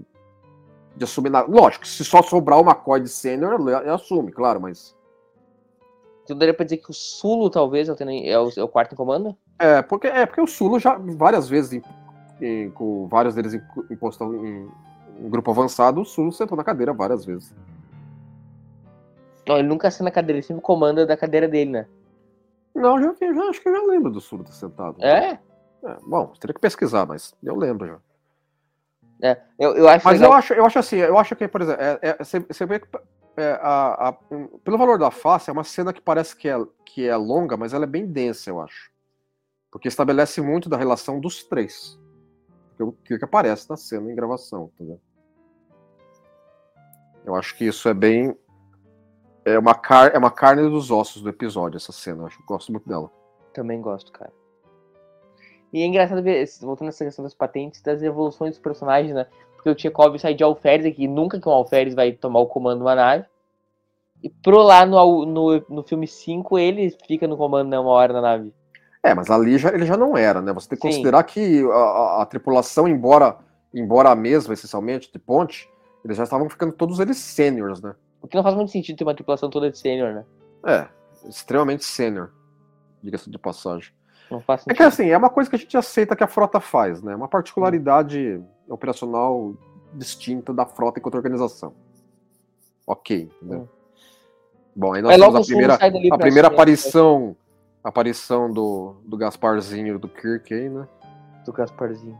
de 0.96 1.04
assumir 1.04 1.30
nada. 1.30 1.50
Lógico, 1.50 1.86
se 1.86 2.04
só 2.04 2.22
sobrar 2.22 2.58
o 2.58 2.64
McCoy 2.64 3.00
de 3.00 3.08
sênior, 3.08 3.60
ele 3.60 3.90
assume, 3.90 4.32
claro, 4.32 4.60
mas. 4.60 4.96
Então 6.24 6.36
daria 6.36 6.54
pra 6.54 6.64
dizer 6.64 6.78
que 6.78 6.90
o 6.90 6.94
Sulo, 6.94 7.50
talvez, 7.50 7.88
é 7.88 8.38
o, 8.38 8.50
é 8.56 8.62
o 8.62 8.68
quarto 8.68 8.92
em 8.92 8.96
comando? 8.96 9.36
É, 9.58 9.82
porque, 9.82 10.06
é 10.06 10.26
porque 10.26 10.40
o 10.40 10.46
Sulo 10.46 10.78
já 10.78 10.96
várias 10.98 11.48
vezes, 11.48 11.72
em- 11.72 11.82
em- 12.44 12.70
com 12.70 13.06
vários 13.08 13.34
deles 13.34 13.54
em, 13.54 13.62
em 13.90 13.96
postão 13.96 14.34
em, 14.34 14.68
em 15.20 15.30
grupo 15.30 15.50
avançado, 15.50 16.00
o 16.00 16.04
Sulo 16.04 16.32
sentou 16.32 16.56
na 16.56 16.64
cadeira 16.64 16.92
várias 16.92 17.24
vezes. 17.24 17.54
Não, 19.46 19.56
ele 19.58 19.68
nunca 19.68 19.90
senta 19.90 20.04
na 20.04 20.10
cadeira, 20.10 20.38
ele 20.38 20.46
sempre 20.46 20.62
comanda 20.62 21.04
da 21.06 21.16
cadeira 21.16 21.48
dele, 21.48 21.70
né? 21.70 21.86
Não, 22.74 23.00
já, 23.00 23.14
já 23.20 23.42
acho 23.48 23.60
que 23.60 23.68
eu 23.68 23.74
já 23.76 23.82
lembro 23.82 24.10
do 24.10 24.20
Sulo 24.20 24.44
ter 24.44 24.52
sentado. 24.52 24.96
É? 25.04 25.38
É, 25.84 25.96
bom, 26.06 26.28
teria 26.40 26.54
que 26.54 26.60
pesquisar, 26.60 27.06
mas 27.06 27.34
eu 27.42 27.56
lembro 27.56 27.86
já. 27.86 27.98
Eu, 29.58 29.76
eu 29.76 29.88
acho 29.88 30.04
Mas 30.04 30.20
legal. 30.20 30.32
eu 30.32 30.36
acho, 30.36 30.52
eu 30.54 30.66
acho 30.66 30.78
assim, 30.78 30.96
eu 30.96 31.16
acho 31.18 31.36
que, 31.36 31.46
por 31.46 31.60
exemplo, 31.60 31.80
é, 31.82 31.98
é- 32.02 32.16
você, 32.24 32.40
você 32.40 32.66
vê 32.66 32.80
que 32.80 32.88
é, 33.36 33.52
a- 33.62 34.08
a- 34.08 34.12
pelo 34.64 34.76
valor 34.76 34.98
da 34.98 35.10
face, 35.10 35.48
é 35.48 35.52
uma 35.52 35.64
cena 35.64 35.92
que 35.92 36.00
parece 36.00 36.36
que 36.36 36.48
é, 36.48 36.56
que 36.84 37.06
é 37.08 37.16
longa, 37.16 37.56
mas 37.56 37.72
ela 37.72 37.84
é 37.84 37.86
bem 37.86 38.04
densa, 38.06 38.50
eu 38.50 38.60
acho. 38.60 38.90
Porque 39.72 39.88
estabelece 39.88 40.42
muito 40.42 40.68
da 40.68 40.76
relação 40.76 41.18
dos 41.18 41.42
três. 41.42 41.98
O 42.78 42.92
Kirk 42.92 43.24
aparece 43.24 43.68
na 43.70 43.76
cena 43.76 44.12
em 44.12 44.14
gravação? 44.14 44.70
Eu 47.24 47.34
acho 47.34 47.56
que 47.56 47.64
isso 47.64 47.88
é 47.88 47.94
bem. 47.94 48.36
É 49.44 49.58
uma, 49.58 49.74
car, 49.74 50.12
é 50.14 50.18
uma 50.18 50.30
carne 50.30 50.68
dos 50.68 50.90
ossos 50.90 51.22
do 51.22 51.28
episódio, 51.28 51.78
essa 51.78 51.90
cena. 51.90 52.22
Eu 52.22 52.26
acho, 52.26 52.44
gosto 52.46 52.70
muito 52.70 52.86
dela. 52.86 53.10
Também 53.54 53.80
gosto, 53.80 54.12
cara. 54.12 54.32
E 55.72 55.80
é 55.80 55.86
engraçado 55.86 56.22
ver, 56.22 56.46
voltando 56.60 56.86
nessa 56.86 57.04
questão 57.04 57.22
das 57.22 57.34
patentes, 57.34 57.80
das 57.80 58.02
evoluções 58.02 58.50
dos 58.50 58.60
personagens, 58.60 59.14
né? 59.14 59.26
Porque 59.54 59.70
o 59.70 59.74
Tchekov 59.74 60.18
sai 60.18 60.34
de 60.34 60.44
alferes 60.44 60.84
aqui, 60.84 61.08
nunca 61.08 61.40
que 61.40 61.48
um 61.48 61.52
alferes 61.52 61.94
vai 61.94 62.12
tomar 62.12 62.40
o 62.40 62.46
comando 62.46 62.78
de 62.78 62.84
uma 62.84 62.94
nave. 62.94 63.24
E 64.22 64.28
pro 64.28 64.58
lá 64.58 64.84
no, 64.84 65.24
no, 65.24 65.64
no 65.68 65.82
filme 65.82 66.06
5, 66.06 66.58
ele 66.58 66.90
fica 67.06 67.26
no 67.26 67.36
comando, 67.36 67.70
né, 67.70 67.78
uma 67.78 67.90
hora 67.90 68.12
na 68.12 68.20
nave. 68.20 68.52
É, 69.02 69.14
mas 69.14 69.30
ali 69.30 69.58
já, 69.58 69.70
ele 69.70 69.84
já 69.84 69.96
não 69.96 70.16
era, 70.16 70.40
né? 70.40 70.52
Você 70.52 70.68
tem 70.68 70.78
que 70.78 70.82
Sim. 70.86 70.90
considerar 70.92 71.22
que 71.24 71.62
a, 71.64 71.74
a- 71.74 72.22
a 72.22 72.26
tripulação, 72.26 72.86
embora, 72.86 73.36
embora 73.74 74.10
a 74.10 74.14
mesma, 74.14 74.54
essencialmente, 74.54 75.10
de 75.12 75.18
ponte, 75.18 75.68
eles 76.04 76.16
já 76.16 76.22
estavam 76.24 76.48
ficando 76.48 76.72
todos 76.72 77.00
eles 77.00 77.16
sêniores, 77.18 77.80
né? 77.80 77.94
O 78.20 78.28
que 78.28 78.36
não 78.36 78.42
faz 78.44 78.54
muito 78.54 78.70
sentido 78.70 78.96
ter 78.96 79.04
uma 79.04 79.14
tripulação 79.14 79.50
toda 79.50 79.70
de 79.70 79.76
sênior, 79.78 80.14
né? 80.14 80.24
É, 80.64 80.86
extremamente 81.28 81.84
sênior, 81.84 82.30
diga-se 83.02 83.28
de 83.28 83.38
passagem. 83.38 83.90
Não 84.30 84.40
faz 84.40 84.60
É 84.60 84.64
sentido. 84.64 84.76
que 84.76 84.82
assim, 84.84 85.08
é 85.10 85.18
uma 85.18 85.28
coisa 85.30 85.50
que 85.50 85.56
a 85.56 85.58
gente 85.58 85.76
aceita 85.76 86.14
que 86.14 86.22
a 86.22 86.28
frota 86.28 86.60
faz, 86.60 87.02
né? 87.02 87.14
Uma 87.16 87.26
particularidade 87.28 88.40
operacional 88.68 89.52
distinta 89.94 90.54
da 90.54 90.64
frota 90.64 91.00
enquanto 91.00 91.16
organização. 91.16 91.74
Ok, 92.86 93.28
entendeu? 93.42 93.68
Bom, 94.74 94.94
aí 94.94 95.02
nós 95.02 95.16
temos 95.18 95.34
a 95.36 95.40
primeira, 95.42 95.74
a 95.74 95.78
primeira 95.78 96.48
assumir 96.48 96.54
aparição, 96.54 97.36
aparição 97.82 98.52
do, 98.52 98.96
do 99.04 99.16
Gasparzinho 99.16 99.98
do 99.98 100.08
Kirk 100.08 100.52
aí, 100.54 100.68
né? 100.68 100.86
do 101.44 101.52
Gasparzinho. 101.52 102.18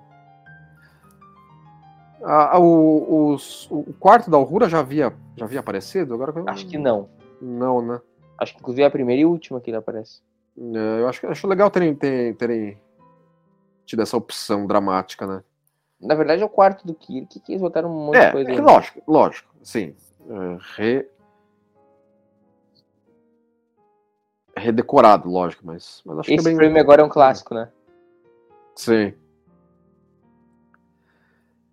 Ah, 2.25 2.59
o, 2.59 3.33
os- 3.33 3.69
o 3.71 3.93
quarto 3.99 4.31
da 4.31 4.37
Aurora 4.37 4.69
já 4.69 4.79
havia, 4.81 5.13
já 5.37 5.45
havia 5.45 5.61
aparecido? 5.61 6.15
Agora 6.15 6.33
Acho 6.47 6.67
que 6.67 6.79
não. 6.79 7.09
Não, 7.41 7.83
né? 7.83 8.01
Acho 8.39 8.55
que 8.55 8.61
inclusive 8.61 8.83
é 8.83 8.87
a 8.87 8.91
primeira 8.91 9.23
e 9.23 9.25
última 9.25 9.61
que 9.61 9.71
ele 9.71 9.77
aparece. 9.77 10.21
É, 10.57 11.01
Eu 11.01 11.09
acho, 11.09 11.21
que- 11.21 11.27
acho 11.27 11.47
legal 11.49 11.71
terem, 11.71 11.95
terem, 11.95 12.35
terem 12.35 12.81
tido 13.85 14.03
essa 14.03 14.17
opção 14.17 14.67
dramática, 14.67 15.27
né? 15.27 15.43
Na 16.01 16.15
verdade 16.15 16.43
é 16.43 16.45
o 16.45 16.49
quarto 16.49 16.87
do 16.87 16.95
Kirk, 16.95 17.41
que 17.41 17.53
eles 17.53 17.63
botaram 17.63 17.89
um 17.91 18.07
monte 18.07 18.17
É, 18.19 18.27
de 18.27 18.33
coisa 18.33 18.51
é 18.51 18.55
aí. 18.55 18.61
lógico, 18.61 19.03
lógico, 19.07 19.55
sim. 19.63 19.95
É, 20.29 20.59
re... 20.77 21.09
Redecorado, 24.57 25.31
lógico, 25.31 25.67
mas, 25.67 26.03
mas 26.05 26.19
acho 26.19 26.29
que 26.29 26.35
Esse 26.35 26.47
é 26.47 26.51
bem. 26.51 26.57
frame 26.57 26.79
agora 26.79 27.03
é 27.03 27.05
um 27.05 27.09
clássico, 27.09 27.55
né? 27.55 27.71
Sim. 28.77 29.15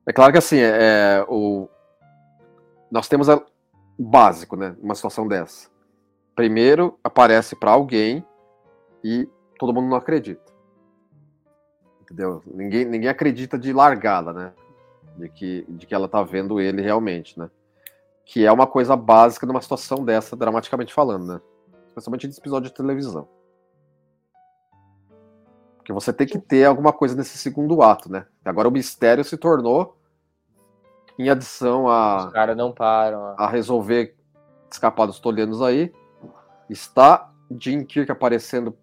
É 0.06 0.14
claro 0.14 0.32
que 0.32 0.38
assim, 0.38 0.58
é, 0.58 1.26
o... 1.28 1.68
nós 2.90 3.08
temos 3.08 3.30
a... 3.30 3.36
o 3.36 4.04
básico, 4.04 4.56
né? 4.56 4.76
Uma 4.82 4.96
situação 4.96 5.28
dessa. 5.28 5.70
Primeiro 6.36 6.98
aparece 7.04 7.56
para 7.56 7.72
alguém 7.72 8.26
e 9.04 9.28
todo 9.58 9.74
mundo 9.74 9.90
não 9.90 9.98
acredita. 9.98 10.50
Entendeu? 12.02 12.42
Ninguém, 12.48 12.86
ninguém 12.86 13.10
acredita 13.10 13.60
de 13.60 13.74
largada, 13.74 14.34
né? 14.34 14.54
De 15.18 15.30
que, 15.30 15.66
de 15.68 15.86
que 15.86 15.94
ela 15.94 16.08
tá 16.08 16.24
vendo 16.24 16.60
ele 16.60 16.82
realmente, 16.82 17.38
né? 17.38 17.52
Que 18.26 18.46
é 18.46 18.52
uma 18.52 18.66
coisa 18.66 18.96
básica 18.96 19.46
numa 19.46 19.62
situação 19.62 20.04
dessa, 20.04 20.36
dramaticamente 20.36 20.94
falando, 20.94 21.34
né? 21.34 21.42
Especialmente 21.90 22.28
nesse 22.28 22.40
episódio 22.40 22.70
de 22.70 22.76
televisão. 22.76 23.28
Porque 25.78 25.92
você 25.92 26.14
tem 26.14 26.28
que 26.28 26.40
ter 26.40 26.66
alguma 26.66 26.94
coisa 26.94 27.16
nesse 27.16 27.38
segundo 27.38 27.82
ato, 27.82 28.12
né? 28.12 28.26
Agora 28.46 28.68
o 28.68 28.72
mistério 28.72 29.24
se 29.24 29.38
tornou 29.38 29.98
em 31.18 31.30
adição 31.30 31.86
Os 31.86 31.92
a, 32.28 32.32
caras 32.32 32.56
não 32.56 32.72
param. 32.72 33.20
ó. 33.20 33.36
a 33.38 33.48
resolver 33.48 34.16
escapar 34.72 35.06
dos 35.08 35.20
tolianos 35.20 35.62
aí. 35.62 35.92
Está 36.70 37.32
Jim 37.60 37.84
Kirk 37.84 38.12
aparecendo 38.12 38.78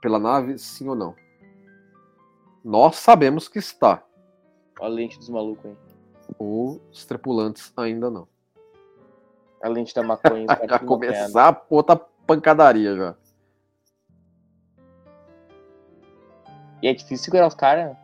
pela 0.00 0.18
nave, 0.18 0.58
sim 0.58 0.88
ou 0.88 0.94
não? 0.94 1.14
Nós 2.64 2.96
sabemos 2.96 3.48
que 3.48 3.58
está. 3.58 4.02
Olha 4.80 4.90
a 4.92 4.94
lente 4.94 5.18
dos 5.18 5.28
malucos 5.28 5.64
aí. 5.66 5.76
Os 6.38 7.04
tripulantes 7.06 7.72
ainda 7.76 8.10
não. 8.10 8.26
A 9.62 9.68
lente 9.68 9.94
da 9.94 10.02
maconha. 10.02 10.46
Já 10.48 10.54
maconhado. 10.56 10.86
começar 10.86 11.66
outra 11.70 11.96
pancadaria 12.26 12.94
já. 12.96 13.14
E 16.82 16.88
é 16.88 16.92
difícil 16.94 17.24
segurar 17.24 17.46
os 17.48 17.54
caras. 17.54 17.96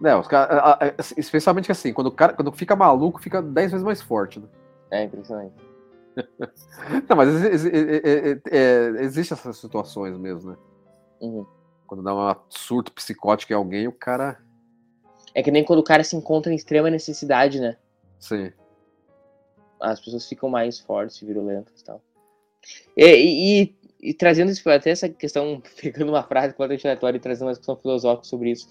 Não, 0.00 0.20
os 0.20 0.26
cara- 0.26 0.58
a- 0.58 0.84
a- 0.84 0.94
especialmente 1.16 1.70
assim, 1.70 1.92
quando 1.92 2.06
o 2.08 2.12
cara 2.12 2.32
quando 2.32 2.50
fica 2.52 2.74
maluco, 2.74 3.20
fica 3.20 3.40
10 3.42 3.70
vezes 3.70 3.84
mais 3.84 4.00
forte, 4.02 4.40
né? 4.40 4.46
É 4.90 5.04
impressionante. 5.04 5.54
Não, 7.08 7.16
mas 7.16 7.28
é- 7.42 7.68
é- 8.32 8.40
é- 8.50 9.02
existe 9.02 9.32
essas 9.32 9.56
situações 9.58 10.16
mesmo, 10.18 10.50
né? 10.50 10.56
Uhum. 11.20 11.46
Quando 11.86 12.02
dá 12.02 12.14
um 12.14 12.34
surto 12.48 12.90
psicótico 12.92 13.52
em 13.52 13.56
alguém, 13.56 13.86
o 13.86 13.92
cara. 13.92 14.38
É 15.34 15.42
que 15.42 15.50
nem 15.50 15.64
quando 15.64 15.78
o 15.78 15.84
cara 15.84 16.02
se 16.04 16.16
encontra 16.16 16.52
em 16.52 16.56
extrema 16.56 16.90
necessidade, 16.90 17.60
né? 17.60 17.76
Sim. 18.18 18.52
As 19.82 20.00
pessoas 20.00 20.28
ficam 20.28 20.48
mais 20.48 20.78
fortes, 20.78 21.20
virulentas 21.20 21.80
e 21.80 21.84
tal. 21.84 22.00
E, 22.96 23.04
e- 23.04 23.62
e- 23.64 23.74
e 24.10 24.14
trazendo 24.14 24.50
isso, 24.50 24.68
até 24.70 24.90
essa 24.90 25.08
questão, 25.08 25.62
pegando 25.80 26.10
uma 26.10 26.22
frase 26.22 26.54
completamente 26.54 26.86
aleatória 26.86 27.16
e 27.18 27.20
trazendo 27.20 27.46
uma 27.48 27.52
discussão 27.52 27.76
filosófica 27.76 28.24
sobre 28.26 28.50
isso. 28.52 28.68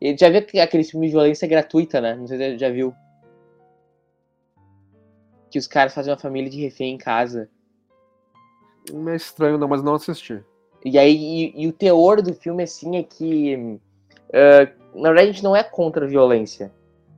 E 0.00 0.16
já 0.16 0.28
viu 0.28 0.44
que 0.44 0.58
aquele 0.58 0.84
filme 0.84 1.06
de 1.06 1.12
violência 1.12 1.46
gratuita, 1.48 2.00
né? 2.00 2.14
Não 2.14 2.26
sei 2.26 2.38
se 2.38 2.44
você 2.52 2.58
já 2.58 2.70
viu. 2.70 2.94
que 5.50 5.58
os 5.58 5.68
caras 5.68 5.94
fazem 5.94 6.12
uma 6.12 6.18
família 6.18 6.50
de 6.50 6.60
refém 6.60 6.94
em 6.94 6.98
casa. 6.98 7.48
Não 8.92 9.08
é 9.08 9.14
estranho, 9.14 9.56
não, 9.56 9.68
mas 9.68 9.84
não 9.84 9.94
assisti. 9.94 10.42
E 10.84 10.98
aí, 10.98 11.14
e, 11.54 11.62
e 11.62 11.68
o 11.68 11.72
teor 11.72 12.20
do 12.20 12.34
filme, 12.34 12.64
assim, 12.64 12.96
é 12.96 13.04
que. 13.04 13.78
ah, 14.32 14.68
na 14.96 15.10
verdade, 15.10 15.28
a 15.28 15.32
gente 15.32 15.44
não 15.44 15.54
é 15.54 15.62
contra 15.62 16.04
a 16.04 16.08
violência. 16.08 16.72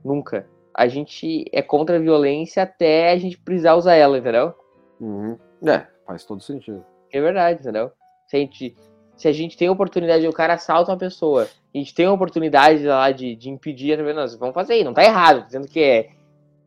Nunca. 0.05 0.47
A 0.77 0.87
gente 0.87 1.43
é 1.51 1.61
contra 1.63 1.95
a 1.95 1.99
violência 1.99 2.61
até 2.61 3.11
a 3.11 3.17
gente 3.17 3.35
precisar 3.39 3.73
usar 3.73 3.95
ela, 3.95 4.19
entendeu? 4.19 4.53
Uhum. 5.01 5.35
É, 5.65 5.87
faz 6.05 6.23
todo 6.23 6.39
sentido. 6.43 6.85
É 7.11 7.19
verdade, 7.19 7.59
entendeu? 7.61 7.91
Se 8.27 8.37
a 8.37 8.39
gente, 8.39 8.77
se 9.15 9.27
a 9.27 9.31
gente 9.31 9.57
tem 9.57 9.67
a 9.69 9.71
oportunidade, 9.71 10.27
o 10.27 10.31
cara 10.33 10.53
assalta 10.53 10.91
uma 10.91 10.97
pessoa, 10.97 11.47
a 11.73 11.77
gente 11.77 11.95
tem 11.95 12.05
a 12.05 12.13
oportunidade 12.13 12.85
lá 12.85 13.11
de, 13.11 13.35
de 13.35 13.49
impedir, 13.49 13.97
tá? 13.97 14.13
Nós 14.13 14.35
vamos 14.35 14.53
fazer 14.53 14.73
aí, 14.73 14.83
não 14.83 14.93
tá 14.93 15.03
errado, 15.03 15.45
dizendo 15.47 15.67
que 15.67 15.79
é, 15.81 16.09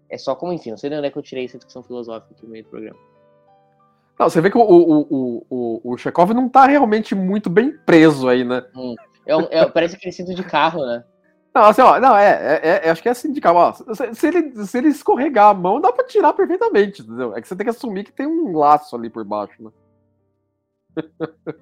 é 0.09 0.19
só 0.19 0.35
como, 0.35 0.53
enfim, 0.53 0.71
não 0.71 0.77
sei 0.77 0.91
de 0.91 0.97
onde 0.97 1.07
é 1.07 1.11
que 1.11 1.17
eu 1.19 1.23
tirei 1.23 1.45
essa 1.45 1.57
discussão 1.59 1.83
filosófica 1.85 2.35
aqui 2.35 2.45
no 2.45 2.51
meio 2.51 2.65
do 2.65 2.71
programa. 2.71 2.99
Não, 4.19 4.29
você 4.29 4.41
vê 4.41 4.51
que 4.51 4.59
o, 4.59 4.61
o, 4.61 5.01
o, 5.09 5.47
o, 5.49 5.93
o 5.93 5.97
Chekhov 5.97 6.33
não 6.35 6.49
tá 6.49 6.67
realmente 6.67 7.15
muito 7.15 7.49
bem 7.49 7.73
preso 7.87 8.29
aí, 8.29 8.45
né? 8.45 8.63
É 9.25 9.37
um- 9.37 9.47
é- 9.51 9.67
parece 9.67 9.95
aquele 9.97 10.13
cinto 10.13 10.35
de 10.35 10.43
carro, 10.43 10.85
né? 10.85 11.05
Não, 11.53 11.65
assim, 11.65 11.83
ó, 11.83 11.99
não, 11.99 12.17
é, 12.17 12.61
é, 12.63 12.87
é- 12.87 12.91
acho 12.91 13.03
que 13.03 13.09
é 13.09 13.13
assim 13.13 13.33
de 13.33 13.41
calma, 13.41 13.61
ó. 13.61 13.73
Se, 13.73 14.15
se 14.15 14.27
ele, 14.29 14.65
se 14.67 14.79
ele 14.79 14.89
escorregar 14.89 15.49
a 15.49 15.55
mão, 15.55 15.81
dá 15.81 15.93
pra 15.93 16.05
tirar 16.07 16.33
perfeitamente, 16.33 17.03
entendeu? 17.03 17.37
É 17.37 17.41
que 17.41 17.49
você 17.49 17.57
tem 17.57 17.65
que 17.65 17.71
assumir 17.71 18.05
que 18.05 18.13
tem 18.13 18.27
um 18.27 18.57
laço 18.57 18.95
ali 18.95 19.11
por 19.11 19.25
baixo, 19.25 19.63
né? 19.63 19.71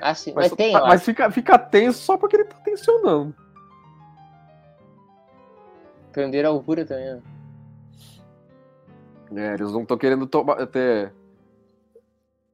Assim, 0.00 0.32
mas, 0.32 0.50
Mas, 0.50 0.56
tem, 0.56 0.72
tá- 0.72 0.86
mas 0.86 1.02
fica, 1.02 1.30
fica 1.32 1.58
tenso 1.58 1.98
só 2.00 2.16
porque 2.16 2.36
ele 2.36 2.44
tá 2.44 2.56
tensionando. 2.58 3.34
Prender 6.12 6.44
a 6.44 6.48
alvura 6.48 6.84
também, 6.84 7.14
né? 7.14 7.22
É, 9.34 9.54
eles 9.54 9.72
não 9.72 9.82
estão 9.82 9.98
querendo 9.98 10.26
tomar, 10.26 10.64
ter, 10.68 11.12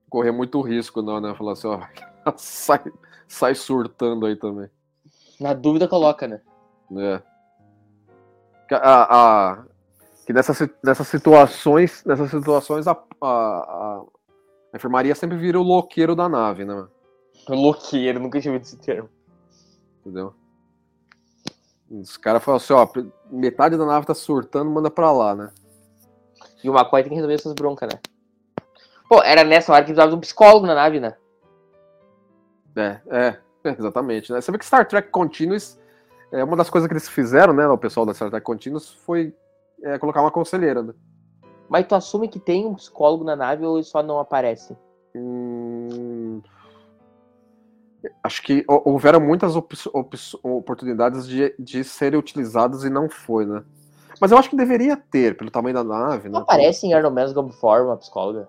correr 0.08 0.30
muito 0.32 0.60
risco, 0.62 1.02
não, 1.02 1.20
né? 1.20 1.34
Falar 1.34 1.52
assim, 1.52 1.66
ó, 1.68 1.80
sai, 2.36 2.80
sai 3.28 3.54
surtando 3.54 4.24
aí 4.24 4.34
também. 4.36 4.70
Na 5.38 5.52
dúvida, 5.52 5.86
coloca, 5.86 6.26
né? 6.26 6.40
É. 6.92 7.22
Que, 8.68 8.74
a, 8.74 8.80
a- 8.82 9.64
que 10.26 10.32
nessas, 10.32 10.68
nessas 10.82 11.08
situações, 11.08 12.04
nessas 12.04 12.30
situações 12.30 12.86
a, 12.86 12.92
a, 12.92 13.26
a, 13.26 14.02
a 14.72 14.76
enfermaria 14.76 15.14
sempre 15.14 15.36
vira 15.36 15.58
o 15.58 15.62
loqueiro 15.62 16.14
da 16.14 16.28
nave, 16.28 16.64
né? 16.64 16.74
mano? 16.74 16.90
Loqueiro, 17.48 18.18
nunca 18.20 18.40
tinha 18.40 18.52
ouvido 18.52 18.66
esse 18.66 18.76
termo. 18.76 19.08
Entendeu? 20.00 20.34
Os 21.90 22.16
caras 22.16 22.42
falam 22.42 22.56
assim, 22.56 22.72
ó, 22.72 22.88
metade 23.30 23.76
da 23.76 23.86
nave 23.86 24.06
tá 24.06 24.14
surtando, 24.14 24.70
manda 24.70 24.90
pra 24.90 25.12
lá, 25.12 25.34
né? 25.34 25.52
E 26.62 26.68
o 26.68 26.74
McCoy 26.74 27.02
tem 27.02 27.10
que 27.10 27.14
resolver 27.14 27.34
essas 27.34 27.52
broncas, 27.52 27.88
né? 27.92 28.00
Pô, 29.08 29.22
era 29.22 29.44
nessa 29.44 29.72
hora 29.72 29.82
que 29.82 29.92
precisava 29.92 30.10
de 30.10 30.16
um 30.16 30.20
psicólogo 30.20 30.66
na 30.66 30.74
nave, 30.74 30.98
né? 30.98 31.14
É, 32.74 33.00
é, 33.08 33.38
é, 33.64 33.70
exatamente. 33.70 34.32
Né? 34.32 34.40
Você 34.40 34.50
vê 34.50 34.58
que 34.58 34.64
Star 34.66 34.86
Trek 34.86 35.10
Continuous, 35.10 35.78
é, 36.32 36.42
uma 36.44 36.56
das 36.56 36.68
coisas 36.70 36.86
que 36.88 36.92
eles 36.92 37.08
fizeram, 37.08 37.52
né, 37.52 37.66
o 37.68 37.78
pessoal 37.78 38.04
da 38.06 38.14
Star 38.14 38.30
Trek 38.30 38.44
Continuous, 38.44 38.92
foi 39.04 39.34
é, 39.82 39.98
colocar 39.98 40.20
uma 40.20 40.30
conselheira, 40.30 40.82
né? 40.82 40.92
Mas 41.68 41.86
tu 41.86 41.94
assume 41.94 42.28
que 42.28 42.38
tem 42.38 42.64
um 42.66 42.74
psicólogo 42.74 43.24
na 43.24 43.34
nave 43.36 43.64
ou 43.64 43.76
ele 43.76 43.84
só 43.84 44.02
não 44.02 44.18
aparece? 44.18 44.76
Hum, 45.14 46.40
Acho 48.22 48.40
que 48.42 48.64
hou- 48.68 48.82
houveram 48.84 49.18
muitas 49.20 49.56
op- 49.56 49.72
op- 49.92 50.14
oportunidades 50.42 51.26
de, 51.26 51.52
de 51.58 51.82
serem 51.82 52.18
utilizadas 52.18 52.84
e 52.84 52.90
não 52.90 53.08
foi, 53.08 53.44
né? 53.44 53.64
Mas 54.20 54.30
eu 54.30 54.38
acho 54.38 54.48
que 54.48 54.56
deveria 54.56 54.96
ter, 54.96 55.36
pelo 55.36 55.50
tamanho 55.50 55.74
da 55.74 55.82
nave, 55.84 56.28
Não 56.28 56.38
né? 56.38 56.44
aparece 56.44 56.86
em 56.86 56.94
Arnold 56.94 57.34
Gump 57.34 57.52
Form 57.52 57.86
uma 57.86 57.96
psicóloga? 57.96 58.48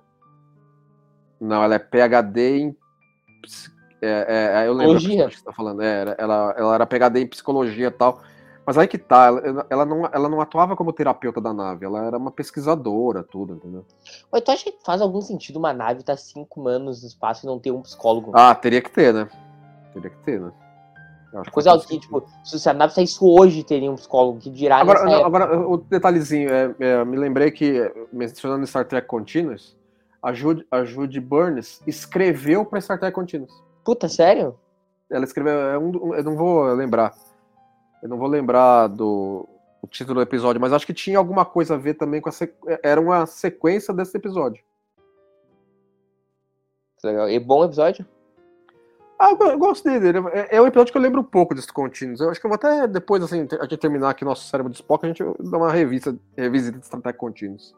Não, 1.39 1.63
ela 1.63 1.75
é 1.75 1.79
PhD 1.79 2.57
em. 2.59 2.77
ps- 3.41 3.71
É, 4.01 4.61
é, 4.63 4.67
eu 4.67 4.73
lembro 4.73 4.99
que 4.99 5.17
você 5.17 5.25
está 5.25 5.51
falando. 5.51 5.81
É, 5.81 6.15
ela, 6.17 6.55
ela 6.57 6.75
era 6.75 6.85
PhD 6.85 7.21
em 7.21 7.27
psicologia 7.27 7.87
e 7.87 7.91
tal. 7.91 8.21
Mas 8.67 8.77
aí 8.77 8.85
que 8.85 8.97
tá, 8.97 9.29
ela, 9.69 9.85
não, 9.85 10.09
ela 10.11 10.27
não 10.27 10.41
atuava 10.41 10.75
como 10.75 10.91
terapeuta 10.91 11.39
da 11.39 11.53
nave, 11.53 11.85
ela 11.85 12.03
era 12.03 12.17
uma 12.17 12.29
pesquisadora, 12.29 13.23
tudo, 13.23 13.53
entendeu? 13.53 13.85
Mas 14.29 14.41
tu 14.41 14.51
acha 14.51 14.69
que 14.69 14.77
faz 14.85 15.01
algum 15.01 15.21
sentido 15.21 15.57
uma 15.57 15.71
nave 15.71 16.01
estar 16.01 16.17
cinco 16.17 16.67
anos 16.67 17.01
no 17.01 17.07
espaço 17.07 17.45
e 17.45 17.47
não 17.47 17.57
ter 17.57 17.71
um 17.71 17.81
psicólogo? 17.81 18.33
Ah, 18.35 18.53
teria 18.53 18.81
que 18.81 18.91
ter, 18.91 19.13
né? 19.13 19.29
Teria 19.93 20.09
que 20.09 20.17
ter, 20.17 20.41
né? 20.41 20.51
Acho 21.33 21.43
que 21.45 21.51
Coisa 21.51 21.69
faz 21.71 21.85
que, 21.85 21.97
tipo, 21.97 22.21
se 22.43 22.69
a 22.69 22.73
nave 22.73 22.93
saísse 22.93 23.17
hoje, 23.21 23.63
teria 23.63 23.89
um 23.89 23.95
psicólogo 23.95 24.39
que 24.39 24.49
dirá 24.49 24.79
Agora, 24.79 25.05
não, 25.05 25.25
agora, 25.25 25.59
o 25.59 25.77
detalhezinho, 25.77 26.49
é, 26.49 26.75
é, 26.77 27.05
me 27.05 27.15
lembrei 27.15 27.51
que, 27.51 27.79
é, 27.79 27.93
mencionando 28.11 28.67
Star 28.67 28.85
Trek 28.85 29.07
Continuous, 29.07 29.77
a 30.21 30.33
Jude, 30.33 30.67
a 30.69 30.83
Jude 30.83 31.21
Burns 31.21 31.81
escreveu 31.87 32.65
para 32.65 32.81
Star 32.81 32.99
Trek 32.99 33.15
Continuous. 33.15 33.63
Puta, 33.87 34.09
sério? 34.09 34.59
Ela 35.09 35.23
escreveu, 35.23 35.53
é 35.53 35.77
um, 35.77 36.13
eu 36.13 36.21
não 36.25 36.35
vou 36.35 36.63
lembrar, 36.73 37.13
eu 38.03 38.09
não 38.09 38.17
vou 38.17 38.27
lembrar 38.27 38.87
do 38.87 39.47
o 39.81 39.87
título 39.87 40.15
do 40.15 40.21
episódio, 40.21 40.59
mas 40.59 40.73
acho 40.73 40.85
que 40.85 40.93
tinha 40.93 41.17
alguma 41.17 41.45
coisa 41.45 41.75
a 41.75 41.77
ver 41.77 41.93
também 41.93 42.19
com 42.19 42.27
a 42.27 42.31
sequ- 42.33 42.53
era 42.83 42.99
uma 42.99 43.25
sequência 43.25 43.93
desse 43.93 44.17
episódio. 44.17 44.61
Legal. 47.01 47.29
E 47.29 47.39
bom 47.39 47.63
episódio? 47.63 48.05
Ah, 49.17 49.29
eu 49.31 49.37
go- 49.37 49.45
eu 49.51 49.57
gosto 49.57 49.85
dele, 49.85 50.19
é, 50.33 50.57
é 50.57 50.61
um 50.61 50.67
episódio 50.67 50.91
que 50.91 50.97
eu 50.97 51.01
lembro 51.01 51.21
um 51.21 51.23
pouco 51.23 51.55
desse 51.55 51.71
Continuous. 51.71 52.19
Eu 52.19 52.29
acho 52.29 52.41
que 52.41 52.45
eu 52.45 52.49
vou 52.49 52.55
até 52.55 52.85
depois, 52.87 53.23
assim, 53.23 53.47
a 53.57 53.63
gente 53.63 53.77
terminar 53.77 54.09
aqui 54.09 54.25
nosso 54.25 54.49
cérebro 54.49 54.69
de 54.69 54.79
Spock, 54.79 55.05
a 55.05 55.07
gente 55.07 55.23
dá 55.49 55.57
uma 55.57 55.71
revista, 55.71 56.13
revisita 56.35 56.77
de 56.77 56.85
Star 56.85 56.99
Trek 57.01 57.17
Continuous. 57.17 57.73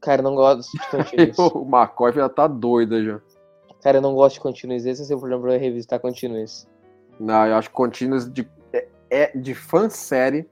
Cara, 0.00 0.22
não 0.22 0.34
gosto 0.34 0.70
de 0.72 0.78
Continuous. 0.88 1.38
o 1.54 1.64
McCoy 1.68 2.12
já 2.14 2.30
tá 2.30 2.46
doido 2.46 3.04
já. 3.04 3.20
Cara, 3.82 3.98
eu 3.98 4.02
não 4.02 4.14
gosto 4.14 4.34
de 4.34 4.40
Continuous. 4.40 4.84
Esse 4.84 5.00
é 5.00 5.04
o 5.04 5.06
seu 5.06 5.18
problema 5.18 5.42
pra 5.42 5.54
eu 5.54 5.60
revisitar 5.60 6.00
Continuous. 6.00 6.68
Não, 7.18 7.46
eu 7.46 7.56
acho 7.56 7.68
que 7.68 7.74
Continuous 7.74 8.30
de, 8.30 8.48
é, 8.72 8.88
é 9.10 9.36
de 9.36 9.54
fansérie. 9.54 10.48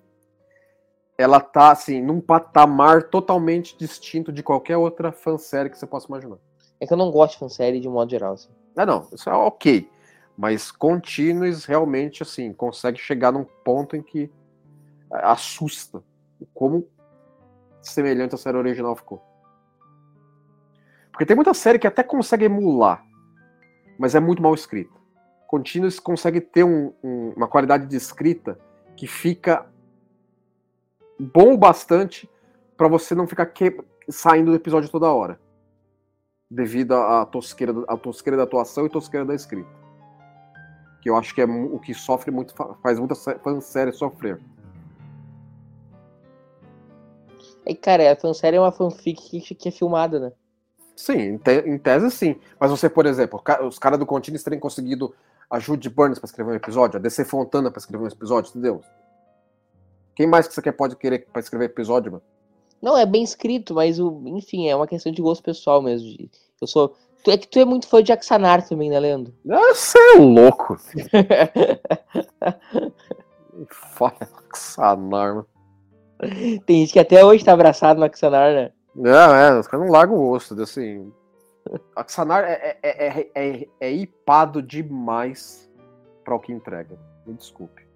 Ela 1.17 1.41
tá, 1.41 1.73
assim, 1.73 2.01
num 2.01 2.21
patamar 2.21 3.05
totalmente 3.05 3.77
distinto 3.77 4.33
de 4.33 4.43
qualquer 4.43 4.77
outra 4.77 5.11
fansérie 5.11 5.71
que 5.71 5.77
você 5.77 5.87
possa 5.87 6.07
imaginar. 6.07 6.39
É 6.81 6.87
que 6.87 6.93
eu 6.93 6.97
não 6.97 7.11
gosto 7.11 7.33
de 7.33 7.41
fansérie 7.41 7.81
de 7.81 7.89
modo 7.89 8.11
geral, 8.11 8.35
assim. 8.35 8.51
Ah, 8.77 8.87
não, 8.87 9.09
isso 9.13 9.29
é 9.29 9.33
ok. 9.33 9.91
Mas 10.37 10.71
Continuous 10.71 11.65
realmente, 11.65 12.23
assim, 12.23 12.53
consegue 12.53 12.99
chegar 12.99 13.33
num 13.33 13.45
ponto 13.65 13.97
em 13.97 14.03
que 14.03 14.31
assusta 15.11 16.03
como 16.55 16.87
semelhante 17.83 18.35
à 18.35 18.39
série 18.39 18.57
original 18.57 18.95
ficou. 18.95 19.21
Porque 21.11 21.27
tem 21.27 21.35
muita 21.35 21.53
série 21.55 21.79
que 21.79 21.87
até 21.87 22.05
consegue 22.05 22.45
emular, 22.45 23.05
mas 23.99 24.15
é 24.15 24.21
muito 24.21 24.43
mal 24.43 24.55
escrita. 24.55 24.97
Continuous 25.47 25.99
consegue 25.99 26.41
ter 26.41 26.65
um- 26.65 26.93
um- 27.03 27.33
uma 27.37 27.49
qualidade 27.49 27.87
de 27.87 27.97
escrita 27.97 28.59
que 28.97 29.07
fica 29.07 29.67
bom 31.19 31.55
o 31.55 31.59
bastante 31.59 32.31
para 32.77 32.87
você 32.89 33.15
não 33.15 33.27
ficar 33.27 33.47
que- 33.47 33.83
saindo 34.09 34.51
do 34.53 34.57
episódio 34.57 34.89
toda 34.89 35.13
hora 35.13 35.41
devido 36.51 36.95
à 36.95 37.27
tosqueira, 37.27 37.75
à 37.89 37.97
tosqueira 37.97 38.37
da 38.37 38.45
atuação 38.45 38.87
e 38.87 38.89
tosqueira 38.89 39.27
da 39.27 39.35
escrita. 39.35 39.69
Que 41.03 41.11
eu 41.11 41.17
acho 41.17 41.35
que 41.35 41.41
é 41.41 41.45
o 41.45 41.79
que 41.79 41.93
sofre 41.93 42.31
muito, 42.31 42.55
fa- 42.55 42.75
faz 42.83 42.99
muita 42.99 43.15
sé- 43.15 43.39
fansérie 43.39 43.93
sofrer. 43.93 44.41
É 47.67 47.75
que, 47.75 47.81
cara, 47.81 48.11
a 48.13 48.17
fansérie 48.17 48.57
é 48.57 48.61
uma 48.61 48.73
fanfic 48.73 49.41
que 49.55 49.69
é 49.69 49.73
filmada, 49.73 50.19
né? 50.19 50.33
Sim, 50.99 51.19
em, 51.21 51.39
te- 51.39 51.63
em 51.65 51.79
tese 51.79 52.11
sim. 52.11 52.35
Mas 52.59 52.73
você, 52.73 52.89
por 52.91 53.07
exemplo, 53.07 53.41
os 53.69 53.79
caras 53.79 54.01
do 54.01 54.05
Continuous 54.05 54.43
terem 54.43 54.59
conseguido 54.59 55.15
a 55.49 55.61
Judy 55.61 55.89
Burns 55.89 56.19
para 56.19 56.27
escrever 56.27 56.51
um 56.51 56.57
episódio, 56.57 56.99
a 56.99 57.01
DC 57.01 57.25
Fontana 57.25 57.71
para 57.71 57.79
escrever 57.79 58.03
um 58.05 58.09
episódio, 58.09 58.51
entendeu? 58.51 58.83
Quem 60.17 60.27
mais 60.27 60.49
que 60.49 60.55
você 60.55 60.61
quer 60.61 60.73
pode 60.73 60.97
querer 60.97 61.25
para 61.33 61.39
escrever 61.41 61.67
episódio, 61.67 62.11
mano? 62.11 62.25
Não, 62.83 62.99
é 62.99 63.07
bem 63.07 63.23
escrito, 63.23 63.75
mas, 63.75 64.01
o, 64.01 64.23
enfim, 64.27 64.69
é 64.69 64.75
uma 64.75 64.89
questão 64.89 65.13
de 65.13 65.23
gosto 65.23 65.41
pessoal 65.45 65.81
mesmo. 65.81 66.29
Eu 66.61 66.67
sou... 66.67 66.97
Tu, 67.23 67.31
é 67.31 67.39
que 67.39 67.47
tu 67.47 67.61
é 67.61 67.65
muito 67.65 67.87
fã 67.87 68.03
de 68.03 68.13
Axanar 68.13 68.67
também, 68.69 68.91
né, 68.91 68.99
Leandro? 68.99 69.33
Ah, 69.49 69.73
Você 69.75 69.99
é 69.99 70.19
louco. 70.19 70.77
Fala 73.71 74.17
Sanar, 74.53 75.35
mano. 75.35 75.47
Tem 76.67 76.81
gente 76.81 76.93
que 76.93 76.99
até 76.99 77.25
hoje 77.25 77.45
tá 77.45 77.53
abraçado 77.53 77.99
no 78.01 78.05
Axanar, 78.05 78.53
né? 78.53 78.73
Não, 78.99 79.35
é, 79.35 79.57
os 79.57 79.69
caras 79.69 79.87
não 79.87 79.93
largam 79.93 80.17
o 80.17 80.33
osso, 80.33 80.61
assim. 80.61 81.13
Axanar 81.95 82.43
é, 82.45 82.79
é, 82.83 83.09
é, 83.09 83.31
é, 83.35 83.69
é 83.81 83.93
hipado 83.93 84.61
demais 84.61 85.71
para 86.25 86.35
o 86.35 86.41
que 86.41 86.53
entrega. 86.53 86.99
Me 87.25 87.35
desculpe. 87.35 87.87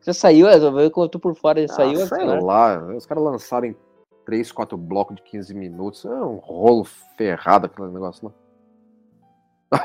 Já 0.00 0.14
saiu, 0.14 0.48
eu 0.48 0.90
tô 0.90 1.08
tô 1.08 1.18
por 1.18 1.34
fora, 1.34 1.66
saiu 1.68 2.02
ah, 2.02 2.06
sei 2.06 2.18
Axanar? 2.18 2.42
lá, 2.42 2.94
os 2.94 3.04
caras 3.04 3.22
lançaram 3.24 3.66
em 3.66 3.76
3, 4.24 4.50
4 4.50 4.78
blocos 4.78 5.16
de 5.16 5.22
15 5.22 5.52
minutos. 5.52 6.04
É 6.06 6.08
um 6.08 6.36
rolo 6.36 6.84
ferrado 7.18 7.66
aquele 7.66 7.88
negócio, 7.88 8.28
né? 8.28 8.34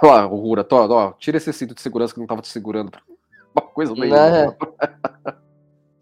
Olha 0.01 0.13
lá, 0.13 0.27
o 0.27 0.35
Rura, 0.37 0.65
ó, 0.71 1.11
tira 1.13 1.37
esse 1.37 1.51
cinto 1.51 1.75
de 1.75 1.81
segurança 1.81 2.13
que 2.13 2.19
não 2.19 2.27
tava 2.27 2.41
te 2.41 2.47
segurando. 2.47 2.91
Uma 3.53 3.67
coisa. 3.67 3.93
Não. 3.93 4.55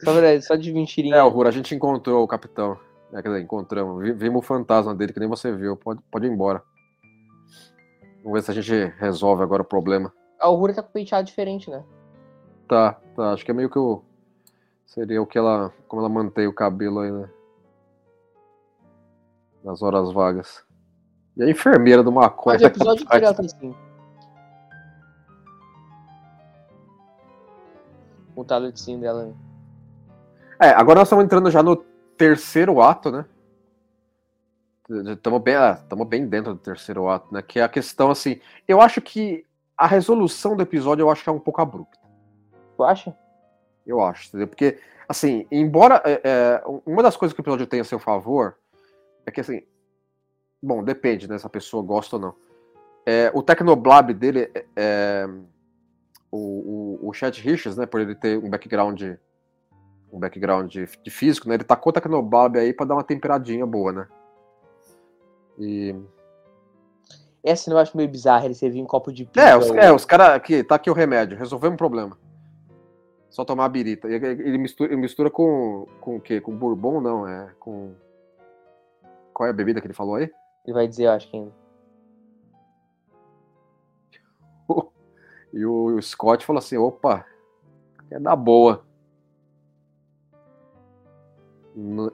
Só, 0.04 0.12
só 0.42 0.56
de 0.56 0.72
mentirinha. 0.72 1.16
É, 1.16 1.24
o 1.24 1.30
Rura, 1.30 1.50
a 1.50 1.52
gente 1.52 1.74
encontrou 1.74 2.24
o 2.24 2.28
capitão. 2.28 2.78
É, 3.12 3.22
quer 3.22 3.30
dizer, 3.30 3.41
encontramos. 3.41 4.01
Vi- 4.03 4.14
Vimos 4.14 4.43
o 4.43 4.47
fantasma 4.47 4.93
dele, 4.93 5.14
que 5.14 5.20
nem 5.20 5.28
você 5.30 5.51
viu. 5.51 5.76
Pode, 5.76 6.01
pode 6.12 6.28
ir 6.28 6.32
embora. 6.32 6.62
Vamos 8.24 8.34
ver 8.34 8.41
se 8.43 8.51
a 8.51 8.53
gente 8.53 8.93
resolve 8.99 9.41
agora 9.43 9.62
o 9.62 9.66
problema. 9.66 10.14
A 10.39 10.49
Uhura 10.49 10.74
tá 10.74 10.84
com 10.84 10.89
o 10.89 10.91
penteado 10.91 11.26
diferente, 11.26 11.70
né? 11.70 11.84
Tá, 12.68 12.93
tá. 13.16 13.34
Acho 13.34 13.43
que 13.43 13.51
é 13.51 13.53
meio 13.53 13.70
que 13.70 13.80
o. 13.80 14.01
Seria 14.86 15.22
o 15.22 15.26
que 15.26 15.38
ela. 15.38 15.74
Como 15.88 16.01
ela 16.01 16.10
mantém 16.10 16.47
o 16.47 16.53
cabelo 16.53 16.99
aí, 16.99 17.12
né? 17.12 17.30
Nas 19.64 19.82
horas 19.82 20.12
vagas. 20.12 20.64
E 21.36 21.43
a 21.43 21.49
enfermeira 21.49 22.03
do 22.03 22.12
maconha. 22.12 22.55
Mas 22.55 22.62
o 22.62 22.68
episódio 22.68 23.05
tá 23.07 23.18
assim. 23.41 23.76
Com 28.36 28.41
o 28.41 28.97
dela. 28.99 29.26
né? 29.26 29.34
É, 30.62 30.70
agora 30.70 30.99
nós 30.99 31.07
estamos 31.07 31.24
entrando 31.26 31.49
já 31.49 31.64
no 31.64 31.76
terceiro 32.20 32.82
ato, 32.82 33.09
né? 33.09 33.26
Estamos 35.13 35.41
bem, 35.41 35.55
ah, 35.55 35.80
bem 36.05 36.28
dentro 36.28 36.53
do 36.53 36.59
terceiro 36.59 37.07
ato, 37.07 37.34
né? 37.34 37.41
Que 37.41 37.59
é 37.59 37.63
a 37.63 37.70
questão, 37.70 38.11
assim. 38.11 38.41
Eu 38.67 38.82
acho 38.82 38.99
que 38.99 39.45
a 39.78 39.88
resolução 39.88 40.57
do 40.57 40.61
episódio 40.61 41.03
eu 41.03 41.09
acho 41.09 41.24
que 41.24 41.30
é 41.30 41.32
um 41.32 41.39
pouco 41.39 41.61
abrupta. 41.61 41.97
Tu 42.76 42.84
acha? 42.84 43.17
Eu 43.88 44.01
acho, 44.01 44.28
entendeu? 44.28 44.47
Porque, 44.47 44.80
assim, 45.07 45.47
embora. 45.49 46.01
é, 46.03 46.22
é, 46.24 46.63
uma 46.86 47.01
das 47.01 47.15
coisas 47.15 47.34
que 47.34 47.39
o 47.39 47.43
episódio 47.43 47.65
tem 47.65 47.80
a 47.80 47.86
seu 47.86 47.99
favor 47.99 48.57
é 49.26 49.32
que, 49.32 49.39
assim. 49.39 49.63
Bom, 50.61 50.84
depende, 50.84 51.30
né? 51.30 51.38
Se 51.38 51.47
a 51.47 51.49
pessoa 51.49 51.82
gosta 51.82 52.17
ou 52.17 52.22
não. 52.22 52.36
É, 53.05 53.32
o 53.34 53.41
Tecnoblab 53.41 54.13
dele 54.13 54.51
é. 54.53 54.65
é, 54.76 55.30
o, 56.30 56.99
o, 57.01 57.09
o 57.09 57.13
Chat 57.13 57.41
Richards, 57.41 57.78
né? 57.78 57.86
Por 57.86 58.01
ele 58.01 58.13
ter 58.13 58.38
um 58.38 58.49
background. 58.49 59.01
Um 60.12 60.20
background 60.20 60.72
de, 60.72 60.86
de 61.03 61.12
físico, 61.12 61.47
né? 61.47 61.55
Ele 61.55 61.64
tacou 61.64 61.91
o 61.91 61.93
Tecnoblab 61.93 62.57
aí 62.57 62.74
pra 62.74 62.86
dar 62.86 62.95
uma 62.95 63.03
temperadinha 63.03 63.66
boa, 63.66 63.91
né? 63.91 64.07
E. 65.57 65.95
Essa 67.43 67.72
eu 67.72 67.78
acho 67.78 67.95
meio 67.95 68.10
bizarra, 68.10 68.45
ele 68.45 68.53
servir 68.53 68.82
um 68.82 68.86
copo 68.86 69.14
de 69.14 69.24
É, 69.24 69.28
pinga, 69.28 69.57
os, 69.60 69.70
ou- 69.70 69.76
é, 69.78 69.93
os 69.93 70.05
caras 70.05 70.30
aqui, 70.30 70.64
tá 70.64 70.76
aqui 70.76 70.89
o 70.89 70.93
remédio, 70.93 71.38
resolvemos 71.38 71.76
o 71.76 71.78
problema. 71.78 72.18
Só 73.30 73.45
tomar 73.45 73.66
a 73.66 73.70
birita. 73.70 74.10
E 74.10 74.14
Ele 74.16 74.57
mistura, 74.57 74.91
ele 74.91 74.99
mistura 75.01 75.30
com, 75.30 75.88
com 76.01 76.18
o 76.18 76.22
quê? 76.22 76.41
Com 76.41 76.55
bourbon, 76.57 76.99
não, 76.99 77.28
é 77.28 77.53
com... 77.60 77.93
Qual 79.34 79.47
é 79.47 79.51
a 79.51 79.53
bebida 79.53 79.80
que 79.80 79.88
ele 79.88 79.93
falou 79.93 80.16
aí? 80.16 80.30
Ele 80.66 80.74
vai 80.74 80.88
dizer, 80.88 81.05
eu 81.05 81.12
acho 81.12 81.30
que 81.30 81.38
ainda. 81.38 81.51
E 85.51 85.66
o, 85.66 85.95
o 85.95 86.01
Scott 86.01 86.45
falou 86.45 86.60
assim, 86.60 86.78
opa, 86.78 87.26
é 88.12 88.20
da 88.20 88.36
boa. 88.36 88.86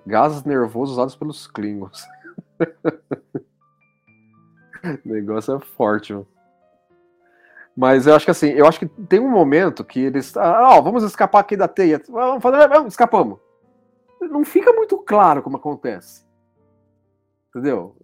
Gases 0.05 0.43
nervosos 0.43 0.93
usados 0.93 1.16
pelos 1.16 1.47
Klingons. 1.47 2.05
o 4.84 5.07
negócio 5.09 5.55
é 5.55 5.59
forte, 5.59 6.13
mano. 6.13 6.28
Mas 7.76 8.07
eu 8.07 8.16
acho 8.16 8.24
que 8.24 8.32
assim, 8.32 8.47
eu 8.51 8.66
acho 8.66 8.80
que 8.80 8.86
tem 8.86 9.20
um 9.20 9.30
momento 9.30 9.84
que 9.84 9.99
eles. 9.99 10.36
Ah, 10.38 10.78
ó, 10.78 10.82
vamos 10.82 11.03
escapar 11.03 11.39
aqui 11.39 11.57
da 11.57 11.68
teia. 11.68 12.01
Vamos 12.07 12.41
fazer. 12.41 12.70
Vamos, 12.70 12.93
escapamos. 12.93 13.39
Não 14.22 14.45
fica 14.45 14.72
muito 14.72 14.97
claro 14.99 15.43
como 15.43 15.57
acontece. 15.57 16.26
Entendeu? 17.49 17.97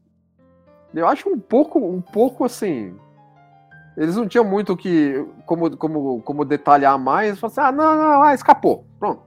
Eu 0.93 1.07
acho 1.07 1.29
um 1.29 1.39
pouco, 1.39 1.79
um 1.79 2.01
pouco 2.01 2.43
assim. 2.43 2.97
Eles 3.95 4.15
não 4.17 4.27
tinham 4.27 4.43
muito 4.43 4.75
que 4.75 5.25
como, 5.45 5.77
como, 5.77 6.21
como 6.21 6.45
detalhar 6.45 6.99
mais. 6.99 7.41
Assim, 7.41 7.61
ah, 7.61 7.71
não, 7.71 7.95
não, 7.95 8.23
ah, 8.23 8.33
escapou. 8.33 8.85
Pronto. 8.99 9.23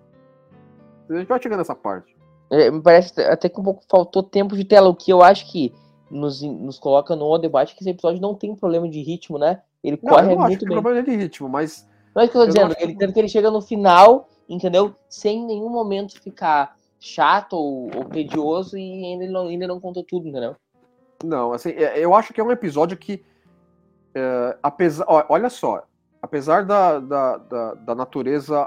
A 1.08 1.14
gente 1.14 1.28
vai 1.28 1.42
chegando 1.42 1.58
nessa 1.58 1.74
parte. 1.74 2.13
É, 2.54 2.70
me 2.70 2.80
parece 2.80 3.20
até 3.22 3.48
que 3.48 3.58
um 3.60 3.64
pouco 3.64 3.82
faltou 3.90 4.22
tempo 4.22 4.56
de 4.56 4.64
tela, 4.64 4.88
o 4.88 4.94
que 4.94 5.10
eu 5.12 5.22
acho 5.22 5.50
que 5.50 5.74
nos, 6.10 6.40
nos 6.42 6.78
coloca 6.78 7.16
no 7.16 7.36
debate 7.38 7.74
que 7.74 7.82
esse 7.82 7.90
episódio 7.90 8.20
não 8.20 8.34
tem 8.34 8.54
problema 8.54 8.88
de 8.88 9.02
ritmo, 9.02 9.38
né? 9.38 9.60
Ele 9.82 9.98
Não, 10.02 10.10
corre 10.12 10.26
eu 10.32 10.36
não 10.36 10.40
acho 10.40 10.48
muito 10.50 10.58
que 10.60 10.64
o 10.66 10.68
bem. 10.68 10.82
problema 10.82 11.02
de 11.04 11.16
ritmo, 11.16 11.48
mas 11.48 11.84
Não 12.14 12.22
é 12.22 12.24
isso 12.26 12.32
que 12.32 12.38
eu 12.38 12.42
tô 12.42 12.46
eu 12.46 12.52
dizendo, 12.54 12.66
acho 12.68 12.76
que- 12.76 12.84
ele, 12.84 12.94
tanto 12.96 13.12
que 13.12 13.18
ele 13.18 13.28
chega 13.28 13.50
no 13.50 13.60
final, 13.60 14.28
entendeu? 14.48 14.94
Sem 15.08 15.40
em 15.40 15.46
nenhum 15.46 15.68
momento 15.68 16.20
ficar 16.22 16.76
chato 17.00 17.54
ou, 17.54 17.90
ou 17.96 18.04
tedioso 18.04 18.78
e 18.78 19.04
ainda 19.04 19.26
não, 19.26 19.48
ainda 19.48 19.66
não 19.66 19.80
contou 19.80 20.04
tudo, 20.04 20.28
entendeu? 20.28 20.54
Não, 21.24 21.52
assim, 21.52 21.70
é- 21.70 21.98
eu 21.98 22.14
acho 22.14 22.32
que 22.32 22.40
é 22.40 22.44
um 22.44 22.52
episódio 22.52 22.96
que, 22.96 23.24
é, 24.14 24.56
apesar, 24.62 25.04
olha 25.28 25.50
só, 25.50 25.82
apesar 26.22 26.64
da, 26.64 27.00
da, 27.00 27.36
da, 27.36 27.74
da 27.74 27.94
natureza 27.94 28.62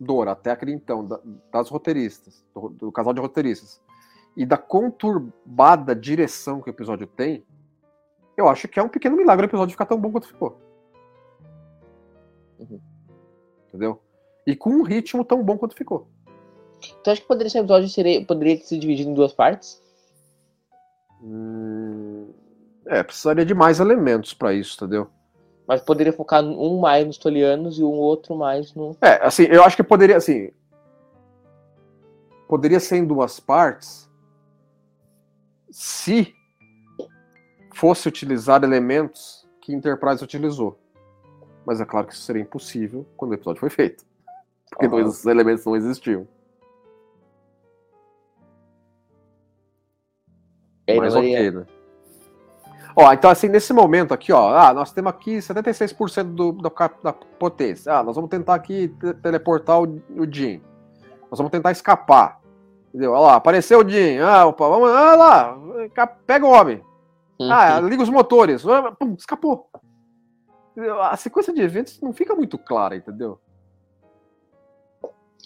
amadora 0.00 0.32
até 0.32 0.50
aquele 0.50 0.72
então, 0.72 1.06
da- 1.06 1.20
das 1.52 1.68
roteiristas, 1.68 2.44
do, 2.54 2.70
do 2.70 2.92
casal 2.92 3.12
de 3.12 3.20
roteiristas, 3.20 3.80
e 4.36 4.46
da 4.46 4.56
conturbada 4.56 5.94
direção 5.94 6.60
que 6.60 6.70
o 6.70 6.72
episódio 6.72 7.06
tem, 7.06 7.44
eu 8.36 8.48
acho 8.48 8.66
que 8.68 8.80
é 8.80 8.82
um 8.82 8.88
pequeno 8.88 9.16
milagre 9.16 9.46
o 9.46 9.48
episódio 9.48 9.72
ficar 9.72 9.86
tão 9.86 10.00
bom 10.00 10.10
quanto 10.10 10.28
ficou. 10.28 10.58
Uhum. 12.58 12.80
Entendeu? 13.68 14.00
E 14.46 14.56
com 14.56 14.70
um 14.70 14.82
ritmo 14.82 15.24
tão 15.24 15.42
bom 15.42 15.58
quanto 15.58 15.76
ficou. 15.76 16.08
Então 17.00 17.12
acho 17.12 17.20
que 17.20 17.28
poderia 17.28 17.50
ser 17.50 17.58
um 17.58 17.64
episódio 17.64 17.88
seria, 17.88 18.24
poderia 18.24 18.56
ser 18.64 18.78
dividido 18.78 19.10
em 19.10 19.14
duas 19.14 19.32
partes. 19.32 19.82
Hum, 21.22 22.32
é, 22.86 23.02
precisaria 23.02 23.44
de 23.44 23.54
mais 23.54 23.78
elementos 23.80 24.32
pra 24.32 24.54
isso, 24.54 24.76
entendeu? 24.76 25.10
Mas 25.70 25.80
poderia 25.80 26.12
focar 26.12 26.42
um 26.42 26.80
mais 26.80 27.06
nos 27.06 27.16
tolianos 27.16 27.78
e 27.78 27.84
um 27.84 27.92
outro 27.92 28.34
mais 28.34 28.74
no. 28.74 28.96
É, 29.00 29.24
assim, 29.24 29.44
eu 29.44 29.62
acho 29.62 29.76
que 29.76 29.84
poderia, 29.84 30.16
assim. 30.16 30.50
Poderia 32.48 32.80
ser 32.80 32.96
em 32.96 33.06
duas 33.06 33.38
partes 33.38 34.10
se 35.70 36.34
fosse 37.72 38.08
utilizar 38.08 38.64
elementos 38.64 39.48
que 39.60 39.72
Enterprise 39.72 40.24
utilizou. 40.24 40.76
Mas 41.64 41.80
é 41.80 41.84
claro 41.84 42.08
que 42.08 42.14
isso 42.14 42.22
seria 42.22 42.42
impossível 42.42 43.06
quando 43.16 43.30
o 43.30 43.34
episódio 43.34 43.60
foi 43.60 43.70
feito. 43.70 44.04
Porque 44.70 44.86
Aham. 44.86 45.02
esses 45.02 45.24
elementos 45.24 45.64
não 45.64 45.76
existiam. 45.76 46.26
Aí 50.88 50.98
Mas 50.98 51.14
não 51.14 51.20
daria- 51.22 51.38
ok, 51.38 51.50
né? 51.52 51.79
Ó, 52.96 53.12
então 53.12 53.30
assim, 53.30 53.48
nesse 53.48 53.72
momento 53.72 54.12
aqui, 54.12 54.32
ó, 54.32 54.54
ah, 54.56 54.72
nós 54.74 54.92
temos 54.92 55.10
aqui 55.10 55.38
76% 55.38 56.24
do, 56.34 56.52
da, 56.52 56.70
cap- 56.70 57.02
da 57.02 57.12
potência. 57.12 57.92
Ah, 57.92 58.02
nós 58.02 58.14
vamos 58.16 58.30
tentar 58.30 58.54
aqui 58.54 58.88
te- 58.88 59.14
teleportar 59.14 59.80
o, 59.80 60.02
o 60.16 60.26
Jim. 60.30 60.60
Nós 61.30 61.38
vamos 61.38 61.50
tentar 61.50 61.70
escapar. 61.70 62.40
Entendeu? 62.88 63.12
Olha 63.12 63.20
lá, 63.20 63.34
apareceu 63.36 63.80
o 63.80 63.88
Jim. 63.88 64.18
Ah, 64.18 64.46
opa, 64.46 64.68
vamos, 64.68 64.90
ah 64.90 65.14
lá, 65.16 65.58
pega 66.26 66.44
o 66.46 66.50
homem. 66.50 66.82
Uhum. 67.38 67.50
Ah, 67.52 67.80
liga 67.80 68.02
os 68.02 68.08
motores. 68.10 68.66
Ah, 68.66 68.90
pum, 68.92 69.14
escapou. 69.16 69.68
Entendeu? 70.72 71.00
A 71.00 71.16
sequência 71.16 71.52
de 71.52 71.62
eventos 71.62 72.00
não 72.00 72.12
fica 72.12 72.34
muito 72.34 72.58
clara, 72.58 72.96
entendeu? 72.96 73.38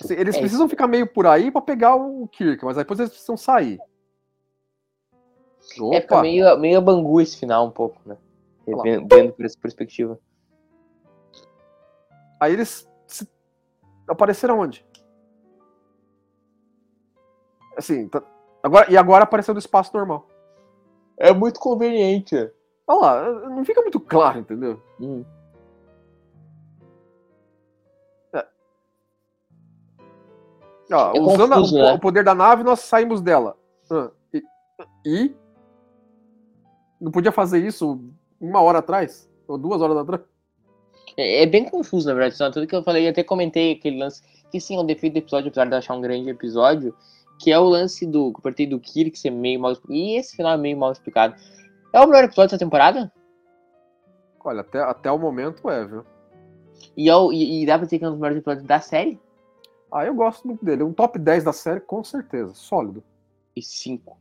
Assim, 0.02 0.14
eles 0.14 0.34
É. 0.36 0.40
precisam 0.40 0.68
ficar 0.68 0.86
meio 0.86 1.06
por 1.06 1.26
aí 1.26 1.50
pra 1.50 1.60
pegar 1.60 1.94
o 1.94 2.26
Kirk, 2.28 2.64
mas 2.64 2.76
depois 2.76 2.98
eles 2.98 3.10
precisam 3.12 3.36
sair. 3.36 3.78
É, 5.92 6.00
fica 6.00 6.20
meio, 6.22 6.58
meio 6.58 6.80
bangu 6.80 7.20
esse 7.20 7.36
final 7.38 7.66
um 7.66 7.70
pouco, 7.70 8.00
né? 8.06 8.16
Lá. 8.66 8.82
Vendo, 8.82 9.06
vendo 9.14 9.32
por 9.32 9.44
essa 9.44 9.58
perspectiva. 9.58 10.18
Aí 12.40 12.52
eles 12.52 12.88
se- 13.06 13.28
apareceram 14.08 14.58
onde? 14.58 14.84
Assim, 17.76 18.08
tá- 18.08 18.22
agora, 18.62 18.90
e 18.90 18.96
agora 18.96 19.24
apareceu 19.24 19.52
no 19.54 19.58
espaço 19.60 19.90
normal. 19.94 20.26
É 21.16 21.32
muito 21.32 21.60
conveniente. 21.60 22.34
Olha 22.86 23.00
lá, 23.00 23.30
não 23.48 23.64
fica 23.64 23.80
muito 23.82 23.98
claro, 24.00 24.38
entendeu? 24.40 24.80
Hum. 25.00 25.24
Ó, 30.92 31.12
É 31.16 31.20
usando 31.20 31.52
a- 31.52 31.56
confuso, 31.56 31.76
o, 31.76 31.82
né? 31.82 31.92
o 31.92 31.98
poder 31.98 32.24
da 32.24 32.34
nave, 32.34 32.62
nós 32.62 32.80
saímos 32.80 33.20
dela. 33.22 33.56
Ah, 33.90 34.10
e, 34.32 34.42
e? 35.06 35.34
Não 37.04 37.12
podia 37.12 37.30
fazer 37.30 37.58
isso 37.58 38.00
uma 38.40 38.62
hora 38.62 38.78
atrás? 38.78 39.30
Ou 39.46 39.58
duas 39.58 39.82
horas 39.82 39.98
atrás? 39.98 40.22
É, 41.18 41.42
é 41.42 41.46
bem 41.46 41.68
confuso, 41.68 42.08
na 42.08 42.14
verdade. 42.14 42.50
Tudo 42.50 42.66
que 42.66 42.74
eu 42.74 42.82
falei, 42.82 43.04
eu 43.04 43.10
até 43.10 43.22
comentei 43.22 43.72
aquele 43.72 43.98
lance. 43.98 44.22
Que 44.50 44.58
sim, 44.58 44.78
é 44.78 44.80
um 44.80 44.86
defeito 44.86 45.12
do 45.12 45.18
episódio, 45.18 45.48
apesar 45.48 45.66
de 45.66 45.72
eu 45.72 45.78
achar 45.78 45.94
um 45.94 46.00
grande 46.00 46.30
episódio. 46.30 46.96
Que 47.38 47.52
é 47.52 47.58
o 47.58 47.64
lance 47.64 48.06
do. 48.06 48.32
Que 48.32 48.62
eu 48.62 48.70
do 48.70 48.80
Kirk 48.80 49.18
ser 49.18 49.28
meio 49.28 49.60
mal 49.60 49.72
explicado. 49.72 49.98
E 50.00 50.16
esse 50.16 50.34
final 50.34 50.54
é 50.54 50.56
meio 50.56 50.78
mal 50.78 50.92
explicado. 50.92 51.34
É 51.92 52.00
o 52.00 52.06
melhor 52.06 52.24
episódio 52.24 52.52
dessa 52.52 52.64
temporada? 52.64 53.12
Olha, 54.42 54.62
até, 54.62 54.78
até 54.78 55.12
o 55.12 55.18
momento 55.18 55.68
é, 55.68 55.84
viu? 55.84 56.06
E, 56.96 57.10
é 57.10 57.14
o, 57.14 57.30
e, 57.34 57.62
e 57.62 57.66
dá 57.66 57.76
pra 57.76 57.84
dizer 57.84 57.98
que 57.98 58.04
é 58.06 58.08
um 58.08 58.12
dos 58.12 58.20
melhores 58.20 58.38
episódios 58.38 58.66
da 58.66 58.80
série? 58.80 59.20
Ah, 59.92 60.06
eu 60.06 60.14
gosto 60.14 60.46
muito 60.46 60.64
dele. 60.64 60.82
Um 60.82 60.92
top 60.94 61.18
10 61.18 61.44
da 61.44 61.52
série, 61.52 61.80
com 61.80 62.02
certeza. 62.02 62.54
Sólido. 62.54 63.04
E 63.54 63.62
cinco. 63.62 64.18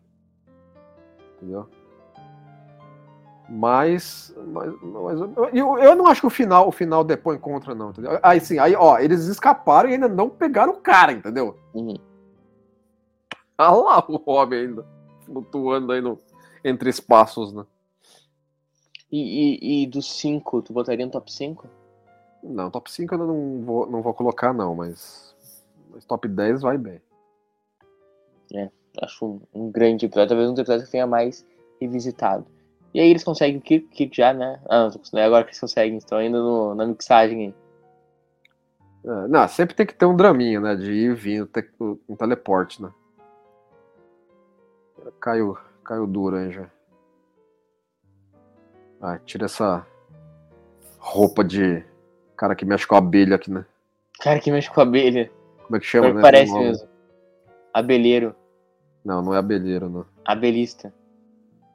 entendeu? 1.37 1.69
Mas, 3.49 4.33
mas, 4.47 4.73
mas 4.81 5.19
eu, 5.53 5.77
eu, 5.77 5.95
não 5.95 6.07
acho 6.07 6.21
que 6.21 6.27
o 6.27 6.29
final, 6.29 6.67
o 6.67 6.71
final 6.71 7.03
depõe 7.03 7.37
contra, 7.37 7.75
não, 7.75 7.89
entendeu? 7.89 8.17
Aí 8.23 8.39
sim, 8.39 8.57
aí, 8.57 8.73
ó, 8.75 8.97
eles 8.97 9.25
escaparam 9.25 9.89
e 9.89 9.93
ainda 9.93 10.07
não 10.07 10.29
pegaram 10.29 10.73
o 10.73 10.77
cara, 10.77 11.11
entendeu? 11.11 11.57
Uhum. 11.73 11.95
Tá 13.57 13.69
lá 13.69 14.03
o 14.07 14.21
homem 14.25 14.59
ainda, 14.59 14.85
flutuando 15.25 15.91
aí 15.91 16.01
no, 16.01 16.17
entre 16.63 16.89
espaços, 16.89 17.53
né? 17.53 17.65
E, 19.11 19.19
e, 19.61 19.83
e 19.83 19.87
dos 19.87 20.11
cinco, 20.19 20.61
tu 20.61 20.73
botaria 20.73 21.05
no 21.05 21.11
top 21.11 21.31
5? 21.31 21.67
Não, 22.41 22.71
top 22.71 22.91
5 22.91 23.13
eu 23.13 23.17
não 23.19 23.61
vou, 23.61 23.85
não 23.85 24.01
vou 24.01 24.13
colocar, 24.13 24.53
não, 24.53 24.73
mas, 24.73 25.35
mas 25.91 26.05
top 26.05 26.27
10 26.27 26.61
vai 26.61 26.77
bem. 26.77 26.99
Acho 29.01 29.25
um, 29.25 29.41
um 29.53 29.71
grande 29.71 30.05
episódio, 30.05 30.29
talvez 30.29 30.49
um 30.49 30.53
dos 30.53 30.61
episódios 30.61 30.85
que 30.85 30.91
tenha 30.91 31.07
mais 31.07 31.45
revisitado. 31.81 32.45
E 32.93 32.99
aí 32.99 33.09
eles 33.09 33.23
conseguem 33.23 33.57
o 33.57 33.61
Kirk, 33.61 33.87
Kirk 33.87 34.15
já, 34.15 34.33
né? 34.33 34.61
Ah, 34.69 34.89
não, 35.11 35.21
agora 35.23 35.43
que 35.43 35.49
eles 35.49 35.59
conseguem, 35.59 35.97
estão 35.97 36.17
ainda 36.17 36.37
no- 36.39 36.75
na 36.75 36.85
mixagem 36.85 37.47
aí. 37.47 37.55
É, 39.05 39.27
não, 39.27 39.47
sempre 39.47 39.75
tem 39.75 39.85
que 39.85 39.95
ter 39.95 40.05
um 40.05 40.15
draminha, 40.15 40.59
né? 40.59 40.75
De 40.75 40.91
ir 40.91 41.11
e 41.11 41.13
vir, 41.15 41.49
um 42.07 42.15
teleporte, 42.15 42.81
né? 42.81 42.91
Caiu, 45.19 45.57
caiu 45.83 46.05
duro 46.07 46.37
aí 46.37 46.51
já. 46.51 46.69
Ah, 49.01 49.19
tira 49.25 49.45
essa 49.45 49.85
roupa 50.97 51.43
de 51.43 51.83
cara 52.37 52.55
que 52.55 52.63
mexe 52.63 52.87
com 52.87 52.95
abelha 52.95 53.35
aqui, 53.35 53.51
né? 53.51 53.65
Cara 54.21 54.39
que 54.39 54.51
mexe 54.51 54.69
com 54.71 54.79
a 54.79 54.83
abelha. 54.83 55.29
Como 55.63 55.75
é 55.75 55.79
que 55.79 55.85
chama, 55.85 56.03
Pior 56.03 56.11
que 56.11 56.15
né? 56.17 56.21
parece 56.21 56.53
mesmo. 56.57 56.87
Abelheiro. 57.73 58.35
Não, 59.03 59.21
não 59.21 59.33
é 59.33 59.37
abelheiro, 59.39 59.89
não. 59.89 60.05
Abelista. 60.23 60.93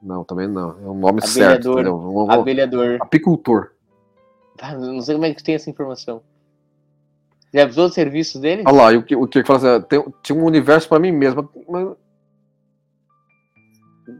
Não, 0.01 0.23
também 0.23 0.47
não. 0.47 0.69
É 0.71 0.89
um 0.89 0.97
nome 0.97 1.21
certo, 1.21 1.71
Abelhador. 1.71 1.83
Vamos- 2.01 2.13
vamos- 2.27 2.29
Abelhador. 2.41 2.97
Apicultor. 3.01 3.71
Ah, 4.61 4.73
Não 4.75 5.01
sei 5.01 5.15
como 5.15 5.25
é 5.25 5.33
que 5.33 5.43
tem 5.43 5.55
essa 5.55 5.69
informação. 5.69 6.21
Já 7.53 7.63
avisou 7.63 7.87
os 7.87 7.93
serviços 7.93 8.39
dele? 8.39 8.63
Olha 8.67 8.75
lá, 8.77 8.91
o 8.97 9.03
que 9.03 9.15
o 9.15 9.27
que 9.27 9.43
fala 9.43 9.77
assim, 9.77 9.85
tem, 9.87 10.05
tinha 10.21 10.37
um 10.37 10.45
universo 10.45 10.87
pra 10.87 10.99
mim 10.99 11.11
mesmo, 11.11 11.49
mas. 11.67 11.95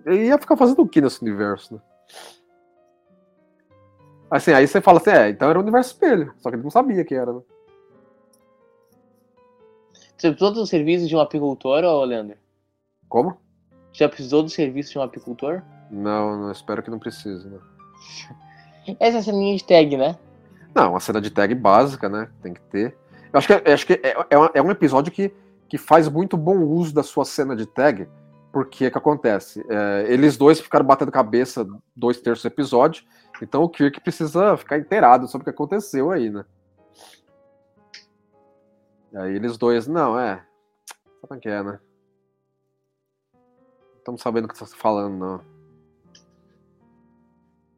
Eu 0.05 0.13
ia 0.15 0.38
ficar 0.38 0.55
fazendo 0.57 0.82
o 0.82 0.88
que 0.88 1.01
nesse 1.01 1.21
universo, 1.21 1.75
né? 1.75 1.82
Assim, 4.32 4.51
aí 4.51 4.67
você 4.67 4.80
fala 4.82 4.99
assim, 4.99 5.09
é, 5.09 5.30
então 5.30 5.49
era 5.49 5.57
o 5.57 5.61
universo 5.61 5.91
espelho, 5.93 6.34
só 6.38 6.49
que 6.49 6.55
ele 6.55 6.63
não 6.63 6.69
sabia 6.69 7.03
que 7.03 7.15
era, 7.15 7.34
né? 7.34 7.41
Você 10.17 10.30
precisou 10.30 10.51
dos 10.53 10.69
serviços 10.69 11.07
de 11.07 11.15
um 11.15 11.19
apicultor, 11.19 11.84
ô 11.84 12.03
Leandro? 12.03 12.38
Como? 13.07 13.38
Já 13.93 14.07
precisou 14.07 14.43
do 14.43 14.49
serviço 14.49 14.91
de 14.91 14.99
um 14.99 15.01
apicultor? 15.01 15.61
Não, 15.89 16.37
não 16.37 16.51
espero 16.51 16.83
que 16.83 16.91
não 16.91 16.99
precise, 16.99 17.47
né? 17.47 17.57
Essa 18.99 19.17
é 19.17 19.19
a 19.19 19.23
ceninha 19.23 19.55
de 19.55 19.63
tag, 19.63 19.97
né? 19.97 20.17
Não, 20.73 20.91
uma 20.91 20.99
cena 20.99 21.19
de 21.19 21.29
tag 21.29 21.53
básica, 21.55 22.07
né? 22.07 22.29
Tem 22.41 22.53
que 22.53 22.61
ter. 22.61 22.95
Eu 23.31 23.37
acho 23.37 23.47
que, 23.47 23.53
é- 23.53 23.63
eu 23.65 23.73
acho 23.73 23.85
que 23.85 23.93
é, 23.93 24.09
é 24.09 24.51
é 24.55 24.61
um 24.61 24.71
episódio 24.71 25.11
que, 25.11 25.33
que 25.67 25.77
faz 25.77 26.07
muito 26.07 26.37
bom 26.37 26.57
uso 26.59 26.93
da 26.93 27.03
sua 27.03 27.25
cena 27.25 27.55
de 27.55 27.65
tag, 27.65 28.07
porque 28.51 28.87
o 28.87 28.91
que 28.91 28.97
acontece? 28.97 29.63
É, 29.69 30.05
eles 30.07 30.37
dois 30.37 30.59
ficaram 30.59 30.85
batendo 30.85 31.11
cabeça 31.11 31.67
dois 31.95 32.19
terços 32.19 32.43
do 32.43 32.47
episódio, 32.47 33.03
então 33.41 33.63
o 33.63 33.69
Kirk 33.69 34.01
precisa 34.01 34.57
ficar 34.57 34.77
inteirado 34.77 35.27
sobre 35.27 35.43
o 35.43 35.45
que 35.45 35.51
aconteceu 35.51 36.11
aí, 36.11 36.29
né? 36.29 36.45
E 39.11 39.17
aí 39.17 39.35
eles 39.35 39.57
dois, 39.57 39.87
não, 39.87 40.19
é. 40.19 40.43
Sabe 41.21 41.37
é 41.37 41.41
que 41.41 41.49
é, 41.49 41.63
né? 41.63 41.79
Não 44.10 44.16
estamos 44.16 44.22
sabendo 44.22 44.45
o 44.45 44.47
que 44.47 44.57
você 44.57 44.64
está 44.64 44.76
falando, 44.76 45.18
não. 45.18 45.41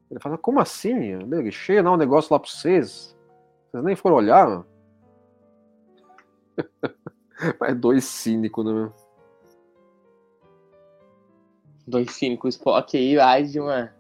Ele 0.10 0.20
fala, 0.22 0.38
como 0.38 0.62
assim? 0.62 1.16
Nego, 1.18 1.52
cheia 1.52 1.84
não 1.84 1.96
um 1.96 1.98
negócio 1.98 2.34
lá 2.34 2.40
pra 2.40 2.50
vocês. 2.50 3.18
Vocês 3.70 3.84
nem 3.84 3.98
foram 3.98 4.16
olhar, 4.16 4.48
mano. 4.48 4.66
Mas 7.60 7.78
dois 7.78 8.06
cínicos, 8.06 8.66
né? 8.66 8.92
Dois 11.86 12.12
cínicos, 12.12 12.56
Spock 12.56 12.96
aí, 12.96 13.20
ai 13.20 13.44
de 13.44 13.60
uma. 13.60 13.94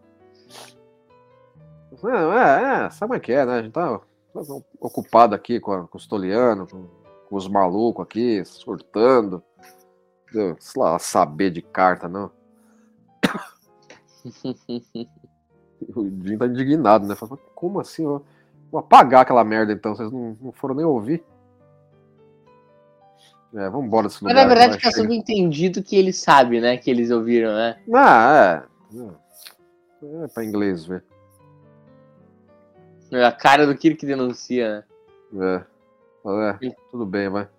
Não, 2.02 2.34
é, 2.34 2.86
é, 2.86 2.90
sabe 2.92 3.10
como 3.10 3.14
é 3.16 3.20
que 3.20 3.34
é, 3.34 3.46
né? 3.46 3.54
A 3.60 3.62
gente 3.62 3.74
tá 3.74 4.00
ocupado 4.80 5.36
aqui 5.36 5.60
com, 5.60 5.74
a, 5.74 5.88
com 5.88 5.98
os 5.98 6.08
tolianos, 6.08 6.72
com, 6.72 6.88
com 7.28 7.36
os 7.36 7.48
malucos 7.50 8.04
aqui, 8.06 8.44
surtando. 8.46 9.44
Sei 10.32 10.56
lá, 10.78 10.98
saber 10.98 11.52
de 11.52 11.62
carta, 11.62 12.08
não. 12.08 12.32
O 15.96 16.04
Jim 16.04 16.38
tá 16.38 16.46
indignado, 16.46 17.08
né? 17.08 17.16
Fala, 17.16 17.36
como 17.56 17.80
assim? 17.80 18.04
Eu 18.04 18.24
vou 18.72 18.80
apagar 18.80 19.22
aquela 19.22 19.44
merda 19.44 19.74
então, 19.74 19.96
vocês 19.96 20.12
não, 20.12 20.38
não 20.40 20.52
foram 20.52 20.76
nem 20.76 20.86
ouvir. 20.86 21.24
É, 23.54 23.68
vamos 23.68 23.88
embora 23.88 24.08
desse 24.08 24.24
Mas 24.24 24.32
lugar. 24.32 24.44
na 24.44 24.48
verdade 24.48 24.74
vai, 24.74 24.82
tá 24.82 24.92
chega. 24.92 25.02
subentendido 25.02 25.84
que 25.84 25.96
ele 25.96 26.14
sabe, 26.14 26.62
né? 26.62 26.78
Que 26.78 26.90
eles 26.92 27.10
ouviram, 27.10 27.54
né? 27.54 27.82
Ah, 27.94 28.64
é. 28.94 30.24
É 30.24 30.28
pra 30.28 30.46
inglês 30.46 30.86
ver. 30.86 31.04
A 33.12 33.32
cara 33.32 33.66
do 33.66 33.76
Kirk 33.76 34.06
denuncia, 34.06 34.86
né? 35.34 35.66
É. 36.24 36.68
É, 36.68 36.76
tudo 36.92 37.06
bem, 37.06 37.28
vai. 37.28 37.50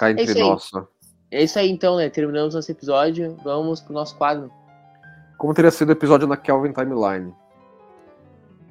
Cá 0.00 0.08
É 0.08 0.12
entre 0.12 0.24
isso 0.24 0.38
aí. 0.38 0.40
nós. 0.40 0.62
só. 0.64 0.88
É 1.30 1.42
isso 1.42 1.58
aí 1.58 1.70
então, 1.70 1.96
né? 1.98 2.08
Terminamos 2.08 2.54
nosso 2.54 2.72
episódio. 2.72 3.36
Vamos 3.44 3.82
pro 3.82 3.92
nosso 3.92 4.16
quadro. 4.16 4.50
Como 5.36 5.52
teria 5.52 5.70
sido 5.70 5.90
o 5.90 5.92
episódio 5.92 6.26
na 6.26 6.38
Kelvin 6.38 6.72
Timeline? 6.72 7.34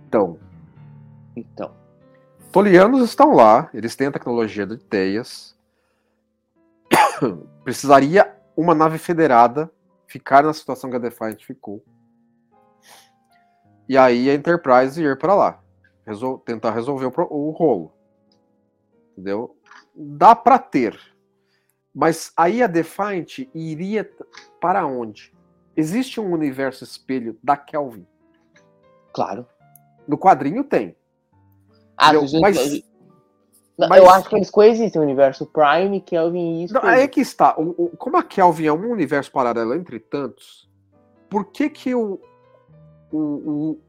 Então, 0.08 0.40
Então. 1.36 1.72
Tolianos 2.52 3.04
estão 3.04 3.36
lá, 3.36 3.70
eles 3.76 3.96
têm 3.96 4.08
a 4.08 4.12
tecnologia 4.12 4.66
de 4.66 4.76
teias. 4.78 5.56
Precisaria 7.64 8.36
uma 8.58 8.74
nave 8.74 8.98
federada 8.98 9.72
ficar 10.08 10.44
na 10.44 10.52
situação 10.52 10.90
que 10.90 10.96
a 10.96 11.00
Defiant 11.00 11.44
ficou. 11.46 11.84
E 13.88 13.96
aí 13.96 14.32
a 14.32 14.34
Enterprise 14.34 15.00
ir 15.00 15.16
para 15.20 15.36
lá. 15.36 15.60
Resol- 16.08 16.40
tentar 16.40 16.72
resolver 16.72 17.06
o, 17.06 17.14
o 17.30 17.52
rolo. 17.52 17.94
Entendeu? 19.12 19.56
Dá 19.96 20.34
para 20.36 20.58
ter. 20.58 21.00
Mas 21.94 22.32
aí 22.38 22.62
a 22.62 22.68
Defiant 22.68 23.40
iria 23.54 24.10
para 24.62 24.86
onde? 24.86 25.34
Existe 25.76 26.20
um 26.20 26.32
universo 26.32 26.84
espelho 26.84 27.38
da 27.44 27.56
Kelvin. 27.58 28.06
Claro. 29.14 29.46
No 30.08 30.18
quadrinho 30.18 30.64
tem. 30.64 30.96
Ah, 31.98 32.14
entendeu? 32.16 32.42
mas, 32.42 32.84
mas, 33.78 33.98
Eu 34.00 34.10
acho 34.10 34.30
que 34.30 34.36
eles 34.36 34.50
coexistem, 34.50 35.02
o 35.02 35.04
universo 35.06 35.46
Prime, 35.46 36.02
Kelvin 36.02 36.62
e 36.62 36.64
isso. 36.66 36.74
Não, 36.74 36.84
aí 36.84 37.02
é 37.02 37.08
que 37.08 37.22
está. 37.22 37.56
O- 37.58 37.86
o- 37.86 37.98
como 37.98 38.18
a 38.18 38.24
Kelvin 38.24 38.66
é 38.68 38.74
um 38.74 38.92
universo 38.92 39.32
paralelo 39.32 39.74
entre 39.74 40.00
tantos, 40.00 40.70
por 41.30 41.46
que 41.46 41.70
que 41.70 41.94
o, 41.96 42.20
o, 43.12 43.18
o- 43.18 43.80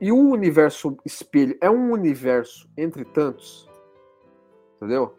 e 0.00 0.12
o 0.12 0.16
universo 0.30 0.96
espelho 1.04 1.56
é 1.60 1.68
um 1.70 1.92
universo 1.92 2.68
entre 2.76 3.04
tantos? 3.04 3.68
Entendeu? 4.76 5.17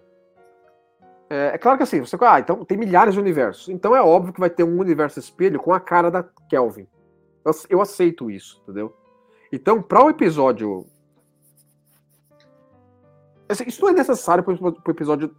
É, 1.29 1.51
é 1.53 1.57
claro 1.57 1.77
que 1.77 1.83
assim, 1.83 1.99
você 1.99 2.17
ah, 2.21 2.39
então 2.39 2.65
tem 2.65 2.77
milhares 2.77 3.13
de 3.13 3.19
universos. 3.19 3.69
Então 3.69 3.95
é 3.95 4.01
óbvio 4.01 4.33
que 4.33 4.39
vai 4.39 4.49
ter 4.49 4.63
um 4.63 4.79
universo 4.79 5.19
espelho 5.19 5.59
com 5.59 5.71
a 5.71 5.79
cara 5.79 6.09
da 6.09 6.23
Kelvin. 6.49 6.87
Eu, 7.45 7.51
eu 7.69 7.81
aceito 7.81 8.31
isso, 8.31 8.59
entendeu? 8.63 8.95
Então, 9.51 9.81
para 9.81 10.03
o 10.03 10.09
episódio. 10.09 10.85
Assim, 13.47 13.63
isso 13.65 13.81
não 13.81 13.89
é 13.89 13.93
necessário 13.93 14.43
para 14.43 14.53
o 14.53 14.91
episódio 14.91 15.35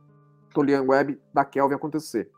Tolian 0.53 0.83
Web 0.83 1.21
da 1.33 1.45
Kelvin 1.45 1.75
acontecer. 1.75 2.29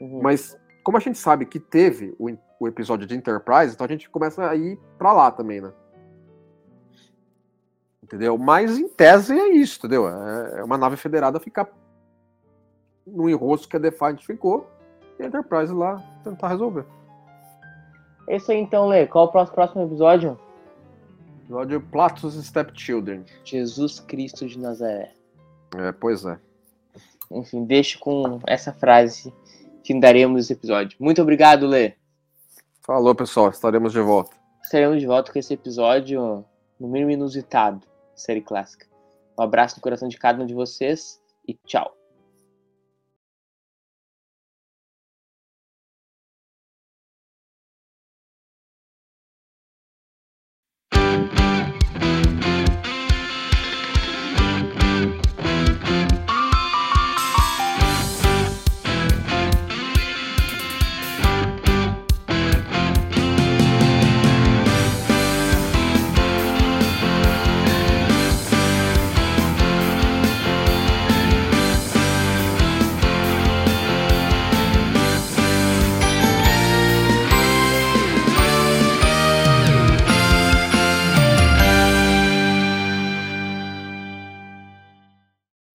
Uhum. 0.00 0.20
Mas 0.22 0.58
como 0.82 0.98
a 0.98 1.00
gente 1.00 1.18
sabe 1.18 1.46
que 1.46 1.58
teve 1.58 2.14
o, 2.18 2.28
o 2.60 2.68
episódio 2.68 3.06
de 3.06 3.16
Enterprise, 3.16 3.74
então 3.74 3.86
a 3.86 3.88
gente 3.88 4.10
começa 4.10 4.48
a 4.48 4.54
ir 4.54 4.78
pra 4.98 5.12
lá 5.12 5.30
também, 5.30 5.62
né? 5.62 5.72
Entendeu? 8.02 8.36
Mas 8.36 8.78
em 8.78 8.86
tese 8.86 9.32
é 9.32 9.48
isso, 9.48 9.78
entendeu? 9.78 10.06
É, 10.06 10.60
é 10.60 10.64
uma 10.64 10.76
nave 10.76 10.96
federada 10.96 11.40
ficar 11.40 11.66
no 13.06 13.28
enrosco 13.28 13.68
que 13.68 13.76
a 13.76 13.80
Defiant 13.80 14.22
ficou 14.22 14.68
e 15.18 15.22
a 15.22 15.26
Enterprise 15.26 15.72
lá 15.72 16.02
tentar 16.22 16.48
resolver. 16.48 16.84
É 18.28 18.36
isso 18.36 18.50
aí 18.50 18.58
então, 18.58 18.86
Lê. 18.86 19.06
Qual 19.06 19.26
o 19.26 19.28
próximo, 19.28 19.54
próximo 19.54 19.84
episódio? 19.84 20.38
Episódio 21.44 21.80
Platos 21.80 22.34
Stepchildren. 22.42 23.24
Jesus 23.44 24.00
Cristo 24.00 24.46
de 24.46 24.58
Nazaré. 24.58 25.12
É, 25.76 25.92
pois 25.92 26.24
é. 26.24 26.38
Enfim, 27.30 27.64
deixo 27.64 27.98
com 27.98 28.40
essa 28.46 28.72
frase 28.72 29.32
que 29.82 29.98
daremos 29.98 30.44
esse 30.44 30.52
episódio. 30.54 30.96
Muito 30.98 31.20
obrigado, 31.20 31.66
Lê. 31.66 31.94
Falou, 32.80 33.14
pessoal. 33.14 33.50
Estaremos 33.50 33.92
de 33.92 34.00
volta. 34.00 34.36
Estaremos 34.62 35.00
de 35.00 35.06
volta 35.06 35.30
com 35.30 35.38
esse 35.38 35.52
episódio, 35.52 36.44
no 36.80 36.88
mínimo 36.88 37.10
inusitado, 37.10 37.86
série 38.14 38.40
clássica. 38.40 38.86
Um 39.38 39.42
abraço 39.42 39.76
no 39.76 39.82
coração 39.82 40.08
de 40.08 40.16
cada 40.16 40.42
um 40.42 40.46
de 40.46 40.54
vocês 40.54 41.20
e 41.46 41.54
tchau. 41.66 41.94